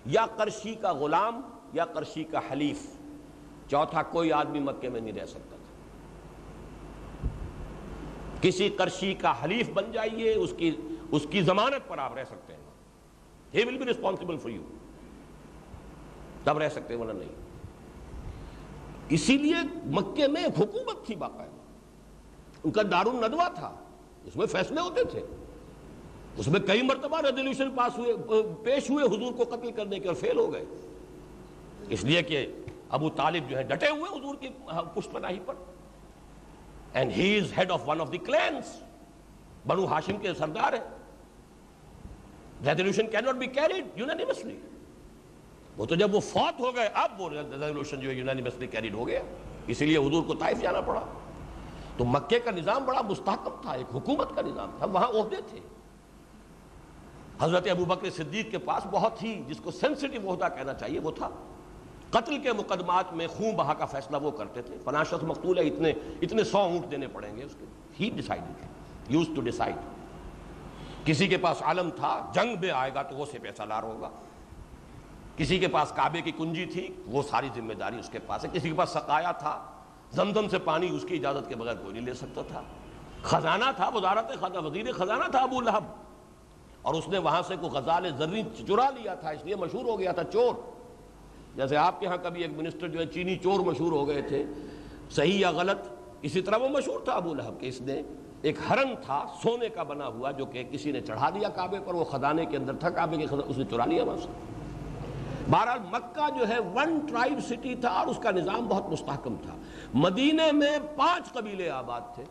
[0.06, 1.40] یا کرشی کا غلام،
[1.72, 2.86] یا کرشی کا حلیف۔
[3.70, 5.64] چوتھا کوئی آدمی مکے میں نہیں رہ سکتا تھا۔
[8.40, 10.76] کسی کرشی کا حلیف بن جائیے، اس کی
[11.10, 12.43] اس کی ضمانت پر آپ رہ سکتے
[13.54, 14.62] he will be responsible for you
[16.44, 17.28] تب رہ سکتے ورنہ نہیں.
[19.08, 19.56] اسی لیے
[19.94, 21.62] مکے میں ایک حکومت تھی باقاعدہ.
[22.64, 23.74] ان کا دار الندوا تھا.
[24.24, 25.22] اس میں فیصلے ہوتے تھے.
[26.36, 30.16] اس میں کئی مرتبہ ریزولوشن پاس ہوئے، پیش ہوئے حضور کو قتل کرنے کے اور
[30.16, 30.64] فیل ہو گئے.
[31.88, 32.46] اس لیے کہ
[32.88, 34.48] ابو طالب جو ہے ڈٹے ہوئے حضور کی
[34.94, 35.54] پشت پناہی پر.
[36.92, 38.76] And he is head of one of the clans
[39.66, 40.80] Banu Hashim کے سردار ہے
[42.66, 44.56] ریزولوشن کی ناٹ بی کیریڈ یونانیمسلی
[45.76, 49.08] وہ تو جب وہ فوت ہو گئے، اب وہ ریزولوشن جو ہے یونانیمسلی کیریڈ ہو
[49.08, 49.22] گیا۔
[49.66, 51.00] اسی لیے حضور کو طائف جانا پڑا۔
[51.96, 55.60] تو مکے کا نظام بڑا مستحکم تھا، ایک حکومت کا نظام تھا، وہاں عہدے تھے۔
[57.40, 61.10] حضرت ابو بکر صدیق کے پاس بہت ہی، جس کو سینسٹیو عہدہ کہنا چاہیے، وہ
[61.10, 61.30] تھا۔
[62.10, 65.92] قتل کے مقدمات میں خون بہا کا فیصلہ وہ کرتے تھے۔ فناشت مقتول ہے، اتنے
[66.22, 67.64] اتنے سو اونٹ دینے پڑیں گے، اس کے۔
[68.00, 68.40] He decide
[69.08, 69.74] used to decide
[71.04, 74.10] کسی کے پاس عالم تھا، جنگ میں آئے گا تو وہ سے پیسہ لار ہوگا۔
[75.36, 78.50] کسی کے پاس کعبے کی کنجی تھی، وہ ساری ذمہ داری اس کے پاس ہے۔
[78.52, 79.64] کسی کے پاس سقایا تھا،
[80.10, 82.62] زمزم سے پانی اس کی اجازت کے بغیر کوئی نہیں لے سکتا تھا۔
[83.22, 85.84] خزانہ تھا، وزارت وزیر خزانہ تھا ابو لہب۔
[86.82, 89.98] اور اس نے وہاں سے کوئی غزال زرین چرا لیا تھا، اس لیے مشہور ہو
[89.98, 90.54] گیا تھا چور۔
[91.56, 94.44] جیسے آپ کے ہاں کبھی ایک منسٹر جو ہے، چینی چور مشہور ہو گئے تھے،
[95.10, 95.78] صحیح یا غلط،
[96.22, 98.02] اسی طرح وہ مشہور تھا ابو لہب کہ اس نے
[98.44, 101.94] ایک ہرن تھا، سونے کا بنا ہوا جو کہ کسی نے چڑھا دیا کعبے پر،
[101.94, 104.28] وہ خزانے کے اندر تھا، کعبے کے خزانے اس نے چرا لیا وہاں سے۔
[105.50, 109.56] بہرحال مکہ جو ہے ون ٹرائب سٹی تھا اور اس کا نظام بہت مستحکم تھا۔
[109.94, 112.24] مدینے میں پانچ قبیلے آباد تھے۔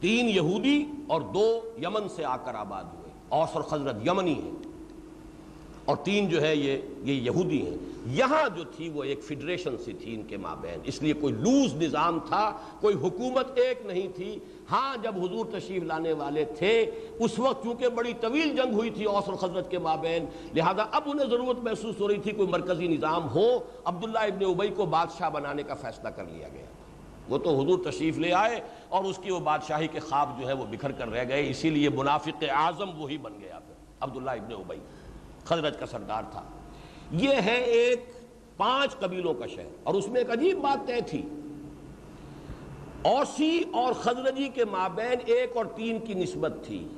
[0.00, 4.52] تین یہودی اور دو یمن سے آ کر آباد ہوئے۔ اوس اور خزرت یمنی ہیں۔
[5.84, 7.76] اور تین جو ہے، یہ یہ یہودی ہیں۔
[8.06, 11.74] یہاں جو تھی، وہ ایک فیڈریشن سی تھی ان کے مابین۔ اس لیے کوئی لوز
[11.74, 14.38] نظام تھا، کوئی حکومت ایک نہیں تھی۔
[14.72, 16.74] ہاں جب حضور تشریف لانے والے تھے،
[17.18, 21.28] اس وقت چونکہ بڑی طویل جنگ ہوئی تھی اوسر خزرت کے مابین، لہذا اب انہیں
[21.30, 23.48] ضرورت محسوس ہو رہی تھی کوئی مرکزی نظام ہو،
[23.84, 26.66] عبداللہ ابن ابئی کو بادشاہ بنانے کا فیصلہ کر لیا گیا۔
[27.28, 30.52] وہ تو حضور تشریف لے آئے اور اس کی وہ بادشاہی کے خواب جو ہے
[30.52, 34.52] وہ بکھر کر رہ گئے، اسی لیے منافق اعظم وہی بن گیا پھر عبداللہ ابن
[34.54, 34.80] ابئی
[35.44, 36.42] خزرت کا سردار تھا۔
[37.18, 38.10] یہ ہے ایک
[38.56, 41.22] پانچ قبیلوں کا شہر، اور اس میں ایک عجیب بات طے تھی۔
[43.02, 46.88] اوسی اور خزرجی کے مابین ایک اور تین کی نسبت تھی۔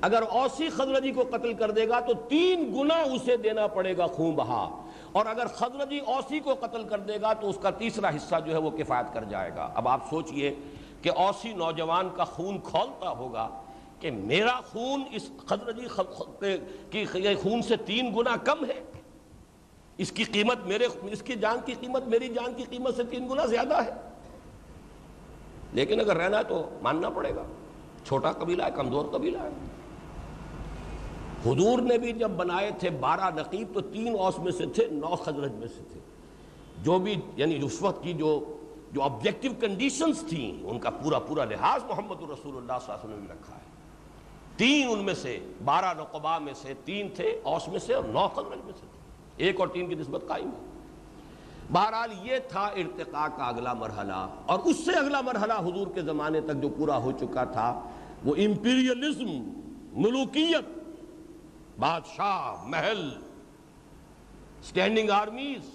[0.00, 4.06] اگر اوسی خزرجی کو قتل کر دے گا تو تین گنا اسے دینا پڑے گا
[4.06, 8.08] خون بہا اور اگر خزرجی اوسی کو قتل کر دے گا تو اس کا تیسرا
[8.08, 10.54] حصہ جو ہے وہ کفایت کر جائے گا۔ اب آپ سوچئے
[11.02, 13.48] کہ اوسی نوجوان کا خون کھولتا ہوگا
[14.00, 15.86] کہ میرا خون اس خزرجی
[16.90, 17.04] کی
[17.42, 18.82] خون سے تین گنا کم ہے؟
[19.98, 23.28] اس کی قیمت میرے اس کی جان کی قیمت میری جان کی قیمت سے تین
[23.28, 23.92] گنا زیادہ ہے۔
[25.72, 27.42] لیکن اگر رہنا ہے تو ماننا پڑے گا۔
[28.04, 29.48] چھوٹا قبیلہ ہے، کمزور قبیلہ ہے۔
[31.46, 35.14] حضور نے بھی جب بنائے تھے بارہ نقیب، تو تین اوس میں سے تھے، نو
[35.16, 36.00] خزرج میں سے تھے۔
[36.82, 38.56] جو بھی یعنی اس وقت کی جو
[38.92, 43.14] جو آبجیکٹو کنڈیشنز تھیں، ان کا پورا پورا لحاظ محمد الرسول اللہ صلی اللہ علیہ
[43.14, 43.66] وسلم نے رکھا ہے۔
[44.56, 48.28] تین ان میں سے، بارہ نقبہ میں سے تین تھے، اوس میں سے اور نو
[48.28, 48.98] خزرج میں سے تھے۔
[49.36, 50.75] ایک اور تین کی نسبت قائم ہے۔
[51.72, 56.40] بہرحال یہ تھا ارتقاء کا اگلا مرحلہ اور اس سے اگلا مرحلہ حضور کے زمانے
[56.40, 57.68] تک جو پورا ہو چکا تھا،
[58.24, 59.30] وہ امپیریلزم،
[60.02, 60.68] ملوکیت،
[61.78, 63.08] بادشاہ، محل
[64.64, 65.74] سٹینڈنگ آرمیز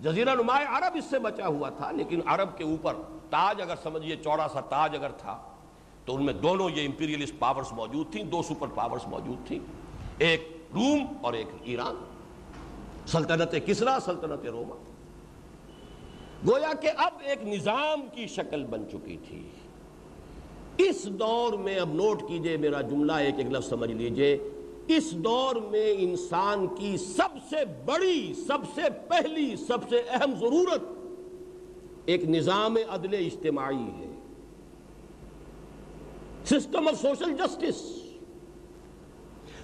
[0.00, 2.96] جزیرہ نمائے عرب اس سے بچا ہوا تھا، لیکن عرب کے اوپر
[3.30, 5.38] تاج اگر سمجھئے چوڑا سا تاج اگر تھا،
[6.04, 9.58] تو ان میں دونوں یہ امپیریلسٹ پاورز موجود تھیں، دو سپر پاورز موجود تھیں،
[10.18, 12.04] ایک روم اور ایک ایران۔
[13.12, 14.74] سلطنت کسرا، سلطنت روما۔
[16.46, 19.50] گویا کہ اب ایک نظام کی شکل بن چکی تھی۔
[20.78, 24.38] اس دور میں اب نوٹ کیجیے میرا جملہ، ایک ایک لفظ سمجھ لیجیے۔
[24.88, 30.82] اس دور میں انسان کی سب سے بڑی، سب سے پہلی، سب سے اہم ضرورت
[32.04, 34.18] ایک نظام عدل اجتماعی ہے۔
[36.44, 38.02] سسٹم آف سوشل جسٹس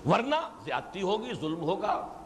[0.06, 2.17] ورنہ زیادتی ہوگی، ظلم ہوگا۔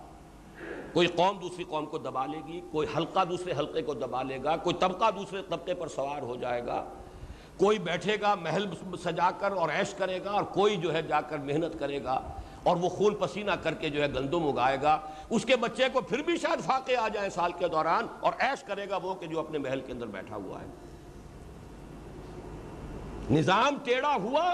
[0.92, 4.38] کوئی قوم دوسری قوم کو دبا لے گی، کوئی حلقہ دوسرے حلقے کو دبا لے
[4.44, 6.84] گا، کوئی طبقہ دوسرے طبقے پر سوار ہو جائے گا۔
[7.56, 8.66] کوئی بیٹھے گا، محل
[9.04, 12.20] سجا کر اور عیش کرے گا اور کوئی جو ہے جا کر محنت کرے گا
[12.62, 14.98] اور وہ خون پسینہ کر کے جو ہے گندم اگائے گا۔
[15.30, 18.62] اس کے بچے کو پھر بھی شاید فاقے آ جائیں سال کے دوران اور عیش
[18.62, 20.66] کرے گا وہ کہ جو اپنے محل کے اندر بیٹھا ہوا ہے۔
[23.30, 24.44] نظام ٹیڑھا ہوا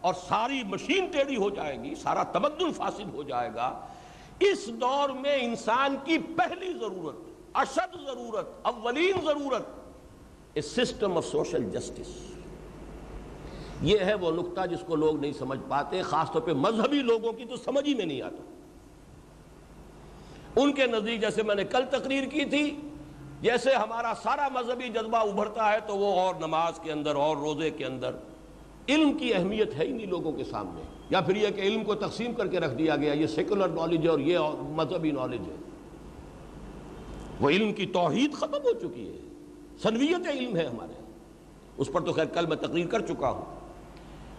[0.00, 3.86] اور ساری مشین ٹیڑھی ہو جائے گی، سارا تمدن فاسد ہو جائے گا۔
[4.40, 7.16] اس دور میں انسان کی پہلی ضرورت،
[7.54, 9.62] اشد ضرورت، اولین ضرورت
[10.64, 12.08] سسٹم آف سوشل جسٹس
[13.82, 17.32] یہ ہے وہ نقطہ جس کو لوگ نہیں سمجھ پاتے، خاص طور پہ مذہبی لوگوں
[17.32, 18.42] کی تو سمجھ ہی میں نہیں آتا۔
[20.56, 22.80] ان کے نزدیک جیسے میں نے کل تقریر کی تھی،
[23.40, 27.70] جیسے ہمارا سارا مذہبی جذبہ ابھرتا ہے تو وہ اور نماز کے اندر اور روزے
[27.70, 28.10] کے اندر۔
[28.88, 31.94] علم کی اہمیت ہے ہی نہیں لوگوں کے سامنے۔ یا پھر یہ کہ علم کو
[31.94, 35.56] تقسیم کر کے رکھ دیا گیا، یہ سیکولر نالج ہے اور یہ مذہبی نالج ہے۔
[37.40, 39.16] وہ علم کی توحید ختم ہو چکی ہے۔
[39.82, 40.92] سنویت علم ہے ہمارے۔
[41.78, 43.44] اس پر تو خیر کل میں تقریر کر چکا ہوں۔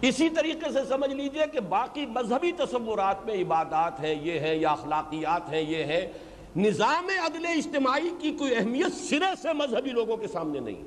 [0.00, 4.70] اسی طریقے سے سمجھ لیجیے کہ باقی مذہبی تصورات میں عبادات ہیں، یہ ہیں یا
[4.70, 6.12] اخلاقیات ہیں، یہ ہے
[6.56, 10.82] نظام عدل اجتماعی کی کوئی اہمیت سرے سے مذہبی لوگوں کے سامنے نہیں۔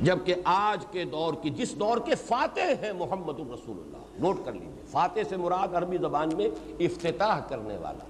[0.00, 4.52] جبکہ آج کے دور کی جس دور کے فاتح ہیں محمد الرسول اللہ، نوٹ کر
[4.52, 6.48] لیجیے فاتح سے مراد عربی زبان میں
[6.80, 8.04] افتتاح کرنے والا۔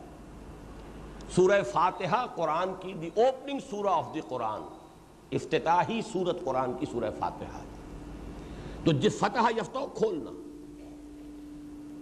[1.34, 4.60] سورہ فاتحہ قرآن کی دی اوپننگ سورہ آف دی قرآن،
[5.32, 7.60] افتتاحی سورت قرآن کی سورہ فاتحہ۔
[8.84, 10.30] تو جس فتح یفتہ کھولنا،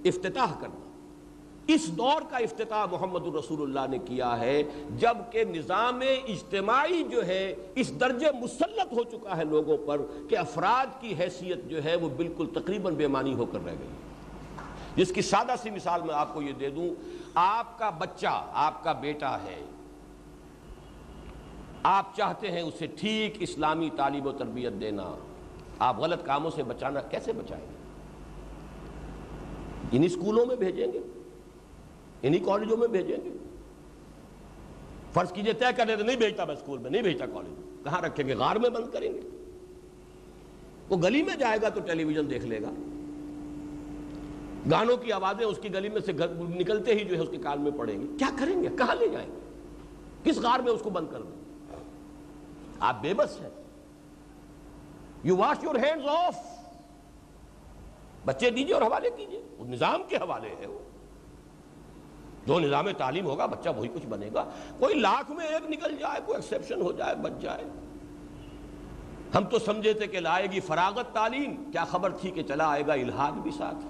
[0.05, 0.86] افتتاح کرنا۔
[1.67, 4.63] اس دور کا افتتاح محمد الرسول اللہ نے کیا ہے،
[4.99, 11.01] جبکہ نظام اجتماعی جو ہے، اس درجے مسلط ہو چکا ہے لوگوں پر کہ افراد
[11.01, 13.89] کی حیثیت جو ہے، وہ بالکل تقریباً بے معنی ہو کر رہ گئی۔
[14.97, 16.95] جس کی سادہ سی مثال میں آپ کو یہ دے دوں،
[17.35, 19.63] آپ کا بچہ، آپ کا بیٹا ہے۔
[21.83, 25.15] آپ چاہتے ہیں اسے ٹھیک اسلامی تعلیم و تربیت دینا۔
[25.79, 27.77] آپ غلط کاموں سے بچانا کیسے بچائیں گے؟
[29.97, 31.01] ان اسکولوں میں بھیجیں گے؟
[32.23, 33.31] انہی کالجوں میں بھیجیں گے۔
[35.13, 38.01] فرض کیجیے طے کر تو نہیں بھیجتا میں اسکول میں، نہیں بھیجتا کالج میں۔ کہاں
[38.03, 39.21] رکھیں گے؟ غار میں بند کریں گے۔
[40.89, 42.71] وہ گلی میں جائے گا تو ٹیلی ویژن دیکھ لے گا۔
[44.71, 47.61] گانوں کی آوازیں اس کی گلی میں سے نکلتے ہی جو ہے اس کے کان
[47.61, 49.39] میں پڑیں گے کیا کریں گے؟ کہاں لے جائیں گے؟
[50.25, 51.43] کس غار میں اس کو بند کر دیں؟
[52.81, 53.51] آپ بے بس ہیں۔
[55.25, 56.37] You wash your hand of
[58.25, 60.79] بچے دیجیے اور حوالے کیجیے۔ وہ نظام کے حوالے ہے وہ۔
[62.47, 64.45] جو نظام تعلیم ہوگا، بچہ وہی کچھ بنے گا۔
[64.79, 67.65] کوئی لاکھ میں ایک نکل جائے، کوئی ایکسیپشن ہو جائے، بچ جائے۔
[69.35, 72.87] ہم تو سمجھے تھے کہ لائے گی فراغت تعلیم، کیا خبر تھی کہ چلا آئے
[72.87, 73.85] گا الہاد بھی ساتھ؟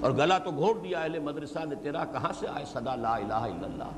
[0.00, 3.42] اور گلا تو گھوٹ دیا، اہل مدرسہ نے، تیرا کہاں سے آئے؟ صدا لا الہ
[3.46, 3.90] الا اللہ۔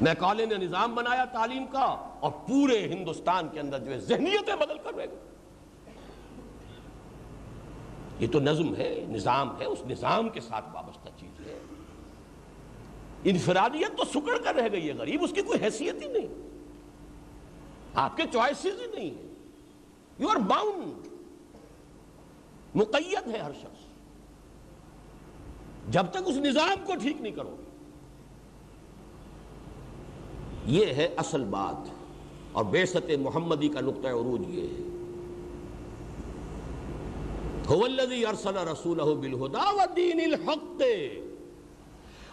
[0.00, 4.78] میکالے نے نظام بنایا تعلیم کا، اور پورے ہندوستان کے اندر جو ہے ذہنیتیں بدل
[4.82, 5.35] کر رہ گئے
[8.20, 11.58] یہ تو نظم ہے، نظام ہے، اس نظام کے ساتھ وابستہ چیز ہے۔
[13.24, 16.48] انفرادیت تو سکڑ کر رہ گئی ہے، غریب، اس کی کوئی حیثیت ہی نہیں۔
[17.94, 19.34] آپ کے چوائسز ہی نہیں ہیں۔
[20.18, 21.08] یو آر باؤنڈ
[22.74, 23.86] مقید ہے ہر شخص۔
[25.88, 27.56] جب تک اس نظام کو ٹھیک نہیں کرو
[30.66, 31.90] یہ ہے اصل بات۔
[32.52, 32.84] اور بے
[33.16, 34.85] محمدی کا نقطۂ عروج یہ ہے۔
[40.24, 40.82] الحق۔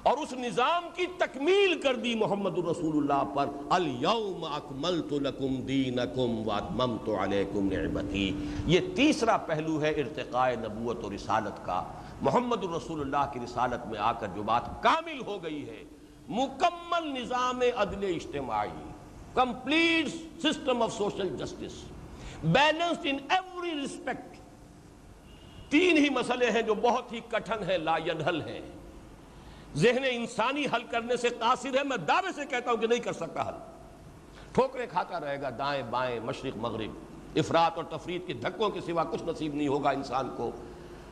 [0.04, 6.48] اور اس نظام کی تکمیل کر دی محمد الرسول اللہ پر۔ الیوم اکملت لکم دینکم
[6.48, 8.32] واتممت علیکم نعمتی
[8.66, 11.84] یہ تیسرا پہلو ہے ارتقاء نبوت و رسالت کا۔
[12.22, 15.84] محمد الرسول اللہ کی رسالت میں آ کر جو بات کامل ہو گئی ہے،
[16.30, 18.92] مکمل نظام عدل اجتماعی۔
[19.34, 20.08] Complete
[20.42, 21.74] system of social justice
[22.44, 24.33] balanced in every respect
[25.74, 28.60] تین ہی مسئلے ہیں جو بہت ہی کٹھن ہے لا ینحل ہے
[29.76, 33.14] ذہن انسانی حل کرنے سے قاصر ہے۔ میں دعوے سے کہتا ہوں کہ نہیں کر
[33.14, 33.54] سکتا حل۔
[34.52, 36.92] ٹھوکرے کھاتا رہے گا دائیں بائیں، مشرق، مغرب۔
[37.36, 40.52] افراد اور تفرید کے دھکوں کے سوا کچھ نصیب نہیں ہوگا انسان کو۔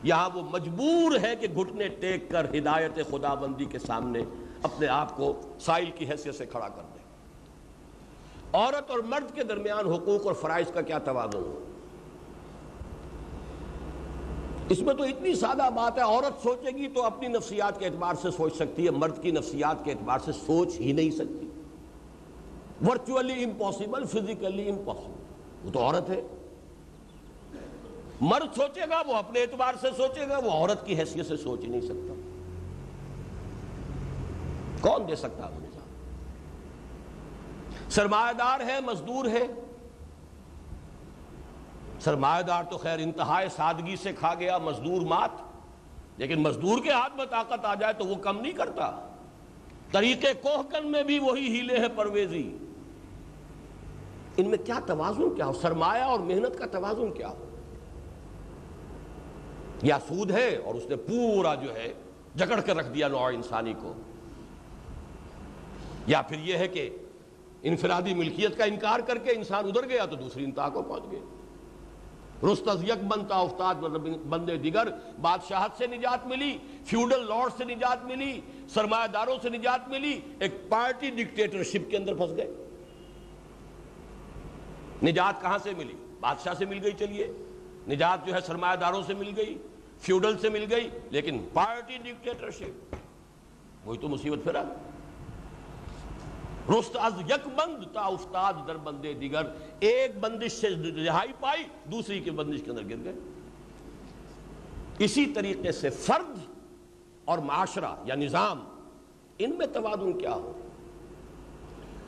[0.02, 4.20] یہاں وہ مجبور ہے کہ گھٹنے ٹیک کر ہدایت خدا بندی کے سامنے
[4.62, 6.98] اپنے آپ کو سائل کی حیثیت سے کھڑا کر دے۔
[8.52, 11.71] عورت اور مرد کے درمیان حقوق اور فرائض کا کیا توازن ہو؟
[14.72, 18.14] اس میں تو اتنی سادہ بات ہے، عورت سوچے گی تو اپنی نفسیات کے اعتبار
[18.14, 21.48] سے سوچ سکتی ہے، مرد کی نفسیات کے اعتبار سے سوچ ہی نہیں سکتی۔
[22.88, 25.12] ورچولی امپاسبل فزیکلی امپاسبل
[25.64, 26.20] وہ تو عورت ہے۔
[28.20, 31.60] مرد سوچے گا، وہ اپنے اعتبار سے سوچے گا، وہ عورت کی حیثیت سے سوچ
[31.62, 32.14] ہی نہیں سکتا۔
[34.80, 35.86] کون دے سکتا ہے نظام؟
[37.90, 39.46] سرمایہ دار ہے، مزدور ہے۔
[42.04, 45.30] سرمایہ دار تو خیر انتہائی سادگی سے کھا گیا مزدور مات،
[46.16, 49.08] لیکن مزدور کے ہاتھ میں طاقت آ جائے تو وہ کم نہیں کرتا۔
[49.92, 52.56] طریقے کوہکن میں بھی وہی ہیلے ہیں پرویزی۔
[54.36, 57.50] ان میں کیا توازن کیا ہو؟ سرمایہ اور محنت کا توازن کیا ہو؟
[59.82, 61.92] یا سود ہے اور اس نے پورا جو ہے
[62.34, 63.94] جگڑ کر رکھ دیا نوع انسانی کو۔
[66.06, 66.96] یا پھر یہ ہے کہ
[67.62, 71.20] انفرادی ملکیت کا انکار کر کے انسان ادھر گیا تو دوسری انتہا کو پہنچ گئے
[72.42, 74.88] رستز یک بنتا افتاد مطلب بندے دیگر،
[75.20, 80.68] بادشاہت سے نجات ملی، فیوڈل لارڈ سے نجات ملی، سرمایہ داروں سے نجات ملی، ایک
[80.68, 82.50] پارٹی ڈکٹیٹرشپ کے اندر پھنس گئے۔
[85.02, 87.32] نجات کہاں سے ملی؟ بادشاہ سے مل گئی، چلیے۔
[87.88, 89.58] نجات جو ہے سرمایہ داروں سے مل گئی،
[90.00, 92.94] فیوڈل سے مل گئی، لیکن پارٹی ڈکٹیٹرشپ،
[93.84, 94.54] وہی تو مصیبت پھر
[96.70, 99.42] رست از یک بند تا افتاد در بندے دیگر،
[99.80, 100.68] ایک بندش سے
[101.06, 103.12] رہائی پائی، دوسری کے بندش کے اندر گر گئے۔
[104.98, 106.38] اسی طریقے سے فرد
[107.24, 108.64] اور معاشرہ، یا نظام،
[109.38, 110.52] ان میں توازن کیا ہو؟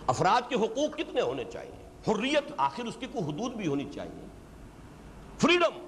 [0.07, 4.27] افراد کے حقوق کتنے ہونے چاہیے؟ حریت آخر اس کی کوئی حدود بھی ہونی چاہیے۔
[5.39, 5.87] فریڈم،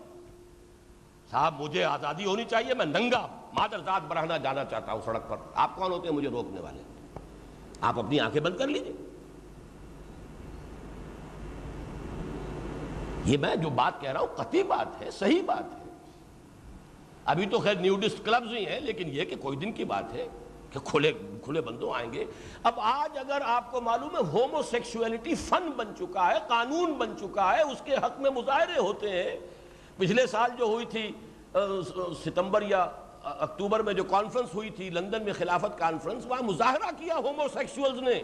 [1.31, 5.37] صاحب مجھے آزادی ہونی چاہیے، میں ننگا مادر ذات برہنا جانا چاہتا ہوں سڑک پر۔
[5.55, 6.83] آپ کون ہوتے ہیں؟ مجھے روکنے والے۔
[7.81, 8.93] آپ اپنی آنکھیں بند کر لیجیے
[13.25, 15.85] یہ میں جو بات کہہ رہا ہوں قطعی بات ہے، صحیح بات ہے۔
[17.25, 20.27] ابھی تو خیر نیوڈسٹ کلبز ہی ہیں، لیکن یہ کہ کوئی دن کی بات ہے
[20.71, 21.13] کہ کھلے
[21.45, 22.25] کھلے بندوں آئیں گے۔
[22.63, 27.17] اب آج اگر آپ کو معلوم ہے ہومو سیکشولیٹی فن بن چکا ہے، قانون بن
[27.21, 29.37] چکا ہے، اس کے حق میں مظاہرے ہوتے ہیں۔
[29.97, 31.11] پچھلے سال جو ہوئی تھی
[32.25, 32.87] ستمبر یا
[33.27, 38.03] اکتوبر میں جو کانفرنس ہوئی تھی، لندن میں خلافت کانفرنس وہاں مظاہرہ کیا ہومو سیکشولز
[38.03, 38.23] نے۔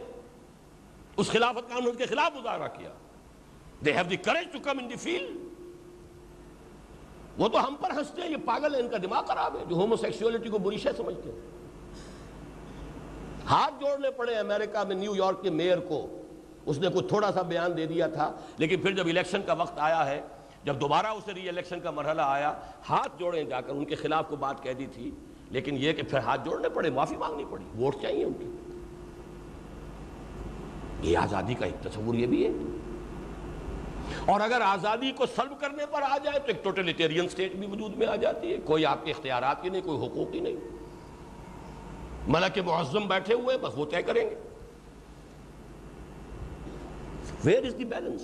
[1.16, 2.88] اس خلافت کانفرنس کے خلاف مظاہرہ کیا۔
[3.84, 5.36] They have the courage to come in the field
[7.38, 9.76] وہ تو ہم پر ہنستے ہیں، یہ پاگل ہے ان کا دماغ خراب ہے۔ جو
[9.76, 11.40] ہومو سیکشولیٹی کو بری شے سمجھتے ہیں۔
[13.50, 16.22] ہاتھ جوڑنے پڑے امریکہ میں نیو یارک کے میئر کو۔
[16.66, 19.72] اس نے کوئی تھوڑا سا بیان دے دیا تھا، لیکن پھر جب الیکشن کا وقت
[19.76, 20.20] آیا ہے
[20.64, 22.54] جب دوبارہ اسے ری الیکشن کا مرحلہ آیا،
[22.88, 25.10] ہاتھ جوڑیں جا کر ان کے خلاف کو بات کہہ دی تھی،
[25.50, 28.56] لیکن یہ کہ پھر ہاتھ جوڑنے پڑے، معافی مانگنی پڑی، ووٹ چاہیے ان کی۔
[31.10, 32.50] یہ آزادی کا ایک تصور یہ بھی ہے۔
[34.32, 37.96] اور اگر آزادی کو سلب کرنے پر آ جائے تو ایک ٹوٹلیٹیرین سٹیٹ بھی وجود
[37.96, 40.56] میں آ جاتی ہے۔ کوئی آپ کے اختیارات ہی نہیں، کوئی حقوق ہی نہیں۔
[42.28, 44.36] ملک معظم بیٹھے ہوئے بس وہ طے کریں گے۔
[47.44, 48.22] ویئر از دی بیلنس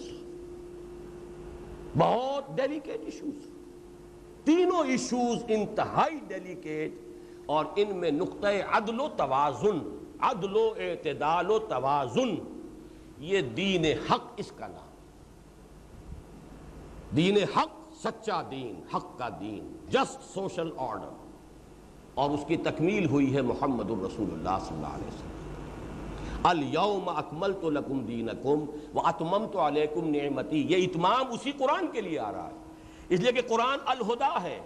[1.96, 3.48] بہت ڈیلیکیٹ ایشوز
[4.44, 6.92] تینوں ایشوز انتہائی ڈیلیکیٹ
[7.46, 9.78] اور ان میں نقطۂ عدل و توازن،
[10.20, 12.34] عدل و اعتدال و توازن،
[13.18, 14.86] یہ دین حق اس کا نام
[17.16, 21.16] دین حق سچا دین، حق کا دین جسٹ سوشل آرڈر
[22.14, 25.27] اور اس کی تکمیل ہوئی ہے محمد الرسول اللہ صلی اللہ علیہ وسلم.
[26.42, 32.48] الیوم اکملت لکم دینکم واتممت علیکم نعمتی یہ اتمام اسی قرآن کے لیے آ رہا
[32.48, 32.56] ہے۔
[33.08, 34.60] اس لیے کہ قرآن الہدا ہے۔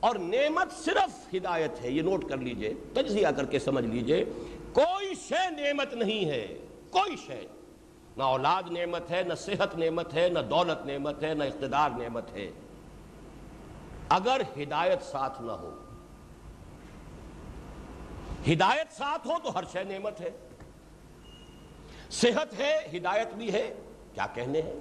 [0.00, 4.24] اور نعمت صرف ہدایت ہے۔ یہ نوٹ کر لیجیے، تجزیہ کر کے سمجھ لیجیے۔
[4.72, 6.58] کوئی شے نعمت نہیں ہے۔
[6.90, 7.46] کوئی شے۔
[8.16, 12.32] نہ اولاد نعمت ہے، نہ صحت نعمت ہے، نہ دولت نعمت ہے، نہ اقتدار نعمت
[12.32, 12.50] ہے۔
[14.08, 15.70] اگر ہدایت ساتھ نہ ہو،
[18.52, 20.30] ہدایت ساتھ ہو تو ہر شے نعمت ہے۔
[22.12, 23.74] صحت ہے، ہدایت بھی ہے،
[24.14, 24.74] کیا کہنے ہیں؟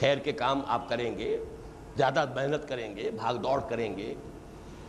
[0.00, 1.38] خیر کے کام آپ کریں گے،
[1.96, 4.14] زیادہ محنت کریں گے، بھاگ دوڑ کریں گے۔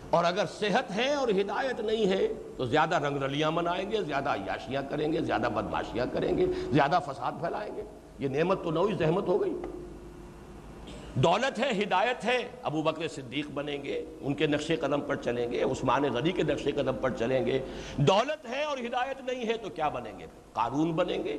[0.10, 2.28] اور اگر صحت ہے اور ہدایت نہیں ہے،
[2.58, 7.00] تو زیادہ رنگ رلیاں منائیں گے، زیادہ عیاشیاں کریں گے، زیادہ بدماشیاں کریں گے، زیادہ
[7.06, 7.84] فساد پھیلائیں گے۔
[8.20, 9.54] یہ نعمت تو نوی زحمت ہو گئی۔
[11.18, 15.52] دولت ہے، ہدایت ہے، ابو بکر صدیق بنیں گے، ان کے نقش قدم پر چلیں
[15.52, 17.60] گے، عثمان غنی کے نقش قدم پر چلیں گے۔
[17.98, 21.38] دولت ہے اور ہدایت نہیں ہے تو کیا بنیں گے؟ قارون بنیں گے۔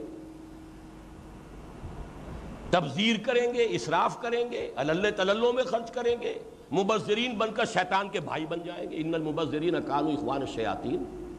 [2.70, 6.38] تبذیر کریں گے، اسراف کریں گے اللہ تللوں میں خرچ کریں گے۔
[6.72, 11.30] مبذرین بن کر شیطان کے بھائی بن جائیں گے۔ ان المبذرین اکانو اخوان الشیاطین۔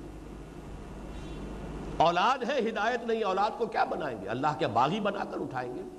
[1.97, 5.75] اولاد ہے، ہدایت نہیں، اولاد کو کیا بنائیں گے؟ اللہ کے باغی بنا کر اٹھائیں
[5.75, 5.98] گے۔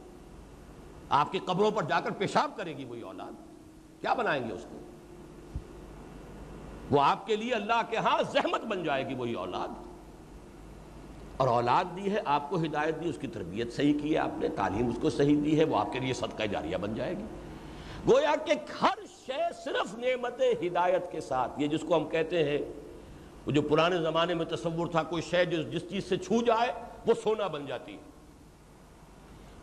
[1.10, 3.32] آپ کی قبروں پر جا کر پیشاب کرے گی وہی اولاد۔
[4.00, 4.78] کیا بنائیں گے اس کو؟
[6.90, 9.68] وہ آپ کے لیے اللہ کے ہاں زحمت بن جائے گی وہی اولاد۔
[11.36, 14.38] اور اولاد دی ہے، آپ کو ہدایت دی، اس کی تربیت صحیح کی ہے، آپ
[14.38, 17.16] نے تعلیم اس کو صحیح دی ہے، وہ آپ کے لیے صدقہ جاریہ بن جائے
[17.16, 17.24] گی۔
[18.08, 22.58] گویا کہ ہر شے صرف نعمت ہدایت کے ساتھ۔ یہ جس کو ہم کہتے ہیں،
[23.46, 26.72] وہ جو پرانے زمانے میں تصور تھا، کوئی شے جس چیز سے چھو جائے،
[27.06, 28.09] وہ سونا بن جاتی ہے۔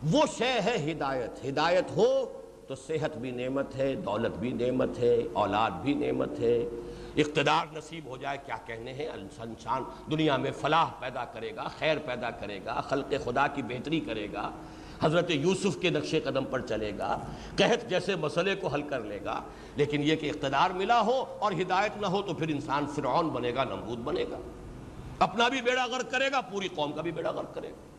[0.02, 2.24] وہ شے ہے ہدایت۔ ہدایت ہو
[2.66, 6.64] تو صحت بھی نعمت ہے، دولت بھی نعمت ہے، اولاد بھی نعمت ہے۔
[7.16, 11.96] اقتدار نصیب ہو جائے، کیا کہنے ہیں؟ انسان دنیا میں فلاح پیدا کرے گا، خیر
[11.98, 14.50] پیدا کرے گا، خلق خدا کی بہتری کرے گا۔
[15.02, 17.18] حضرت یوسف کے نقش قدم پر چلے گا،
[17.56, 19.40] قحط جیسے مسئلے کو حل کر لے گا۔
[19.76, 23.54] لیکن یہ کہ اقتدار ملا ہو اور ہدایت نہ ہو تو پھر انسان فرعون بنے
[23.54, 24.38] گا، نمرود بنے گا۔
[25.18, 27.97] اپنا بھی بیڑا غرق کرے گا، پوری قوم کا بھی بیڑا غرق کرے گا۔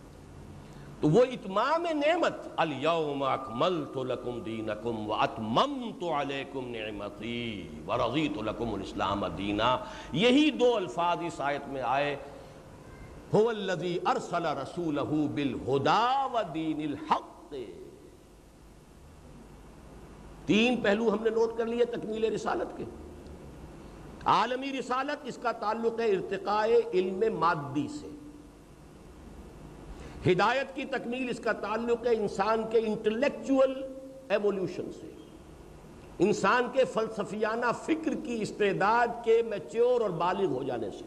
[1.02, 8.74] تو وہ اتمام نعمت الیوم اکملت لکم دینکم و اتممت علیکم نعمتی و رضیت لکم
[8.74, 9.78] الاسلام دینا۔
[10.12, 12.16] یہی دو الفاظ اس آیت میں آئے۔
[13.38, 17.54] هو الذي ارسل رسوله بالهدى ودين الحق۔
[20.46, 22.84] تین پہلو ہم نے نوٹ کر لیے تکمیل رسالت کے۔
[24.26, 28.19] عالمی رسالت، اس کا تعلق ہے ارتقاء علم مادی سے۔
[30.28, 33.84] ہدایت کی تکمیل اس کا تعلق ہے انسان کے انٹلیکچول
[34.30, 35.12] ایولیوشن سے۔
[36.20, 41.06] انسان کے فلسفیانہ فکر کی استعداد کے میچور اور بالغ ہو جانے سے۔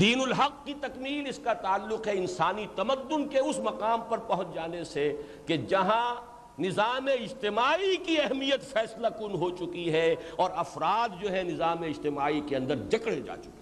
[0.00, 4.54] دین الحق کی تکمیل اس کا تعلق ہے انسانی تمدن کے اس مقام پر پہنچ
[4.54, 5.16] جانے سے
[5.46, 6.14] کہ جہاں
[6.58, 12.40] نظام اجتماعی کی اہمیت فیصلہ کن ہو چکی ہے اور افراد جو ہے نظام اجتماعی
[12.40, 13.61] کے اندر جکڑے جا چکے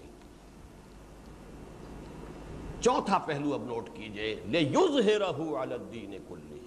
[2.83, 4.59] چوتھا پہلو اب نوٹ کیجیے لے
[5.59, 6.59] الدین کلی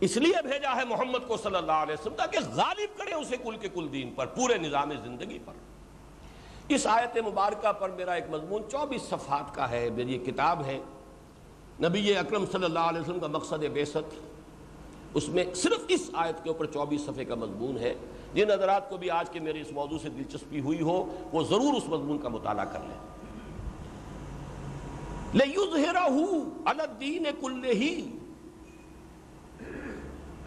[0.00, 3.56] اس لیے بھیجا ہے محمد کو صلی اللہ علیہ وسلم تاکہ غالب کرے اسے کل
[3.56, 5.52] کے کل دین پر، پورے نظام زندگی پر۔
[6.68, 10.80] اس آیت مبارکہ پر میرا ایک مضمون چوبیس صفحات کا ہے، میری کتاب ہے۔
[11.82, 13.96] نبی اکرم صلی اللہ علیہ وسلم کا مقصد بیست،
[15.14, 17.94] اس میں صرف اس آیت کے اوپر چوبیس صفحے کا مضمون ہے۔
[18.34, 21.74] جن حضرات کو بھی آج کے میرے اس موضوع سے دلچسپی ہوئی ہو، وہ ضرور
[21.74, 23.13] اس مضمون کا مطالعہ کر لیں۔
[26.66, 28.00] عَلَى الدِّينِ كُلِّهِ۔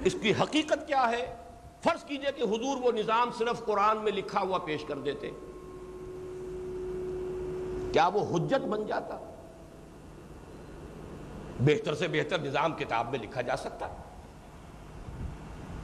[0.04, 1.36] اس کی حقیقت کیا ہے؟
[1.84, 5.32] فرض کیجیے کہ حضور وہ نظام صرف قرآن میں لکھا ہوا پیش کر دیتے۔
[7.94, 9.34] کیا وہ حجت بن جاتا؟
[11.60, 13.88] بہتر سے بہتر نظام کتاب میں لکھا جا سکتا۔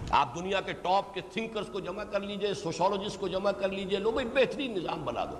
[0.09, 3.99] آپ دنیا کے ٹاپ کے تھنکرز کو جمع کر لیجیے، سوشولوجسٹ کو جمع کر لیجیے،
[3.99, 5.37] لو بھائی بہترین نظام بنا دو۔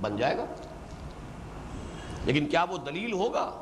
[0.00, 0.44] بن جائے گا۔
[2.24, 3.60] لیکن کیا وہ دلیل ہوگا؟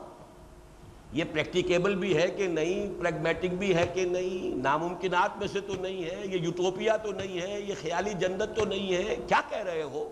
[1.12, 5.74] یہ پریکٹیکیبل بھی ہے کہ نہیں؟ پریگمیٹک بھی ہے کہ نہیں؟ ناممکنات میں سے تو
[5.80, 9.58] نہیں ہے؟ یہ یوٹوپیا تو نہیں ہے؟ یہ خیالی جنت تو نہیں ہے؟ کیا کہہ
[9.58, 10.10] رہے ہو؟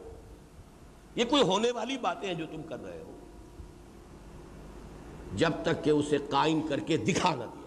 [1.16, 3.12] یہ کوئی ہونے والی باتیں ہیں جو تم کر رہے ہو؟
[5.34, 7.60] جب تک کہ اسے قائم کر کے دکھا نہ دیا جائے۔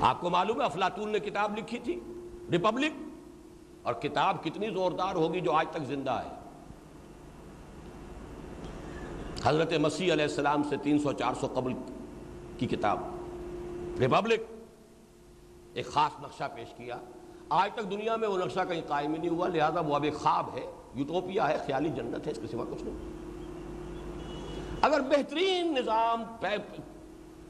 [0.00, 2.00] آپ کو معلوم ہے افلاطون نے کتاب لکھی تھی؟
[2.50, 3.07] ریپبلک
[3.88, 6.34] اور کتاب کتنی زوردار ہوگی جو آج تک زندہ ہے۔
[9.44, 11.72] حضرت مسیح علیہ السلام سے تین سو چار سو قبل
[12.58, 12.98] کی کتاب۔
[14.00, 14.40] ریپبلک
[15.74, 16.96] ایک خاص نقشہ پیش کیا۔
[17.48, 20.14] آج تک دنیا میں وہ نقشہ کہیں قائم ہی نہیں ہوا، لہذا وہ اب ایک
[20.14, 23.18] خواب ہے، یوٹوپیا ہے، خیالی جنت ہے، اس کے سوا کچھ نہیں۔
[24.80, 26.24] اگر بہترین نظام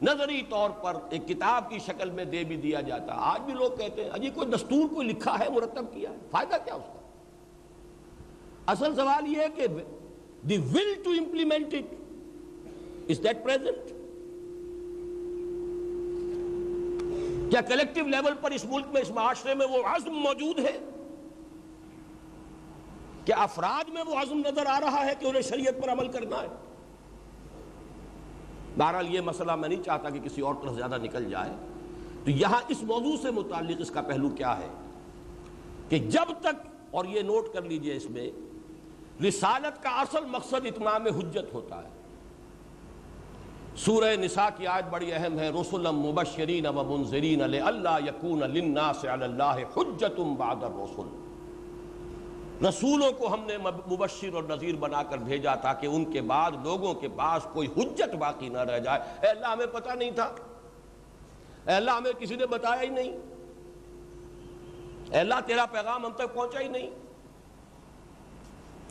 [0.02, 3.70] نظری طور پر ایک کتاب کی شکل میں دے بھی دیا جاتا آج بھی لوگ
[3.70, 7.00] کہتے ہیں اجی کوئی دستور کوئی لکھا ہے، مرتب کیا ہے۔ فائدہ کیا اس کا؟
[8.72, 9.66] اصل سوال یہ ہے کہ
[10.48, 11.94] the will to implement it
[13.10, 13.90] is that present?
[17.50, 20.78] کیا کلیکٹو لیول پر اس ملک میں، اس معاشرے میں وہ عزم موجود ہے؟
[23.24, 26.42] کیا افراد میں وہ عزم نظر آ رہا ہے کہ انہیں شریعت پر عمل کرنا
[26.42, 26.67] ہے؟
[28.78, 31.50] بہرحال یہ مسئلہ میں نہیں چاہتا کہ کسی اور طرف زیادہ نکل جائے۔
[32.24, 34.68] تو یہاں اس موضوع سے متعلق اس کا پہلو کیا ہے؟
[35.88, 38.30] کہ جب تک، اور یہ نوٹ کر لیجیے اس میں،
[39.22, 41.88] رسالت کا اصل مقصد اتمام حجت ہوتا ہے۔
[43.76, 49.24] سورہ نساء کی آیت بڑی اہم ہے رسول مبشرین و منذرین اللہ یکون للناس علی
[49.24, 51.27] اللہ حجت بعد الرسل۔
[52.62, 56.94] رسولوں کو ہم نے مبشر اور نذیر بنا کر بھیجا تاکہ ان کے بعد لوگوں
[56.94, 60.34] کے پاس کوئی حجت باقی نہ رہ جائے۔ اے اللہ، ہمیں پتہ نہیں تھا۔
[61.66, 63.12] اے اللہ، ہمیں کسی نے بتایا ہی نہیں۔
[65.10, 66.90] اے اللہ، تیرا پیغام ہم تک پہنچا ہی نہیں۔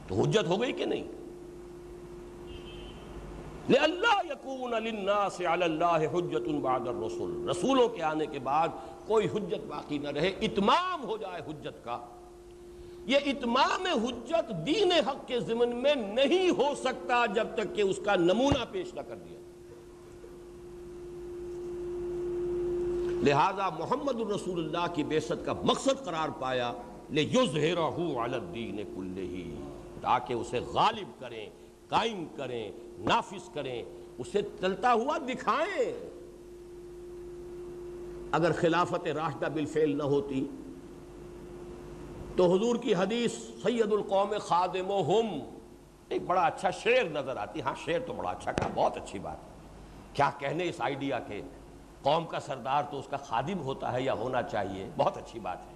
[0.07, 1.03] تو حجت ہو گئی کہ نہیں؟
[3.81, 5.27] اللہ یقون اللہ
[6.14, 8.68] حجت بعد الرسول رسولوں کے آنے کے بعد
[9.07, 12.16] کوئی حجت باقی نہ رہے۔ اتمام ہو جائے حجت کا۔
[13.07, 17.99] یہ اتمام حجت دین حق کے ضمن میں نہیں ہو سکتا جب تک کہ اس
[18.05, 19.35] کا نمونہ پیش نہ کر دیا
[23.23, 26.71] لہذا محمد الرسول اللہ کی بیست کا مقصد قرار پایا
[27.09, 29.49] لے الدین کلہی
[30.01, 31.45] تاکہ اسے غالب کریں،
[31.89, 33.81] قائم کریں، نافذ کریں،
[34.17, 35.91] اسے چلتا ہوا دکھائیں۔
[38.31, 40.45] اگر خلافت راشدہ بالفعل نہ ہوتی
[42.38, 43.31] تو حضور کی حدیث،
[43.64, 44.91] سید القوم خادم
[46.09, 49.38] ایک بڑا اچھا شعر نظر آتی۔ ہاں شعر تو بڑا اچھا کہا بہت اچھی بات
[49.38, 49.49] ہے۔
[50.14, 51.41] کیا کہنے اس آئیڈیا کے؟
[52.01, 55.57] قوم کا سردار تو اس کا خادم ہوتا ہے یا ہونا چاہیے؟ بہت اچھی بات
[55.57, 55.73] ہے۔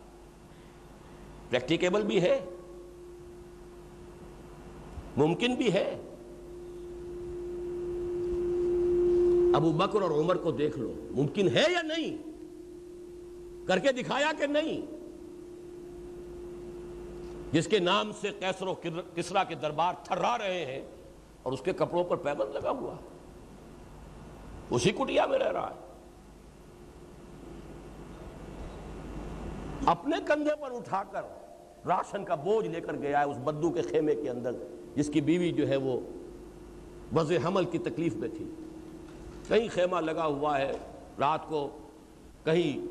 [1.50, 2.40] پریکٹیکیبل بھی ہے۔
[5.18, 5.96] ممکن بھی ہے۔
[9.56, 12.18] ابو بکر اور عمر کو دیکھ لو، ممکن ہے یا نہیں؟
[13.68, 15.01] کر کے دکھایا کہ نہیں؟
[17.52, 18.74] جس کے نام سے کیسر و
[19.16, 20.82] کسرا کے دربار تھرا رہے ہیں
[21.44, 22.96] اور اس کے کپڑوں پر پیبند لگا ہوا
[24.70, 25.80] اسی کٹیا میں رہ رہا ہے۔
[29.86, 31.22] اپنے کندھے پر اٹھا کر
[31.88, 34.52] راشن کا بوجھ لے کر گیا ہے اس بدو کے خیمے کے اندر،
[34.96, 36.00] جس کی بیوی جو ہے وہ
[37.16, 38.46] وز حمل کی تکلیف میں تھی۔
[39.48, 40.72] کہیں خیمہ لگا ہوا ہے،
[41.20, 41.70] رات کو
[42.44, 42.91] کہیں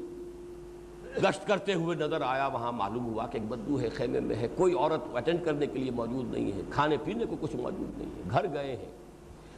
[1.17, 4.49] گشت کرتے ہوئے نظر آیا، وہاں معلوم ہوا کہ ایک بدو ہے، خیمے میں ہے،
[4.57, 8.11] کوئی عورت اٹینڈ کرنے کے لیے موجود نہیں ہے، کھانے پینے کو کچھ موجود نہیں
[8.17, 8.93] ہے، گھر گئے ہیں۔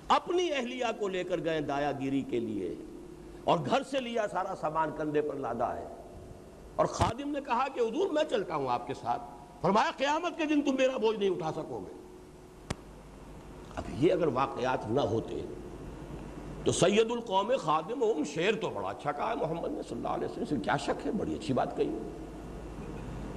[0.09, 2.75] اپنی اہلیہ کو لے کر گئے دایا گیری کے لیے
[3.45, 5.87] اور گھر سے لیا سارا سامان کندھے پر لادا ہے۔
[6.77, 9.23] اور خادم نے کہا کہ حضور میں چلتا ہوں آپ کے ساتھ۔
[9.63, 11.93] فرمایا، قیامت کے دن تم میرا بوجھ نہیں اٹھا سکو گے۔
[13.77, 15.43] اب یہ اگر واقعات نہ ہوتے
[16.65, 20.09] تو سید القوم خادم ہم شیر تو بڑا اچھا کہا ہے محمد نے، صلی اللہ
[20.09, 21.99] علیہ وسلم۔ سے کیا شک ہے؟ بڑی اچھی بات کہی۔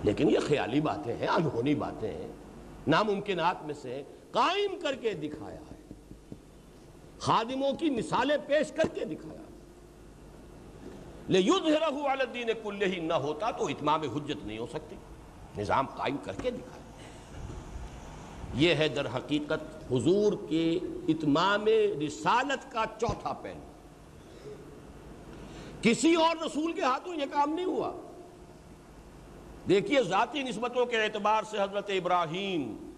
[0.04, 2.28] لیکن یہ خیالی باتیں ہیں، انہونی باتیں ہیں۔
[2.88, 5.76] ناممکنات میں سے قائم کر کے دکھایا ہے۔
[7.20, 9.42] خادموں کی مثالیں پیش کر کے دکھایا
[11.30, 11.40] لے
[12.10, 14.96] الدین کلے ہی نہ ہوتا تو اتمام حجت نہیں ہو سکتی۔
[15.58, 16.85] نظام قائم کر کے دکھایا۔
[18.56, 21.66] یہ ہے در حقیقت حضور کے اتمام
[22.08, 23.76] رسالت کا چوتھا پہلو۔
[25.82, 27.92] کسی اور رسول کے ہاتھوں یہ کام نہیں ہوا۔
[29.70, 32.92] دیکھیے ذاتی نسبتوں کے اعتبار سے حضرت ابراہیم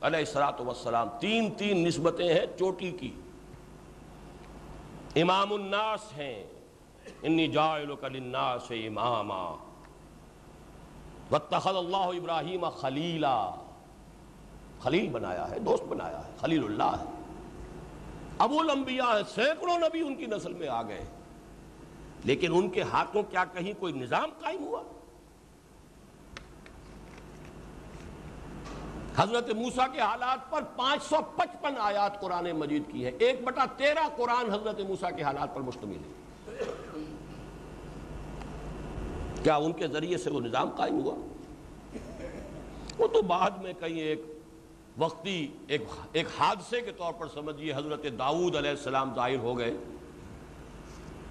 [0.00, 3.12] علیہ السلاۃ وسلام تین تین نسبتیں ہیں چوٹی کی۔
[5.22, 6.44] امام الناس ہیں۔
[7.22, 9.42] انی للناس اماما۔
[11.30, 13.50] واتخذ اللہ ابراہیم خلیلا۔
[14.82, 17.04] خلیل بنایا ہے، دوست بنایا ہے، خلیل اللہ ہے۔
[18.44, 21.04] ابو الانبیاء ہے سینکڑوں نبی ان کی نسل میں آ گئے
[22.24, 24.82] لیکن ان کے ہاتھوں کیا کہیں کوئی نظام قائم ہوا؟
[29.16, 33.64] حضرت موسیٰ کے حالات پر پانچ سو پچپن آیات قرآن مجید کی ہے ایک بٹا
[33.76, 37.04] تیرہ قرآن حضرت موسیٰ کے حالات پر مشتمل ہے
[39.42, 41.14] کیا ان کے ذریعے سے وہ نظام قائم ہوا؟
[42.98, 44.24] وہ تو بعد میں کہیں ایک
[44.98, 49.72] وقتی ایک حادثے کے طور پر سمجھیے حضرت داؤد علیہ السلام ظاہر ہو گئے۔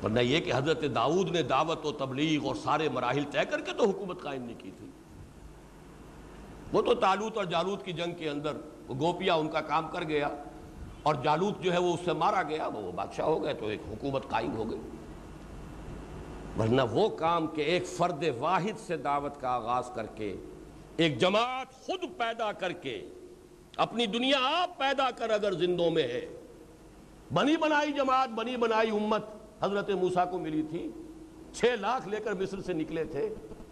[0.03, 3.71] ورنہ یہ کہ حضرت داؤد نے دعوت و تبلیغ اور سارے مراحل طے کر کے
[3.71, 4.87] تو حکومت قائم نہیں کی تھی۔
[6.73, 10.03] وہ تو تالوت اور جالوت کی جنگ کے اندر وہ گوپیا ان کا کام کر
[10.03, 10.29] گیا
[11.03, 13.81] اور جالوت جو ہے وہ اس سے مارا گیا، وہ بادشاہ ہو گئے تو ایک
[13.89, 14.79] حکومت قائم ہو گئی۔
[16.59, 20.35] ورنہ وہ کام کہ ایک فرد واحد سے دعوت کا آغاز کر کے،
[20.97, 23.01] ایک جماعت خود پیدا کر کے
[23.77, 26.25] اپنی دنیا آپ پیدا کر اگر زندوں میں ہے۔
[27.33, 29.25] بنی بنائی جماعت، بنی بنائی امت
[29.61, 30.91] حضرت موسیٰ کو ملی تھی۔
[31.53, 33.29] چھ لاکھ لے کر مصر سے نکلے تھے۔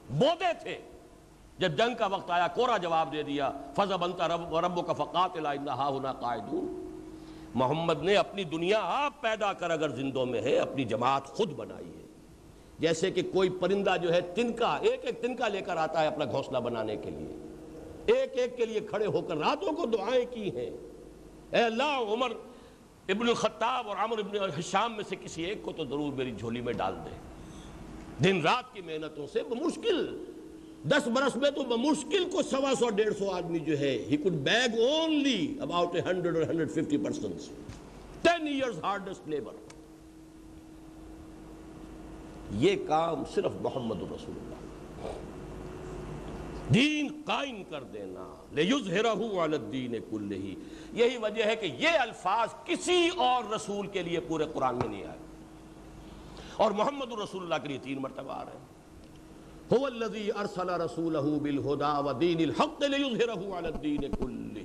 [0.10, 0.78] بودے تھے۔
[1.58, 5.34] جب جنگ کا وقت آیا، کورا جواب دے دیا، فضا بنتا رب رب کا فقات
[6.22, 6.80] قائدون
[7.56, 11.88] محمد نے اپنی دنیا آپ پیدا کر اگر زندوں میں ہے، اپنی جماعت خود بنائی
[11.88, 12.04] ہے۔
[12.80, 16.26] جیسے کہ کوئی پرندہ جو ہے، تنکا، ایک ایک تنکا لے کر آتا ہے اپنا
[16.26, 17.43] گھونسلہ بنانے کے لیے۔
[18.06, 20.70] ایک ایک کے لیے کھڑے ہو کر راتوں کو دعائیں کی ہیں۔
[21.52, 22.32] اے اللہ، عمر
[23.10, 26.62] ابن الخطاب اور عمر ابن حشام میں سے کسی ایک کو تو ضرور میری جھولی
[26.62, 27.16] میں ڈال دے
[28.24, 30.08] دن رات کی محنتوں سے مشکل
[30.90, 34.34] دس برس میں تو بمشکل کو سوا سو، ڈیڑھ سو آدمی جو ہے he could
[34.44, 37.52] beg only about hundred اور hundred fifty percent
[38.22, 39.54] ten years hardest labour
[42.60, 44.53] یہ کام صرف محمد رسول اللہ
[46.74, 50.56] دین قائم کر دینا۔ لِيُزْهِرَهُ عَلَى الدِّينِ كُلِّهِ
[50.94, 55.04] یہی وجہ ہے کہ یہ الفاظ کسی اور رسول کے لیے پورے قرآن میں نہیں
[55.04, 55.18] آئے۔
[56.58, 58.74] اور محمد رسول اللہ کے لیے تین مرتبہ آ رہے ہیں۔
[59.76, 64.64] هو الذي ارسل رسوله بالهدى ودين الحق ليظهره على الدين كله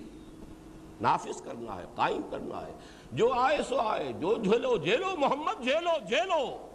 [1.01, 2.73] نافذ کرنا ہے، قائم کرنا ہے۔
[3.13, 6.68] جو آئے سو آئے، جو جھلو جھیلو محمد جھیلو جھیلو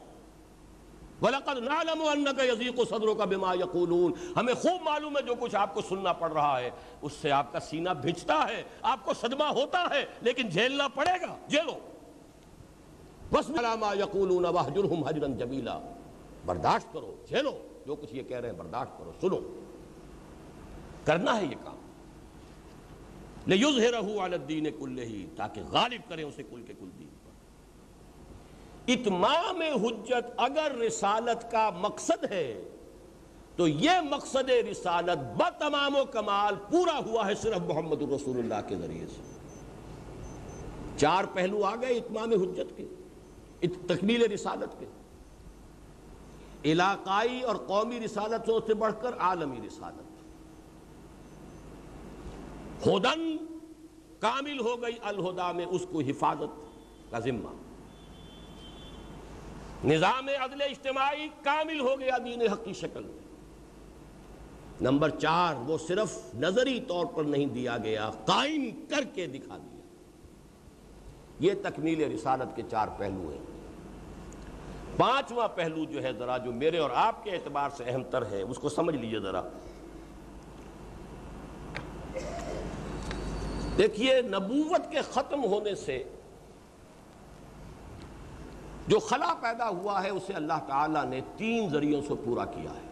[1.22, 5.82] وَلَقَدْ نَعْلَمُ أَنَّكَ يَزِيقُ صَدْرُكَ بِمَا يَقُولُونَ۔ ہمیں خوب معلوم ہے جو کچھ آپ کو
[5.82, 6.70] سننا پڑ رہا ہے۔
[7.02, 11.22] اس سے آپ کا سینہ بھجتا ہے، آپ کو صدمہ ہوتا ہے، لیکن جھیلنا پڑے
[11.22, 11.74] گا۔ جھیلو۔
[13.32, 15.80] وَاسْمَ مَا يَقُولُونَ وَحْجُرْهُمْ حَجْرًا جَمِيلًا
[16.46, 19.64] برداشت کرو، جھیلو۔ جو کچھ یہ کہہ رہے ہیں، برداشت کرو، سنو۔
[21.06, 21.76] کرنا ہے یہ کام۔
[24.20, 27.23] عَلَى الدِّينِ كُلِّهِ تاکہ غالب کریں اسے کل کے کل دین۔
[28.88, 32.70] اتمام حجت اگر رسالت کا مقصد ہے،
[33.56, 38.76] تو یہ مقصد رسالت بتمام و کمال پورا ہوا ہے صرف محمد الرسول اللہ کے
[38.76, 39.22] ذریعے سے۔
[40.98, 42.86] چار پہلو آ گئے اتمام حجت کے
[43.88, 44.86] تکمیل رسالت کے۔
[46.66, 50.04] علاقائی اور قومی رسالت سے بڑھ کر عالمی رسالت۔
[52.88, 53.38] ہدن
[54.20, 56.52] کامل ہو گئی الہدا میں اس کو حفاظت
[57.12, 57.50] کا ذمہ۔
[59.84, 63.24] نظام عدل اجتماعی کامل ہو گیا دین حق کی شکل میں۔
[64.82, 69.82] نمبر چار، وہ صرف نظری طور پر نہیں دیا گیا، قائم کر کے دکھا دیا۔
[71.40, 73.42] یہ تکمیل رسالت کے چار پہلو ہیں۔
[74.98, 78.42] پانچواں پہلو جو ہے ذرا جو میرے اور آپ کے اعتبار سے اہم تر ہے،
[78.42, 79.42] اس کو سمجھ لیجیے ذرا۔
[83.78, 86.04] دیکھیے، نبوت کے ختم ہونے سے
[88.88, 92.90] جو خلا پیدا ہوا ہے، اسے اللہ تعالیٰ نے تین ذریعوں سے پورا کیا ہے۔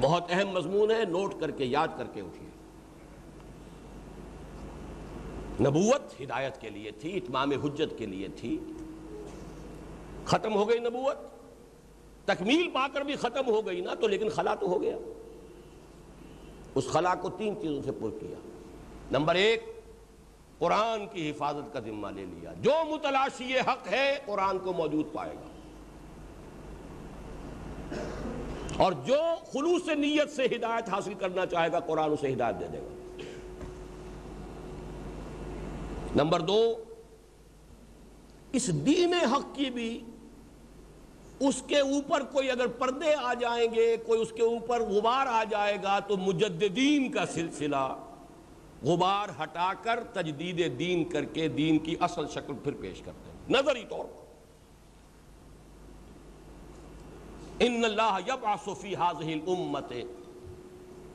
[0.00, 2.48] بہت اہم مضمون ہے، نوٹ کر کے، یاد کر کے اٹھیے۔
[5.60, 8.58] نبوت ہدایت کے لیے تھی، اتمام حجت کے لیے تھی۔
[10.26, 11.16] ختم ہو گئی نبوت۔
[12.24, 14.96] تکمیل پا کر بھی ختم ہو گئی نا، تو لیکن خلا تو ہو گیا۔
[16.74, 18.34] اس خلا کو تین چیزوں سے پر کیا۔
[19.10, 19.71] نمبر ایک
[20.62, 25.34] قرآن کی حفاظت کا ذمہ لے لیا۔ جو متلاشی حق ہے، قرآن کو موجود پائے
[25.34, 25.48] گا۔
[28.76, 29.18] اور جو
[29.52, 33.22] خلوص نیت سے ہدایت حاصل کرنا چاہے گا، قرآن اسے ہدایت دے دے گا۔
[36.16, 36.84] نمبر دو،
[38.52, 40.00] اس دین حق کی بھی
[41.40, 45.44] اس کے اوپر کوئی اگر پردے آ جائیں گے، کوئی اس کے اوپر غبار آ
[45.44, 48.11] جائے گا، تو مجددین کا سلسلہ
[48.84, 53.50] غبار ہٹا کر تجدید دین کر کے دین کی اصل شکل پھر پیش کرتے ہیں۔
[53.50, 54.22] نظری طور پر۔
[57.58, 60.00] ان اللہ یبعث فی هذه الامه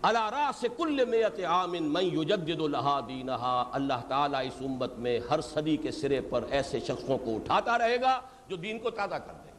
[0.03, 5.41] على راس كل مئه عام من يجدد لها دینها اللہ تعالی اس امت میں ہر
[5.41, 9.33] صدی کے سرے پر ایسے شخصوں کو اٹھاتا رہے گا جو دین کو تازہ کر
[9.33, 9.51] دے۔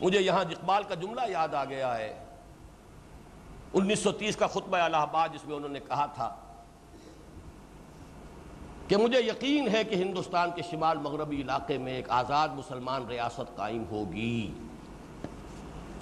[0.00, 2.24] مجھے یہاں اقبال کا جملہ یاد آ گیا ہے۔
[3.74, 6.36] انیس سو تیس کا خطبہ الہ آباد جس میں انہوں نے کہا تھا
[8.88, 13.56] کہ مجھے یقین ہے کہ ہندوستان کے شمال مغربی علاقے میں ایک آزاد مسلمان ریاست
[13.56, 14.52] قائم ہوگی۔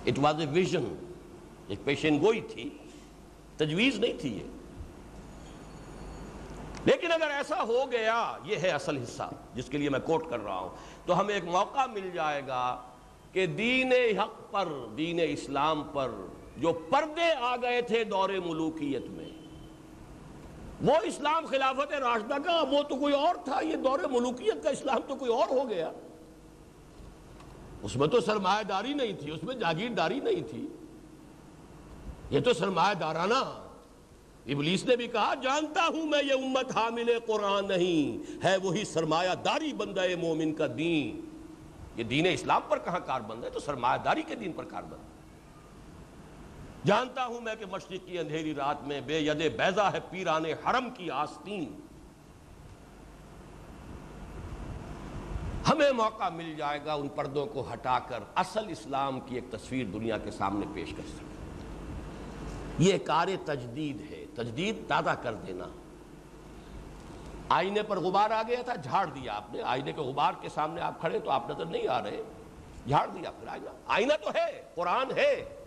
[0.07, 0.85] اٹ واز اے ویژن
[1.69, 2.71] ایک پیشن گوئی تھی،
[3.57, 4.45] تجویز نہیں تھی یہ۔
[6.85, 10.41] لیکن اگر ایسا ہو گیا، یہ ہے اصل حصہ، جس کے لیے میں کوٹ کر
[10.41, 10.69] رہا ہوں۔
[11.07, 12.83] تو ہمیں ایک موقع مل جائے گا
[13.33, 16.11] کہ دین حق پر، دین اسلام پر
[16.59, 19.29] جو پردے آ گئے تھے دور ملوکیت میں۔
[20.83, 24.99] وہ اسلام خلافت راشدہ کا، وہ تو کوئی اور تھا، یہ دور ملوکیت کا اسلام
[25.07, 25.93] تو کوئی اور ہو گیا۔
[27.83, 30.69] اس میں تو سرمایہ داری نہیں تھی، اس میں جاگیرداری نہیں تھی۔
[32.31, 33.69] یہ تو سرمایہ دارانہ۔
[34.47, 39.35] ابلیس نے بھی کہا، جانتا ہوں میں یہ امت حامل قرآن نہیں، ہے وہی سرمایہ
[39.35, 41.29] داری بندہ مومن کا دین۔
[41.97, 44.83] یہ دین اسلام پر کہاں کار بند ہے؟ تو سرمایہ داری کے دین پر کار
[44.83, 45.08] بند۔
[46.89, 50.91] جانتا ہوں میں کہ مشرق کی اندھیری رات میں بے ید بیضا ہے پیران حرم
[50.91, 51.81] کی آستین۔
[55.71, 59.87] ہمیں موقع مل جائے گا ان پردوں کو ہٹا کر اصل اسلام کی ایک تصویر
[59.87, 61.25] دنیا کے سامنے پیش کر سکتے
[62.79, 65.65] یہ کار تجدید ہے۔ تجدید تازہ کر دینا۔
[67.49, 70.81] آئینے پر غبار آ گیا تھا، جھاڑ دیا آپ نے۔ آئینے کے غبار کے سامنے
[70.81, 72.23] آپ کھڑے تو آپ نظر نہیں آ رہے۔
[72.89, 75.58] جھاڑ دیا پھر آئینہ۔ آئینہ تو ہے، قرآن ہے۔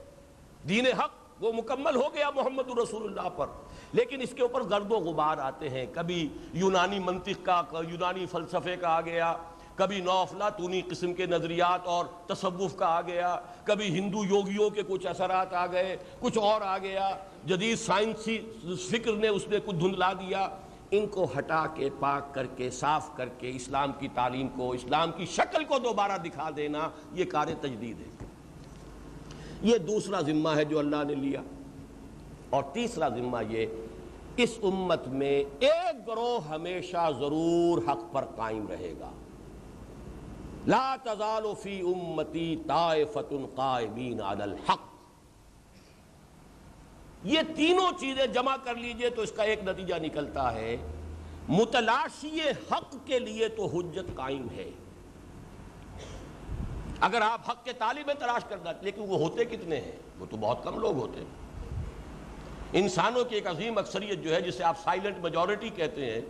[0.70, 1.10] دین حق
[1.44, 3.48] وہ مکمل ہو گیا محمد رسول اللہ پر۔
[3.94, 8.76] لیکن اس کے اوپر گرد و غبار آتے ہیں۔ کبھی یونانی منطق کا، یونانی فلسفے
[8.76, 9.34] کا آ گیا۔
[9.76, 15.08] کبھی نوفلاتونی قسم کے نظریات اور تصوف کا آ گیا۔ کبھی ہندو یوگیوں کے کچھ
[15.08, 17.10] اثرات آ گئے، کچھ اور آ گیا۔
[17.46, 18.38] جدید سائنسی
[18.90, 20.50] فکر نے اس نے کچھ دھندلا دیا۔
[20.92, 25.12] ان کو ہٹا کے، پاک کر کے، صاف کر کے، اسلام کی تعلیم کو، اسلام
[25.12, 28.31] کی شکل کو دوبارہ دکھا دینا، یہ کار تجدید ہے۔
[29.62, 31.42] یہ دوسرا ذمہ ہے جو اللہ نے لیا۔
[32.50, 33.66] اور تیسرا ذمہ یہ،
[34.38, 39.12] اس امت میں ایک گروہ ہمیشہ ضرور حق پر قائم رہے گا۔
[40.68, 44.80] لا تزال فی امتی طائفت قائمین علی الحق۔
[47.24, 50.78] یہ تینوں چیزیں جمع کر لیجیے تو اس کا ایک نتیجہ نکلتا ہے۔
[51.50, 52.40] متلاشی
[52.72, 54.72] حق کے لیے تو حجت قائم ہے۔
[57.02, 60.64] اگر آپ حق کے طالب تلاش کرنا لیکن وہ ہوتے کتنے ہیں؟ وہ تو بہت
[60.64, 61.26] کم لوگ ہوتے ہیں۔
[62.74, 66.22] انسانوں کی ایک عظیم اکثریت جو ہے، جسے آپ سائلنٹ میجورٹی کہتے ہیں،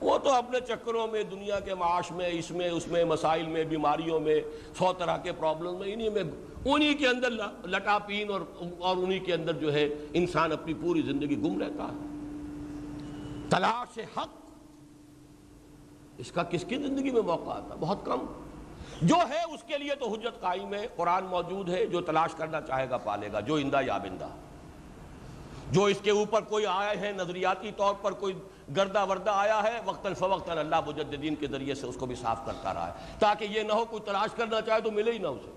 [0.00, 3.64] وہ تو اپنے چکروں میں، دنیا کے معاش میں، اس میں اس میں، مسائل میں،
[3.64, 4.40] بیماریوں میں،
[4.78, 6.22] سو طرح کے پرابلم میں، انہی میں،
[6.64, 7.30] انہی کے اندر
[7.66, 8.40] لٹا پین اور
[8.78, 11.98] اور انہی کے اندر جو ہے، انسان اپنی پوری زندگی گم رہتا ہے۔
[13.48, 14.28] تلاش حق،
[16.18, 18.26] اس کا کس کی زندگی میں موقع آتا؟ بہت کم۔
[19.02, 22.60] جو ہے اس کے لیے تو حجت قائم ہے، قرآن موجود ہے، جو تلاش کرنا
[22.60, 24.28] چاہے گا پالے گا، جو اندہ یا بندہ
[25.70, 28.34] جو اس کے اوپر کوئی آئے ہیں، نظریاتی طور پر کوئی
[28.76, 32.46] گردہ وردہ آیا ہے، وقتاً فوقتاً اللہ مجددین کے ذریعے سے اس کو بھی صاف
[32.46, 35.26] کرتا رہا ہے۔ تاکہ یہ نہ ہو کوئی تلاش کرنا چاہے تو ملے ہی نہ
[35.26, 35.50] اسے۔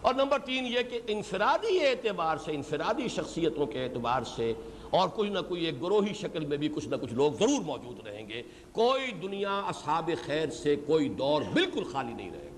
[0.00, 4.52] اور نمبر تین یہ کہ انفرادی اعتبار سے، انفرادی شخصیتوں کے اعتبار سے
[4.92, 8.06] اور کوئی نہ کوئی ایک گروہی شکل میں بھی کچھ نہ کچھ لوگ ضرور موجود
[8.06, 8.42] رہیں گے۔
[8.72, 12.48] کوئی دنیا اصحاب خیر سے کوئی دور بالکل خالی نہیں رہے گا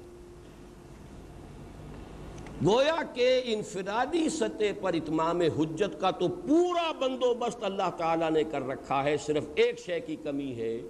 [2.65, 8.67] گویا کہ انفرادی سطح پر اتمام حجت کا تو پورا بندوبست اللہ تعالیٰ نے کر
[8.67, 10.81] رکھا ہے، صرف ایک شے کی کمی ہے۔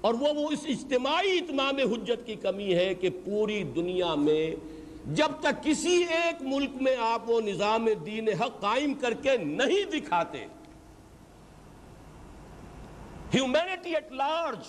[0.00, 4.54] اور وہ وہ اس اجتماعی اتمام حجت کی کمی ہے کہ پوری دنیا میں
[5.06, 9.90] جب تک کسی ایک ملک میں آپ وہ نظام دین حق قائم کر کے نہیں
[9.90, 10.46] دکھاتے
[13.34, 14.66] humanity at large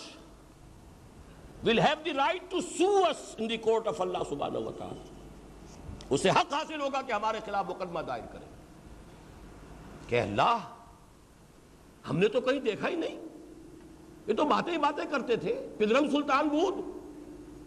[1.68, 5.00] will have the right to sue us in the court of Allah سبحانہ و تعالی
[6.10, 8.46] اسے حق حاصل ہوگا کہ ہمارے خلاف مقدمہ دائر کرے۔
[10.08, 10.58] کہ اللہ،
[12.10, 13.22] ہم نے تو کہیں دیکھا ہی نہیں۔
[14.28, 16.74] یہ تو باتیں ہی باتیں کرتے تھے۔ پدرم سلطان بود۔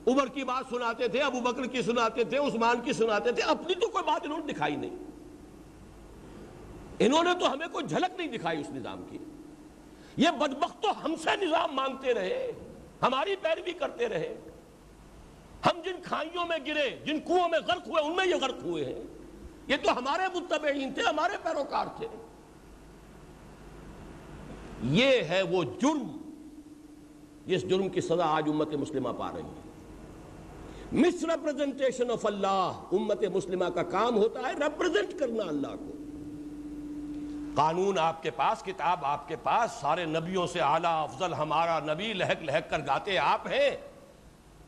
[0.08, 3.74] عمر کی بات سناتے تھے، ابو بکر کی سناتے تھے، عثمان کی سناتے تھے۔ اپنی
[3.74, 4.96] تو کوئی بات انہوں نے دکھائی نہیں۔
[6.98, 9.18] انہوں نے تو ہمیں کوئی جھلک نہیں دکھائی اس نظام کی۔
[10.16, 12.52] یہ بدبخت تو ہم سے نظام مانگتے رہے،
[13.02, 14.38] ہماری پیروی کرتے رہے۔
[15.66, 18.84] ہم جن کھائیوں میں گرے، جن کنووں میں غرق ہوئے، ان میں یہ غرق ہوئے
[18.84, 19.02] ہیں۔
[19.66, 22.06] یہ تو ہمارے متبعین تھے، ہمارے پیروکار تھے۔
[24.82, 26.30] یہ ہے وہ جرم
[27.46, 29.66] جس جرم کی سزا آج امت مسلمہ پا رہی ہے۔
[30.92, 36.05] مس ریپرزنٹیشن آف اللہ امت مسلمہ کا کام ہوتا ہے ریپرزنٹ کرنا اللہ کو۔
[37.56, 42.12] قانون آپ کے پاس، کتاب آپ کے پاس، سارے نبیوں سے اعلیٰ، افضل، ہمارا نبی،
[42.12, 43.76] لہک لہک کر گاتے آپ ہیں۔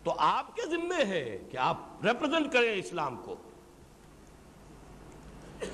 [0.03, 3.37] تو آپ کے ذمے ہے کہ آپ ریپرزنٹ کریں اسلام کو۔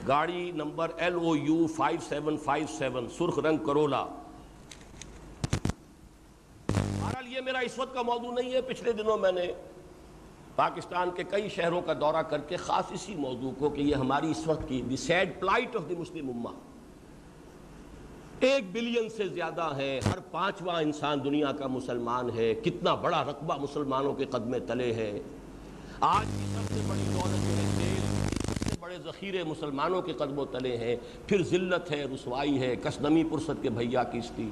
[0.08, 4.04] گاڑی number L O U five seven five seven سرخ رنگ کرولا۔
[6.68, 9.52] بہرحال یہ میرا اس وقت کا موضوع نہیں ہے، پچھلے دنوں میں نے
[10.56, 14.30] پاکستان کے کئی شہروں کا دورہ کر کے خاص اسی موضوع کو کہ یہ ہماری
[14.30, 16.73] اس وقت کی the sad plight of the Muslim امہ
[18.44, 23.56] ایک بلین سے زیادہ ہے، ہر پانچواں انسان دنیا کا مسلمان ہے، کتنا بڑا رقبہ
[23.56, 25.20] مسلمانوں کے قدمے تلے ہے
[26.00, 27.44] آج کی سب سے بڑی دولت
[28.46, 30.96] سب سے بڑے ذخیرے مسلمانوں کے قدموں تلے ہیں۔
[31.26, 34.50] پھر ذلت ہے، رسوائی ہے کسنمی پرست کے بھیا کشتی۔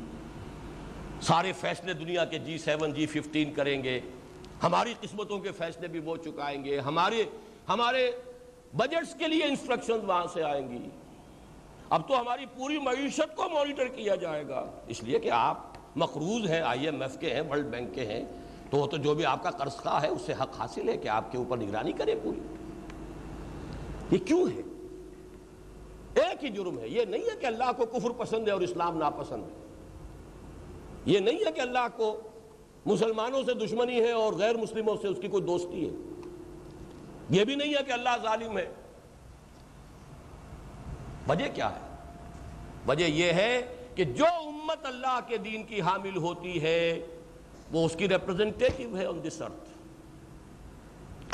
[1.20, 4.01] سارے فیصلے دنیا کے جی سیون جی ففٹین کریں گے۔
[4.62, 7.24] ہماری قسمتوں کے فیصلے بھی وہ چکائیں گے۔ ہمارے
[7.69, 8.10] ہمارے
[8.77, 10.89] بجٹس کے لیے انسٹرکشن وہاں سے آئیں گی۔
[11.93, 15.59] اب تو ہماری پوری معیشت کو مانیٹر کیا جائے گا۔ اس لیے کہ آپ
[15.97, 18.24] مقروض ہیں، آئی ایم ایف کے ہیں، ورلڈ بینک کے ہیں۔
[18.70, 20.97] تو وہ تو جو بھی آپ کا قرض خواہ ہے اس سے حق حاصل ہے
[20.97, 22.40] کہ آپ کے اوپر نگرانی کرے پوری۔
[24.10, 24.60] یہ کیوں ہے؟
[26.20, 28.98] ایک ہی جرم ہے۔ یہ نہیں ہے کہ اللہ کو کفر پسند ہے اور اسلام
[28.98, 29.66] ناپسند ہے۔
[31.05, 32.20] یہ نہیں ہے کہ اللہ کو
[32.86, 35.94] مسلمانوں سے دشمنی ہے اور غیر مسلموں سے اس کی کوئی دوستی ہے۔
[37.31, 38.74] یہ بھی نہیں ہے کہ اللہ ظالم ہے۔
[41.28, 41.81] وجہ کیا ہے؟
[42.89, 47.07] وجہ یہ ہے کہ جو امت اللہ کے دین کی حامل ہوتی ہے،
[47.73, 49.70] وہ اس کی ریپرزنٹیٹو ہے on this earth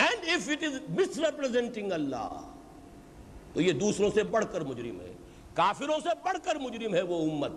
[0.02, 2.51] and if it is misrepresenting Allah,
[3.52, 5.12] تو یہ دوسروں سے بڑھ کر مجرم ہے۔
[5.55, 7.52] کافروں سے بڑھ کر مجرم ہے وہ امت۔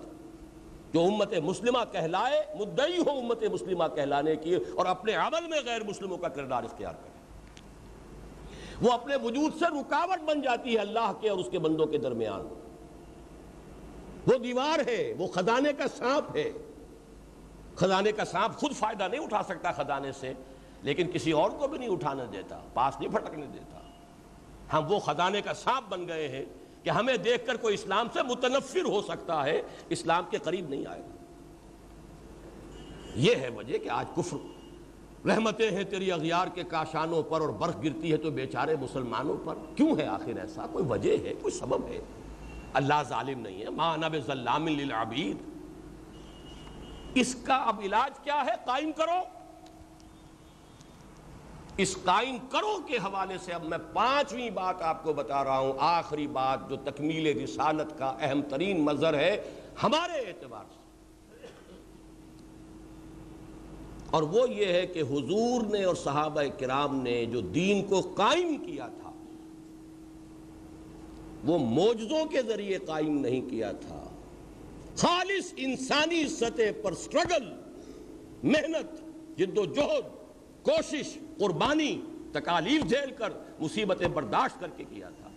[0.94, 5.84] جو امت مسلمہ کہلائے، مدعی ہو امت مسلمہ کہلانے کی اور اپنے عمل میں غیر
[5.84, 7.21] مسلموں کا کردار اختیار کرے۔
[8.82, 11.98] وہ اپنے وجود سے رکاوٹ بن جاتی ہے اللہ کے اور اس کے بندوں کے
[11.98, 12.42] درمیان۔
[14.28, 16.52] وہ دیوار ہے، وہ خزانے کا سانپ ہے۔
[17.76, 20.34] خزانے کا سانپ خود فائدہ نہیں اٹھا سکتا خزانے سے،
[20.82, 23.80] لیکن کسی اور کو بھی نہیں اٹھانے دیتا، پاس نہیں پھٹکنے دیتا۔
[24.74, 26.46] ہم وہ خزانے کا سانپ بن گئے ہیں
[26.84, 30.86] کہ ہمیں دیکھ کر کوئی اسلام سے متنفر ہو سکتا ہے، اسلام کے قریب نہیں
[30.86, 31.16] آئے گا۔
[33.16, 34.38] یہ ہے وجہ کہ آج کفر
[35.28, 39.56] رحمتیں ہیں تیری اغیار کے کاشانوں پر اور برف گرتی ہے تو بیچارے مسلمانوں پر
[39.76, 42.00] کیوں ہے آخر ایسا؟ کوئی وجہ ہے، کوئی سبب ہے؟
[42.74, 45.38] اللہ ظالم نہیں ہے۔ ماں نب ظلام للعبید۔
[47.16, 49.20] اس کا اب علاج کیا ہے؟ قائم کرو۔
[51.78, 55.74] اس قائم کرو کے حوالے سے اب میں پانچویں بات آپ کو بتا رہا ہوں۔
[55.80, 59.44] آخری بات جو تکمیل رسالت کا اہم ترین مظہر ہے،
[59.84, 60.81] ہمارے اعتبار سے۔
[64.12, 68.58] اور وہ یہ ہے کہ حضور نے اور صحابہ کرام نے جو دین کو قائم
[68.58, 69.12] کیا تھا،
[71.44, 74.04] وہ موجزوں کے ذریعے قائم نہیں کیا تھا۔
[74.98, 77.46] خالص انسانی سطح پر سٹرگل
[78.44, 79.02] محنت،
[79.40, 80.06] جد و جہد،
[80.62, 82.02] کوشش، قربانی،
[82.32, 83.30] تکالیف جھیل کر
[83.60, 85.30] مصیبتیں برداشت کر کے کیا تھا۔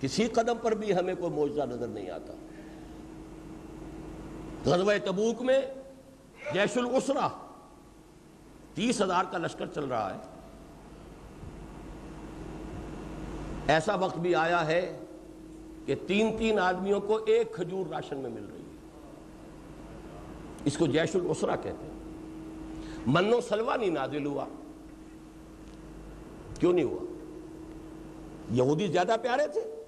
[0.00, 2.32] کسی قدم پر بھی ہمیں کوئی معجزہ نظر نہیں آتا۔
[4.64, 5.60] غزوہ تبوک میں
[6.52, 7.28] جیش الاسرہ
[8.74, 10.18] تیس ہزار کا لشکر چل رہا ہے۔
[13.68, 14.98] ایسا وقت بھی آیا ہے
[15.86, 18.76] کہ تین تین آدمیوں کو ایک کھجور راشن میں مل رہی ہے۔
[20.64, 22.00] اس کو جیش الاسرہ کہتے ہیں۔
[23.06, 24.44] منو سلوا نہیں نازل ہوا۔
[26.60, 27.16] کیوں نہیں ہوا؟
[28.50, 29.84] یہودی زیادہ پیارے تھے۔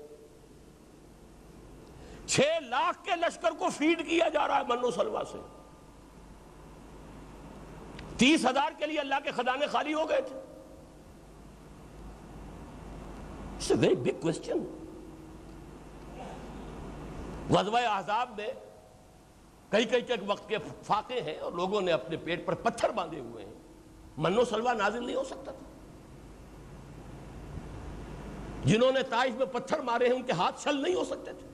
[2.26, 5.61] چھ لاکھ کے لشکر کو فیڈ کیا جا رہا ہے منو سلوا سے۔
[8.16, 10.40] تیس ہزار کے لیے اللہ کے خزانے خالی ہو گئے تھے۔
[13.80, 14.58] ویری بگ کوشچن
[17.50, 18.48] غزوہ احزاب میں
[19.68, 23.20] کئی کئی چک وقت کے فاقے ہیں اور لوگوں نے اپنے پیٹ پر پتھر باندھے
[23.20, 23.52] ہوئے ہیں۔
[24.18, 25.66] منو سلوا نازل نہیں ہو سکتا تھا۔
[28.64, 31.46] جنہوں نے تائف میں پتھر مارے ہیں، ان کے ہاتھ چھل نہیں ہو سکتے تھے۔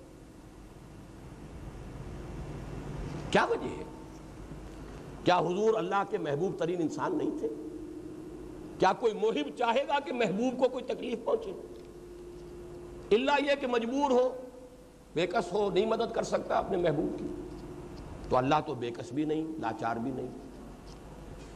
[3.30, 3.84] کیا وجہ ہے؟
[5.28, 7.48] کیا حضور اللہ کے محبوب ترین انسان نہیں تھے؟
[8.78, 11.52] کیا کوئی محب چاہے گا کہ محبوب کو کوئی تکلیف پہنچے؟
[13.16, 14.36] اللہ یہ کہ مجبور ہو
[15.14, 17.24] بےکس ہو، نہیں مدد کر سکتا اپنے محبوب کی۔
[18.28, 20.28] تو اللہ تو بےکس بھی نہیں، لاچار بھی نہیں۔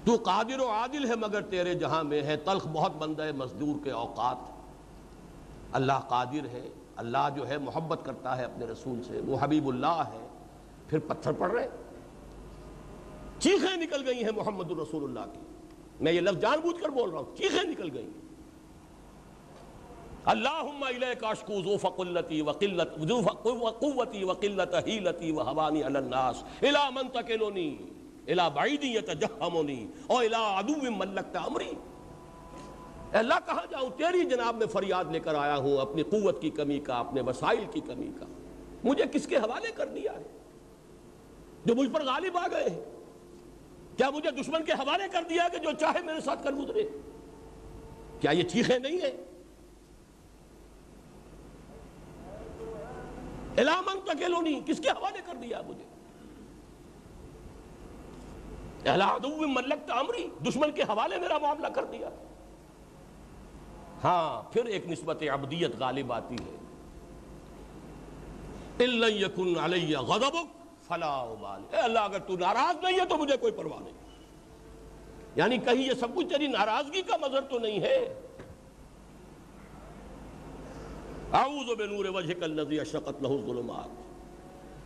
[0.04, 3.84] تو قادر و عادل ہے مگر تیرے جہاں میں ہے۔ تلخ بہت بند ہے، مزدور
[3.84, 4.36] کے اوقات۔
[5.72, 10.04] اللہ قادر ہے، اللہ جو ہے محبت کرتا ہے اپنے رسول سے۔ وہ حبیب اللہ
[10.12, 10.26] ہے۔
[10.88, 11.68] پھر پتھر پڑ رہے۔
[13.42, 15.40] چیخیں نکل گئی ہیں محمد الرسول اللہ کی۔
[16.00, 18.08] میں یہ لفظ جان بوجھ کر بول رہا ہوں، چیخیں نکل گئی
[20.24, 22.94] اللہم الیک اشکو ذوف قلتی وقلت
[23.80, 27.76] قوتی وقلت حیلتی وحوانی علی الناس۔ الہ من تکلونی
[28.26, 34.66] الہ بعیدی یتجہمونی اور الہ عدو ملکت امری۔ اے اللہ، کہاں جاؤں؟ تیری جناب میں
[34.66, 38.26] فریاد لے کر آیا ہوں، اپنی قوت کی کمی کا، اپنے وسائل کی کمی کا۔
[38.84, 40.38] مجھے کس کے حوالے کر دیا ہے؟
[41.64, 42.91] جو مجھ پر غالب آ گئے ہیں۔
[43.96, 46.88] کیا مجھے دشمن کے حوالے کر دیا کہ جو چاہے میرے ساتھ کر گزرے؟
[48.20, 49.32] کیا یہ چیخیں نہیں ہیں؟
[53.58, 55.84] علامن تکیلو نہیں کس کے حوالے کر دیا مجھے؟
[59.46, 62.08] ملک تعمری دشمن کے حوالے میرا معاملہ کر دیا۔
[64.04, 66.56] ہاں پھر ایک نسبت عبدیت غالب آتی ہے۔
[70.92, 71.24] فلا
[71.72, 73.92] اے اللہ، اگر تو ناراض نہیں ہے تو مجھے کوئی پرواہ نہیں۔
[75.36, 78.20] یعنی کہیں یہ سب کچھ تیری ناراضگی کا مظہر تو نہیں ہے۔
[81.32, 83.88] اعوذ بنور وجہک الذی اشرقت له الظلمات۔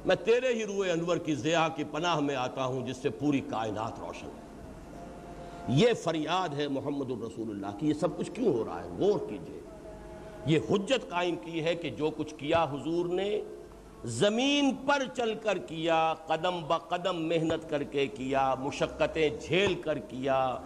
[0.06, 3.40] میں تیرے ہی روئے انور کی ضیاء کی پناہ میں آتا ہوں، جس سے پوری
[3.40, 4.72] کائنات روشن ہے۔
[5.68, 9.18] یہ فریاد ہے محمد الرسول اللہ کی، یہ سب کچھ کیوں ہو رہا ہے؟ غور
[9.28, 9.60] کیجیے۔
[10.46, 13.42] یہ حجت قائم کی ہے کہ جو کچھ کیا حضور نے
[14.06, 19.98] زمین پر چل کر کیا، قدم با قدم محنت کر کے کیا، مشقتیں جھیل کر
[19.98, 20.56] کیا۔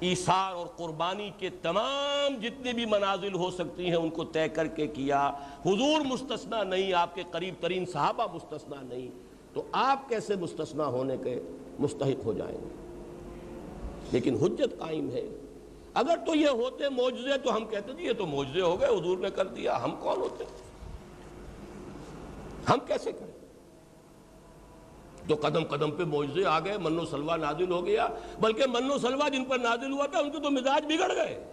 [0.00, 4.66] ایثار اور قربانی کے تمام جتنے بھی منازل ہو سکتی ہیں، ان کو طے کر
[4.66, 5.30] کے کیا۔
[5.66, 9.08] حضور مستثنا نہیں، آپ کے قریب ترین صحابہ مستثنا نہیں۔
[9.52, 11.40] تو آپ کیسے مستثنا ہونے کے
[11.78, 12.68] مستحق ہو جائیں گے؟
[14.12, 15.28] لیکن حجت قائم ہے۔
[15.94, 19.18] اگر تو یہ ہوتے موجزے تو ہم کہتے تھے یہ تو موجزے ہو گئے، حضور
[19.18, 20.44] نے کر دیا، ہم کون ہوتے؟
[22.70, 23.40] ہم کیسے کریں؟
[25.28, 28.08] تو قدم قدم پہ موجزے آ گئے، منو سلوا نازل ہو گیا۔
[28.40, 31.44] بلکہ منو سلوا جن پر نازل ہوا تھا، ان کے تو مزاج بگڑ گئے۔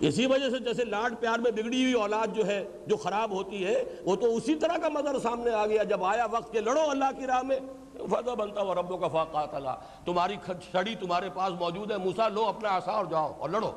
[0.00, 3.64] اسی وجہ سے جیسے لاڈ پیار میں بگڑی ہوئی اولاد جو ہے، جو خراب ہوتی
[3.66, 6.90] ہے، وہ تو اسی طرح کا مظہر سامنے آ گیا۔ جب آیا وقت کے لڑو
[6.90, 7.58] اللہ کی راہ میں،
[7.94, 9.70] فضا بنتا ہوا ربوں کا فاقات اللہ
[10.04, 13.72] تمہاری چھڑی تمہارے پاس موجود ہے موسا لو اپنا عصا اور جاؤ اور لڑو۔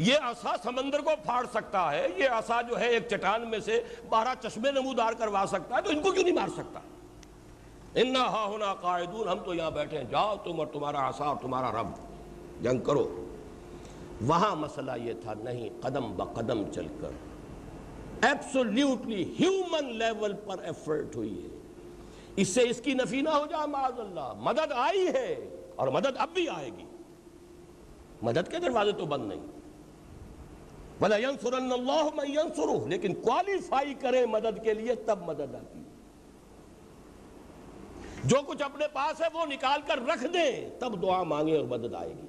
[0.00, 3.82] یہ عصا سمندر کو پھاڑ سکتا ہے، یہ عصا جو ہے ایک چٹان میں سے
[4.08, 6.80] بارہ چشمے نمودار کروا سکتا ہے، تو ان کو کیوں نہیں مار سکتا؟
[7.94, 11.36] انا ہا ہونا قائدون ہم تو یہاں بیٹھے ہیں، جاؤ تم اور تمہارا عصا اور
[11.42, 11.86] تمہارا رب،
[12.62, 13.26] جنگ کرو۔
[14.20, 17.10] وہاں مسئلہ یہ تھا، نہیں، قدم بقدم چل کر۔
[18.22, 21.58] ایبسولیوٹلی ہیومن لیول پر ایفرٹ ہوئی ہے۔
[22.36, 26.16] اس سے اس کی نفی نہ ہو جائے معاذ اللہ۔ مدد آئی ہے اور مدد
[26.18, 26.84] اب بھی آئے گی۔
[28.22, 29.59] مدد کے دروازے تو بند نہیں۔
[31.00, 35.90] بلا ينصرن اللہ من ينصرہ لیکن کوالیفائی کریں مدد کے لیے تب مدد آتی ہے۔
[38.24, 41.94] جو کچھ اپنے پاس ہے وہ نکال کر رکھ دیں، تب دعا مانگیں اور مدد
[41.94, 42.26] آئے گی۔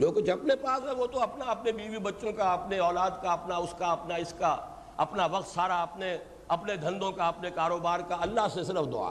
[0.00, 3.32] جو کچھ اپنے پاس ہے وہ تو اپنا، اپنے بیوی بچوں کا، اپنے اولاد کا،
[3.32, 4.56] اپنا اس کا، اپنا اس کا،
[4.96, 6.18] اپنا وقت سارا، اپنے
[6.48, 9.10] اپنے دھندوں کا، اپنے کاروبار کا۔ اللہ سے صرف دعا۔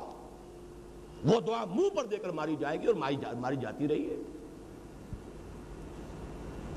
[1.25, 2.95] وہ دعا منہ پر دے کر ماری جائے گی اور
[3.39, 4.15] ماری جاتی رہی ہے۔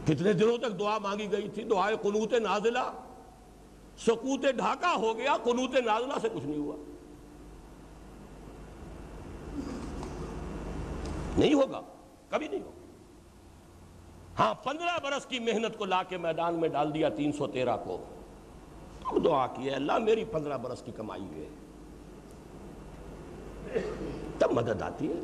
[0.04, 2.92] کتنے دنوں تک دعا مانگی گئی تھی؟ دعائے قنوت نازلہ۔
[3.98, 6.76] سکوت ڈھاکہ ہو گیا، قنوت نازلہ سے کچھ نہیں ہوا۔
[11.38, 11.80] نہیں ہوگا،
[12.28, 12.84] کبھی نہیں ہوگا۔
[14.38, 17.76] ہاں پندرہ برس کی محنت کو لا کے میدان میں ڈال دیا تین سو تیرہ
[17.84, 18.04] کو۔
[19.04, 21.48] اب دعا کی ہے، اللہ میری پندرہ برس کی کمائی ہے۔
[24.38, 25.20] تب مدد آتی ہے۔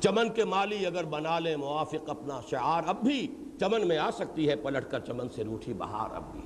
[0.00, 4.48] چمن کے مالی اگر بنا لے موافق اپنا شعار۔ اب بھی چمن میں آ سکتی
[4.48, 6.40] ہے، پلٹ کر چمن سے روٹھی بہار اب بھی۔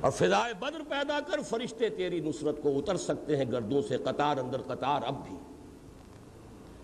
[0.00, 4.36] اور فضائے بدر پیدا کر، فرشتے تیری نصرت کو اتر سکتے ہیں، گردوں سے قطار
[4.36, 5.36] اندر قطار اب بھی۔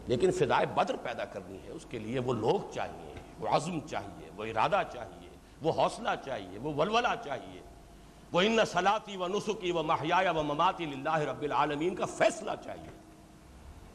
[0.07, 4.31] لیکن فضائے بدر پیدا کرنی ہے، اس کے لیے وہ لوگ چاہیے، وہ عزم چاہیے،
[4.37, 5.31] وہ ارادہ چاہیے،
[5.63, 7.61] وہ حوصلہ چاہیے، وہ ولولہ چاہیے۔
[8.33, 12.91] وہ ان صلاتی و نسخی و محیا و مماتی اللہ رب العالمین کا فیصلہ چاہیے۔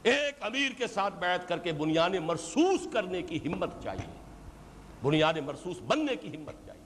[0.04, 4.27] ایک امیر کے ساتھ بیعت کر کے بنیاد مرسوس کرنے کی ہمت چاہیے۔
[5.04, 6.84] بنیاد مرسوس بننے کی ہمت چاہیے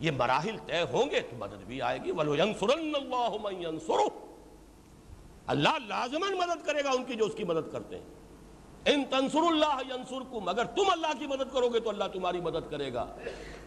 [0.00, 2.12] یہ مراحل طے ہوں گے تو مدد بھی آئے گی۔
[5.46, 8.06] اللہ لازمن مدد کرے گا ان کی جو اس کی مدد کرتے ہیں۔
[8.84, 12.70] ان تنصر اللہ ینصرکم اگر تم اللہ کی مدد کرو گے تو اللہ تمہاری مدد
[12.70, 13.16] کرے گا۔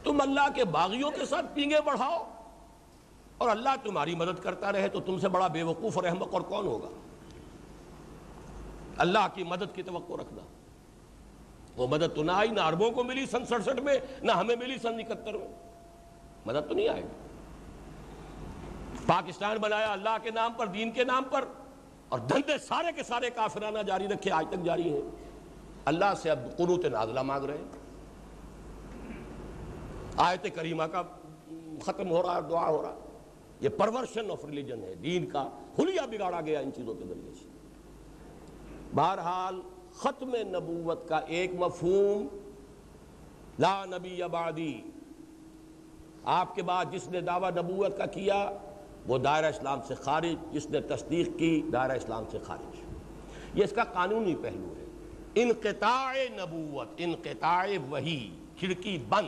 [0.03, 2.31] تم اللہ کے باغیوں کے ساتھ پینگے بڑھاؤ۔
[3.37, 6.41] اور اللہ تمہاری مدد کرتا رہے تو تم سے بڑا بے وقوف اور احمق اور
[6.41, 6.87] کون ہوگا؟
[8.97, 10.56] اللہ کی مدد کی توقع رکھنا۔
[11.77, 14.77] وہ مدد تو نہ آئی، نہ عربوں کو ملی سن سڑسٹھ میں، نہ ہمیں ملی
[14.77, 15.47] سن اکہتر میں۔
[16.45, 17.07] مدد تو نہیں آئے گی
[19.05, 21.45] پاکستان بنایا اللہ کے نام پر، دین کے نام پر،
[22.09, 25.01] اور دھندے سارے کے سارے کافرانہ جاری رکھے آج تک جاری ہیں۔
[25.85, 27.65] اللہ سے اب قنوت نازلہ مانگ رہے ہیں۔
[30.17, 31.01] آیت کریمہ کا
[31.85, 32.95] ختم ہو رہا، دعا ہو رہا۔
[33.61, 35.49] یہ پرورشن آف ریلیجن ہے، دین کا
[35.79, 37.49] حلیہ بگاڑا گیا ان چیزوں کے ذریعے سے۔
[38.95, 39.61] بہرحال
[39.97, 42.27] ختم نبوت کا ایک مفہوم،
[43.59, 44.81] لا نبی عبادی
[46.23, 48.51] آپ کے بعد جس نے دعویٰ نبوت کا کیا،
[49.07, 52.75] وہ دائرہ اسلام سے خارج، جس نے تصدیق کی، دائرہ اسلام سے خارج۔
[53.53, 54.85] یہ اس کا قانونی پہلو ہے۔
[55.35, 59.27] انقطاع نبوت، انقطاع وہی کھڑکی بند۔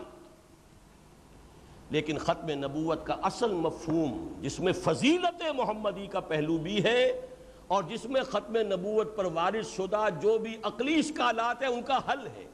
[1.90, 7.22] لیکن ختم نبوت کا اصل مفہوم، جس میں فضیلت محمدی کا پہلو بھی ہے
[7.70, 11.98] اور جس میں ختم نبوت پر وارث شدہ جو بھی عقلی اشکالات ہیں، ان کا
[11.98, 12.46] حل ہے۔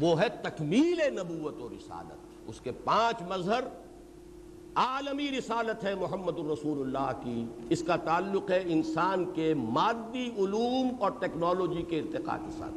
[0.00, 3.64] وہ ہے تکمیل نبوت و رسالت۔ اس کے پانچ مظہر
[4.74, 10.88] عالمی رسالت ہے محمد الرسول اللہ کی۔ اس کا تعلق ہے انسان کے مادی علوم
[11.00, 12.72] اور ٹیکنالوجی کے ارتقاء کے ساتھ۔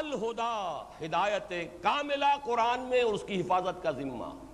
[0.00, 1.52] الہدا، ہدایت
[1.82, 4.44] کاملہ قرآن میں اور اس کی حفاظت کا ذمہ۔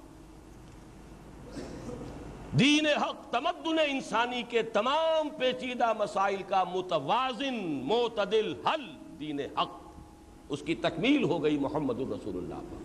[2.59, 8.81] دین حق، تمدن انسانی کے تمام پیچیدہ مسائل کا متوازن، معتدل حل
[9.21, 9.81] دین حق۔
[10.49, 12.77] اس کی تکمیل ہو گئی محمد الرسول اللہ پر۔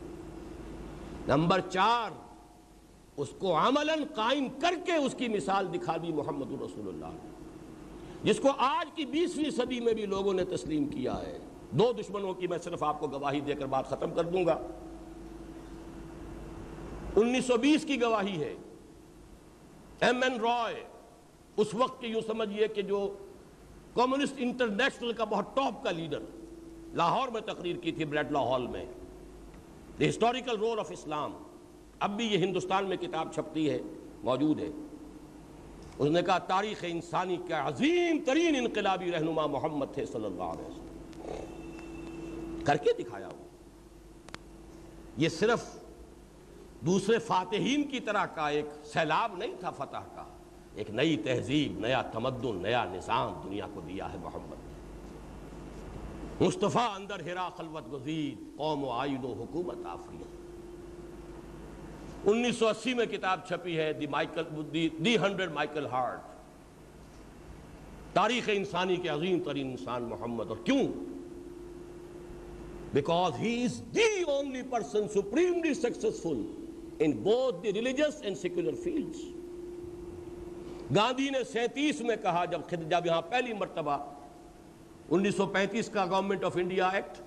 [1.27, 2.11] نمبر چار،
[3.17, 7.17] اس کو عملاً قائم کر کے اس کی مثال دکھا دی محمد الرسول اللہ۔
[8.23, 11.37] جس کو آج کی بیسویں صدی میں بھی لوگوں نے تسلیم کیا ہے۔
[11.71, 14.59] دو دشمنوں کی میں صرف آپ کو گواہی دے کر بات ختم کر دوں گا۔
[17.15, 18.55] انیس سو بیس کی گواہی ہے۔
[19.99, 20.83] ایم این رائے،
[21.57, 23.17] اس وقت کی یوں سمجھئے کہ جو
[23.93, 26.19] کمیونسٹ انٹرنیشنل کا بہت ٹاپ کا لیڈر
[26.93, 28.85] لاہور میں تقریر کی تھی بریڈ لاہور میں
[29.99, 31.33] the historical role of Islam
[31.99, 33.79] اب بھی یہ ہندوستان میں کتاب چھپتی ہے،
[34.23, 34.69] موجود ہے۔
[35.99, 40.65] اس نے کہا، تاریخ انسانی کا عظیم ترین انقلابی رہنما محمد تھے صلی اللہ علیہ
[40.65, 40.83] وسلم۔
[42.65, 43.43] کر کے دکھایا ہو
[45.17, 45.63] یہ صرف
[46.85, 50.25] دوسرے فاتحین کی طرح کا ایک سیلاب نہیں تھا فتح کا،
[50.75, 54.63] ایک نئی تہذیب، نیا تمدن، نیا نظام دنیا کو دیا ہے محمد۔
[56.39, 60.43] نے مصطفیٰ اندر ہرا خلوت گزید قوم و آئین و حکومت آفریت
[62.27, 64.43] انیس سو اسی میں کتاب چھپی ہے، the Michael,
[65.05, 66.19] the hundred Michael Hart.
[68.13, 70.87] تاریخ انسانی کے عظیم ترین انسان محمد، اور کیوں؟
[72.93, 76.41] Because he is the only person supremely successful
[76.99, 79.21] in both the religious and secular fields
[80.95, 83.97] Gandhi نے سینتیس میں کہا جب جب یہاں پہلی مرتبہ
[85.09, 87.21] انیس سو پینتیس کا گورنمنٹ آف انڈیا ایکٹ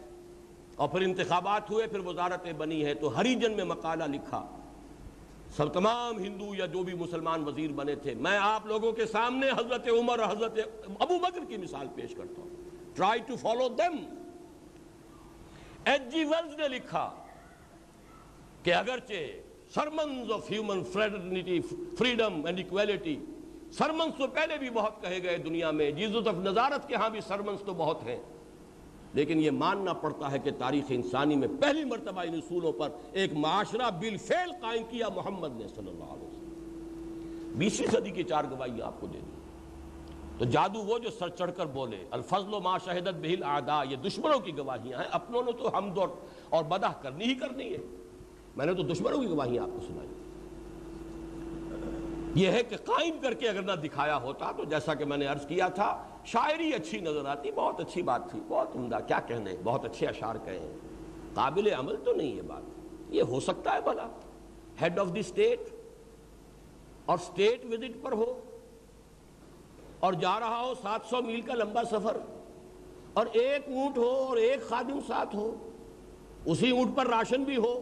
[0.77, 4.45] اور پھر انتخابات ہوئے، پھر وزارتیں بنی ہے تو ہریجن میں مقالہ لکھا
[5.57, 9.51] سب تمام ہندو یا جو بھی مسلمان وزیر بنے تھے، میں آپ لوگوں کے سامنے
[9.51, 10.59] حضرت عمر اور حضرت
[10.99, 13.97] ابو بکر کی مثال پیش کرتا ہوں۔ Try to follow them
[15.85, 17.11] H G Wells نے لکھا
[18.63, 21.61] کہ اگرچہ sermons of human fraternity
[21.99, 23.17] freedom and equality
[23.73, 27.21] sermons تو پہلے بھی بہت کہے گئے دنیا میں جیزت آف نظارت کے ہاں بھی
[27.21, 28.17] سرمنز تو بہت ہیں۔
[29.15, 33.33] لیکن یہ ماننا پڑتا ہے کہ تاریخ انسانی میں پہلی مرتبہ ان اصولوں پر ایک
[33.33, 38.83] معاشرہ بالفعل قائم کیا محمد نے صلی اللہ علیہ وسلم۔ بیسویں صدی کی چار گواہی
[38.83, 39.37] آپ کو دے دی
[40.39, 43.97] تو جادو وہ جو سر چڑھ کر بولے، الفضل و ما شہدت بہل آدھا یہ
[43.97, 45.99] دشمنوں کی گواہیاں ہیں۔ اپنوں نے تو حمد
[46.49, 47.79] اور بدہ کرنی ہی کرنی ہے۔
[48.59, 50.09] میں نے تو دشمنوں کی گواہیاں آپ کو سنائی۔
[52.35, 55.27] یہ ہے کہ قائم کر کے اگر نہ دکھایا ہوتا تو جیسا کہ میں نے
[55.27, 59.55] عرض کیا تھا، شاعری اچھی نظر آتی، بہت اچھی بات تھی۔ بہت عمدہ، کیا کہنے،
[59.65, 60.77] بہت اچھے اشعار کہے ہیں۔
[61.35, 62.63] قابل عمل تو نہیں یہ بات۔
[63.09, 64.07] یہ ہو سکتا ہے بھلا۔
[64.81, 65.61] ہیڈ آف دی اسٹیٹ
[67.07, 68.41] اور اسٹیٹ وزٹ پر ہو
[70.01, 72.17] اور جا رہا ہو سات سو میل کا لمبا سفر
[73.13, 75.71] اور ایک اونٹ ہو اور ایک خادم ساتھ ہو،
[76.45, 77.81] اسی اونٹ پر راشن بھی ہو۔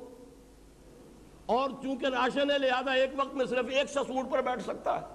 [1.47, 5.01] اور چونکہ راشن ہے لہذا ایک وقت میں صرف ایک شخص اونٹ پر بیٹھ سکتا
[5.01, 5.06] ہے۔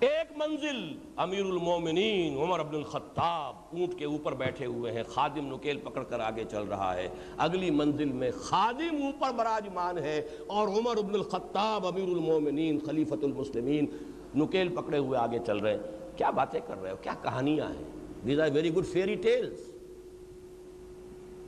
[0.00, 5.78] ایک منزل، امیر المومنین عمر عبد الخطاب اونٹ کے اوپر بیٹھے ہوئے ہیں۔ خادم نکیل
[5.78, 7.08] پکڑ کر آگے چل رہا ہے۔
[7.38, 13.86] اگلی منزل میں خادم اوپر براجمان ہے اور عمر عبد الخطاب امیر المومنین خلیفت المسلمین
[14.34, 15.82] نکیل پکڑے ہوئے آگے چل رہے ہیں۔
[16.16, 17.84] کیا باتیں کر رہے ہو؟ کیا کہانیاں ہیں؟
[18.26, 19.60] These are very good fairy tales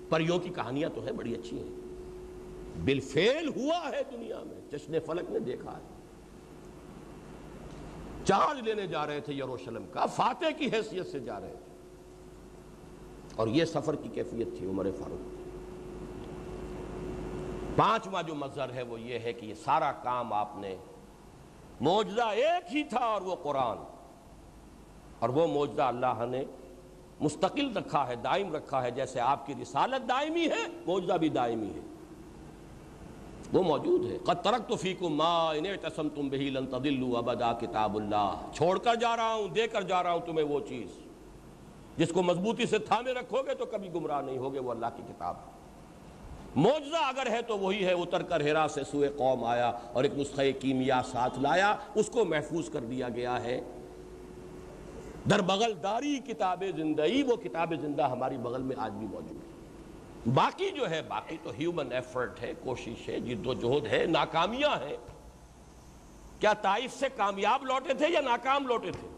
[0.09, 1.82] پریوں کی کہانیاں تو ہیں، بڑی اچھی ہیں۔
[2.85, 5.83] بالفعل ہوا ہے دنیا میں، جشن فلک نے دیکھا ہے۔
[8.25, 11.73] چارج لینے جا رہے تھے یروشلم کا، فاتح کی حیثیت سے جا رہے تھے۔
[13.37, 15.43] اور یہ سفر کی کیفیت تھی عمر فاروق۔
[17.77, 20.77] پانچواں جو مظہر ہے وہ یہ ہے کہ یہ سارا کام آپ نے
[21.81, 23.79] موجزہ ایک ہی تھا اور وہ قرآن۔
[25.19, 26.45] اور وہ موجزہ اللہ نے
[27.21, 31.71] مستقل رکھا ہے، دائم رکھا ہے۔ جیسے آپ کی رسالت دائمی ہے موجزہ بھی دائمی
[31.71, 31.92] ہے۔
[33.53, 38.35] وہ موجود ہے قد ترکت فیکم ما ان اعتصمتم به لن تضلوا ابدا کتاب اللہ
[38.53, 40.89] چھوڑ کر جا رہا ہوں، دے کر جا رہا ہوں تمہیں وہ چیز۔
[41.97, 45.03] جس کو مضبوطی سے تھامے رکھو گے تو کبھی گمراہ نہیں ہوگے وہ اللہ کی
[45.09, 45.35] کتاب۔
[46.57, 50.19] موجزہ اگر ہے تو وہی ہے، اتر کر ہرا سے سوئے قوم آیا اور ایک
[50.19, 53.61] نسخہ کیمیا ساتھ لایا، اس کو محفوظ کر دیا گیا ہے۔
[55.31, 59.42] در بغل داری کتاب زندگی، وہ کتاب زندہ ہماری بغل میں آج بھی موجود ہے۔
[60.27, 64.71] باقی جو ہے، باقی تو ہیومن ایفرٹ ہے، کوشش ہے، جد و جہد ہے، ناکامیاں
[64.71, 64.97] ہیں۔
[66.41, 69.09] کیا طائف سے کامیاب لوٹے تھے یا ناکام لوٹے تھے؟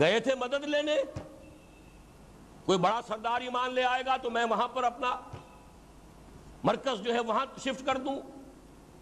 [0.00, 0.96] گئے تھے مدد لینے؟
[2.64, 5.20] کوئی بڑا سردار ایمان لے آئے گا تو میں وہاں پر اپنا
[6.62, 8.22] مرکز جو ہے وہاں شفٹ کر دوں۔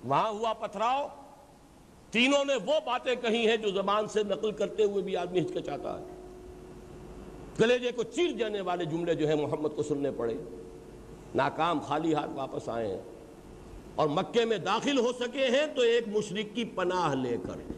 [0.05, 1.09] وہاں ہوا پتھراؤ۔
[2.11, 5.99] تینوں نے وہ باتیں کہی ہیں جو زبان سے نقل کرتے ہوئے بھی آدمی ہچکچاتا
[5.99, 6.22] ہے۔
[7.57, 10.35] کلیجے کو چیر جانے والے جملے جو ہیں محمد کو سننے پڑے۔
[11.35, 13.03] ناکام خالی ہاتھ واپس آئے ہیں۔
[13.95, 17.73] اور مکے میں داخل ہو سکے ہیں تو ایک مشرق کی پناہ لے کر۔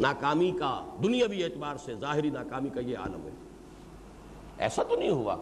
[0.00, 3.30] ناکامی کا دنیاوی اعتبار سے ظاہری ناکامی کا یہ عالم ہے۔
[4.58, 5.36] ایسا تو نہیں ہوا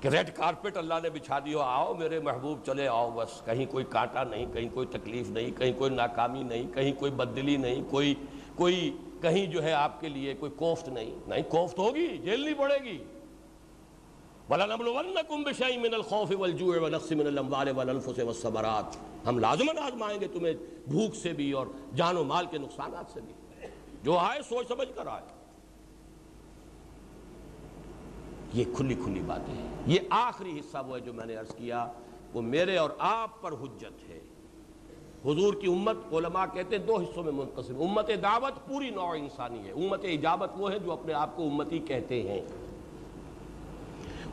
[0.00, 3.66] کہ ریڈ کارپٹ اللہ نے بچھا دی ہو، آؤ میرے محبوب چلے آؤ بس۔ کہیں
[3.66, 7.82] کوئی کانٹا نہیں، کہیں کوئی تکلیف نہیں، کہیں کوئی ناکامی نہیں، کہیں کوئی بدلی نہیں،
[7.90, 8.14] کوئی
[8.54, 12.84] کوئی کہیں جو ہے آپ کے لیے کوئی کوفت نہیں۔ نہیں، کوفت ہوگی جیلنی پڑے
[12.84, 13.04] گی۔
[14.50, 20.54] وَلَنَبْلُوَنَّكُمْ بِشَيْءٍ مِّنَ الْخَوْفِ وَالْجُوعِ وَنَقْصٍ مِّنَ الْأَمْوَالِ وَالْأَنفُسِ وَالثَّمَرَاتِ۔ ہم لازماً آزمائیں گے تمہیں
[20.88, 23.32] بھوک سے بھی اور جان و مال کے نقصانات سے بھی۔
[24.02, 25.22] جو آئے، سوچ سمجھ کر آئے۔
[28.54, 31.86] یہ کھلی کھلی باتیں ہیں۔ یہ آخری حصہ وہ ہے جو میں نے عرض کیا۔
[32.34, 34.05] وہ میرے اور آپ پر حجت ہے۔
[35.26, 39.66] حضور کی امت، علماء کہتے ہیں دو حصوں میں منقسم۔ امت دعوت پوری نوع انسانی
[39.66, 42.40] ہے۔ امت اجابت وہ ہے جو اپنے آپ کو امتی کہتے ہیں۔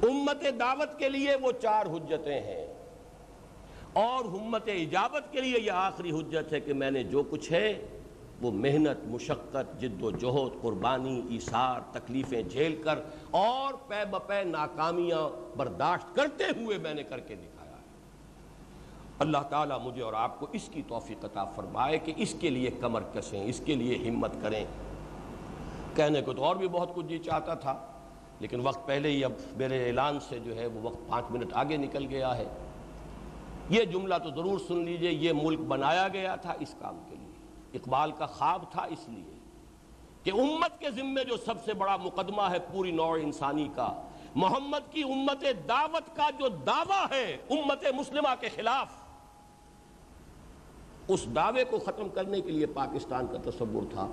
[0.03, 2.73] امت دعوت کے لیے وہ چار حجتیں ہیں۔
[3.93, 7.87] اور امت اجابت کے لیے یہ آخری حجت ہے کہ میں نے جو کچھ ہے،
[8.41, 12.99] وہ محنت، مشقت، جد و جہد، قربانی، ایثار، تکلیفیں جھیل کر
[13.31, 17.52] اور پے بپے ناکامیاں برداشت کرتے ہوئے میں نے کر کے دکھایا
[19.19, 22.71] اللہ تعالیٰ مجھے اور آپ کو اس کی توفیق عطا فرمائے کہ اس کے لیے
[22.71, 24.65] کمر کسیں، اس کے لیے ہمت کریں۔
[25.95, 27.77] کہنے کو تو اور بھی بہت کچھ جی چاہتا تھا،
[28.39, 31.77] لیکن وقت پہلے ہی اب میرے اعلان سے جو ہے وہ وقت پانچ منٹ آگے
[31.77, 32.45] نکل گیا ہے۔
[33.69, 37.31] یہ جملہ تو ضرور سن لیجیے، یہ ملک بنایا گیا تھا اس کام کے لیے۔
[37.73, 39.37] اقبال کا خواب تھا اس لیے
[40.23, 43.91] کہ امت کے ذمے جو سب سے بڑا مقدمہ ہے پوری نوع انسانی کا،
[44.35, 49.02] محمد کی امت دعوت کا جو دعویٰ ہے امت مسلمہ کے خلاف
[51.07, 54.07] اس دعوے کو ختم کرنے کے لیے پاکستان کا تصور تھا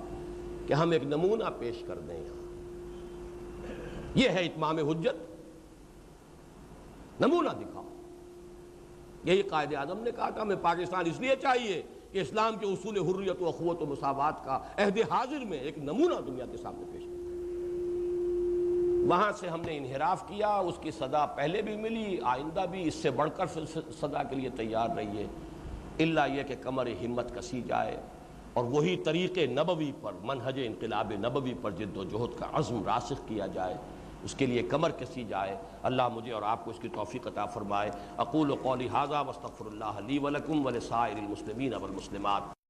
[0.67, 2.41] کہ ہم ایک نمونہ پیش کر دیں یہاں۔
[4.15, 5.31] یہ ہے اتمام حجت۔
[7.21, 7.87] نمونہ دکھاؤ۔
[9.23, 11.81] یہی قائد اعظم نے کہا تھا، ہمیں پاکستان اس لیے چاہیے
[12.11, 16.15] کہ اسلام کے اصول حریت و اخوت و مساوات کا عہد حاضر میں ایک نمونہ
[16.27, 17.21] دنیا کے سامنے پیش کیا۔
[19.09, 22.95] وہاں سے ہم نے انحراف کیا، اس کی صدا پہلے بھی ملی، آئندہ بھی، اس
[22.95, 23.45] سے بڑھ کر
[24.01, 25.27] صدا کے لیے تیار رہیے۔
[25.99, 27.97] اللہ یہ کہ کمر ہمت کسی جائے۔
[28.53, 33.27] اور وہی طریق نبوی پر، منہج انقلاب نبوی پر جد و جہد کا عزم راسخ
[33.27, 33.75] کیا جائے۔
[34.23, 37.45] اس کے لیے کمر کسی جائے۔ اللہ مجھے اور آپ کو اس کی توفیق عطا
[37.45, 42.60] فرمائے۔ اقول و قولی حاضہ وصطفر اللہ علی ولکم ولسائر المسلمین والمسلمات۔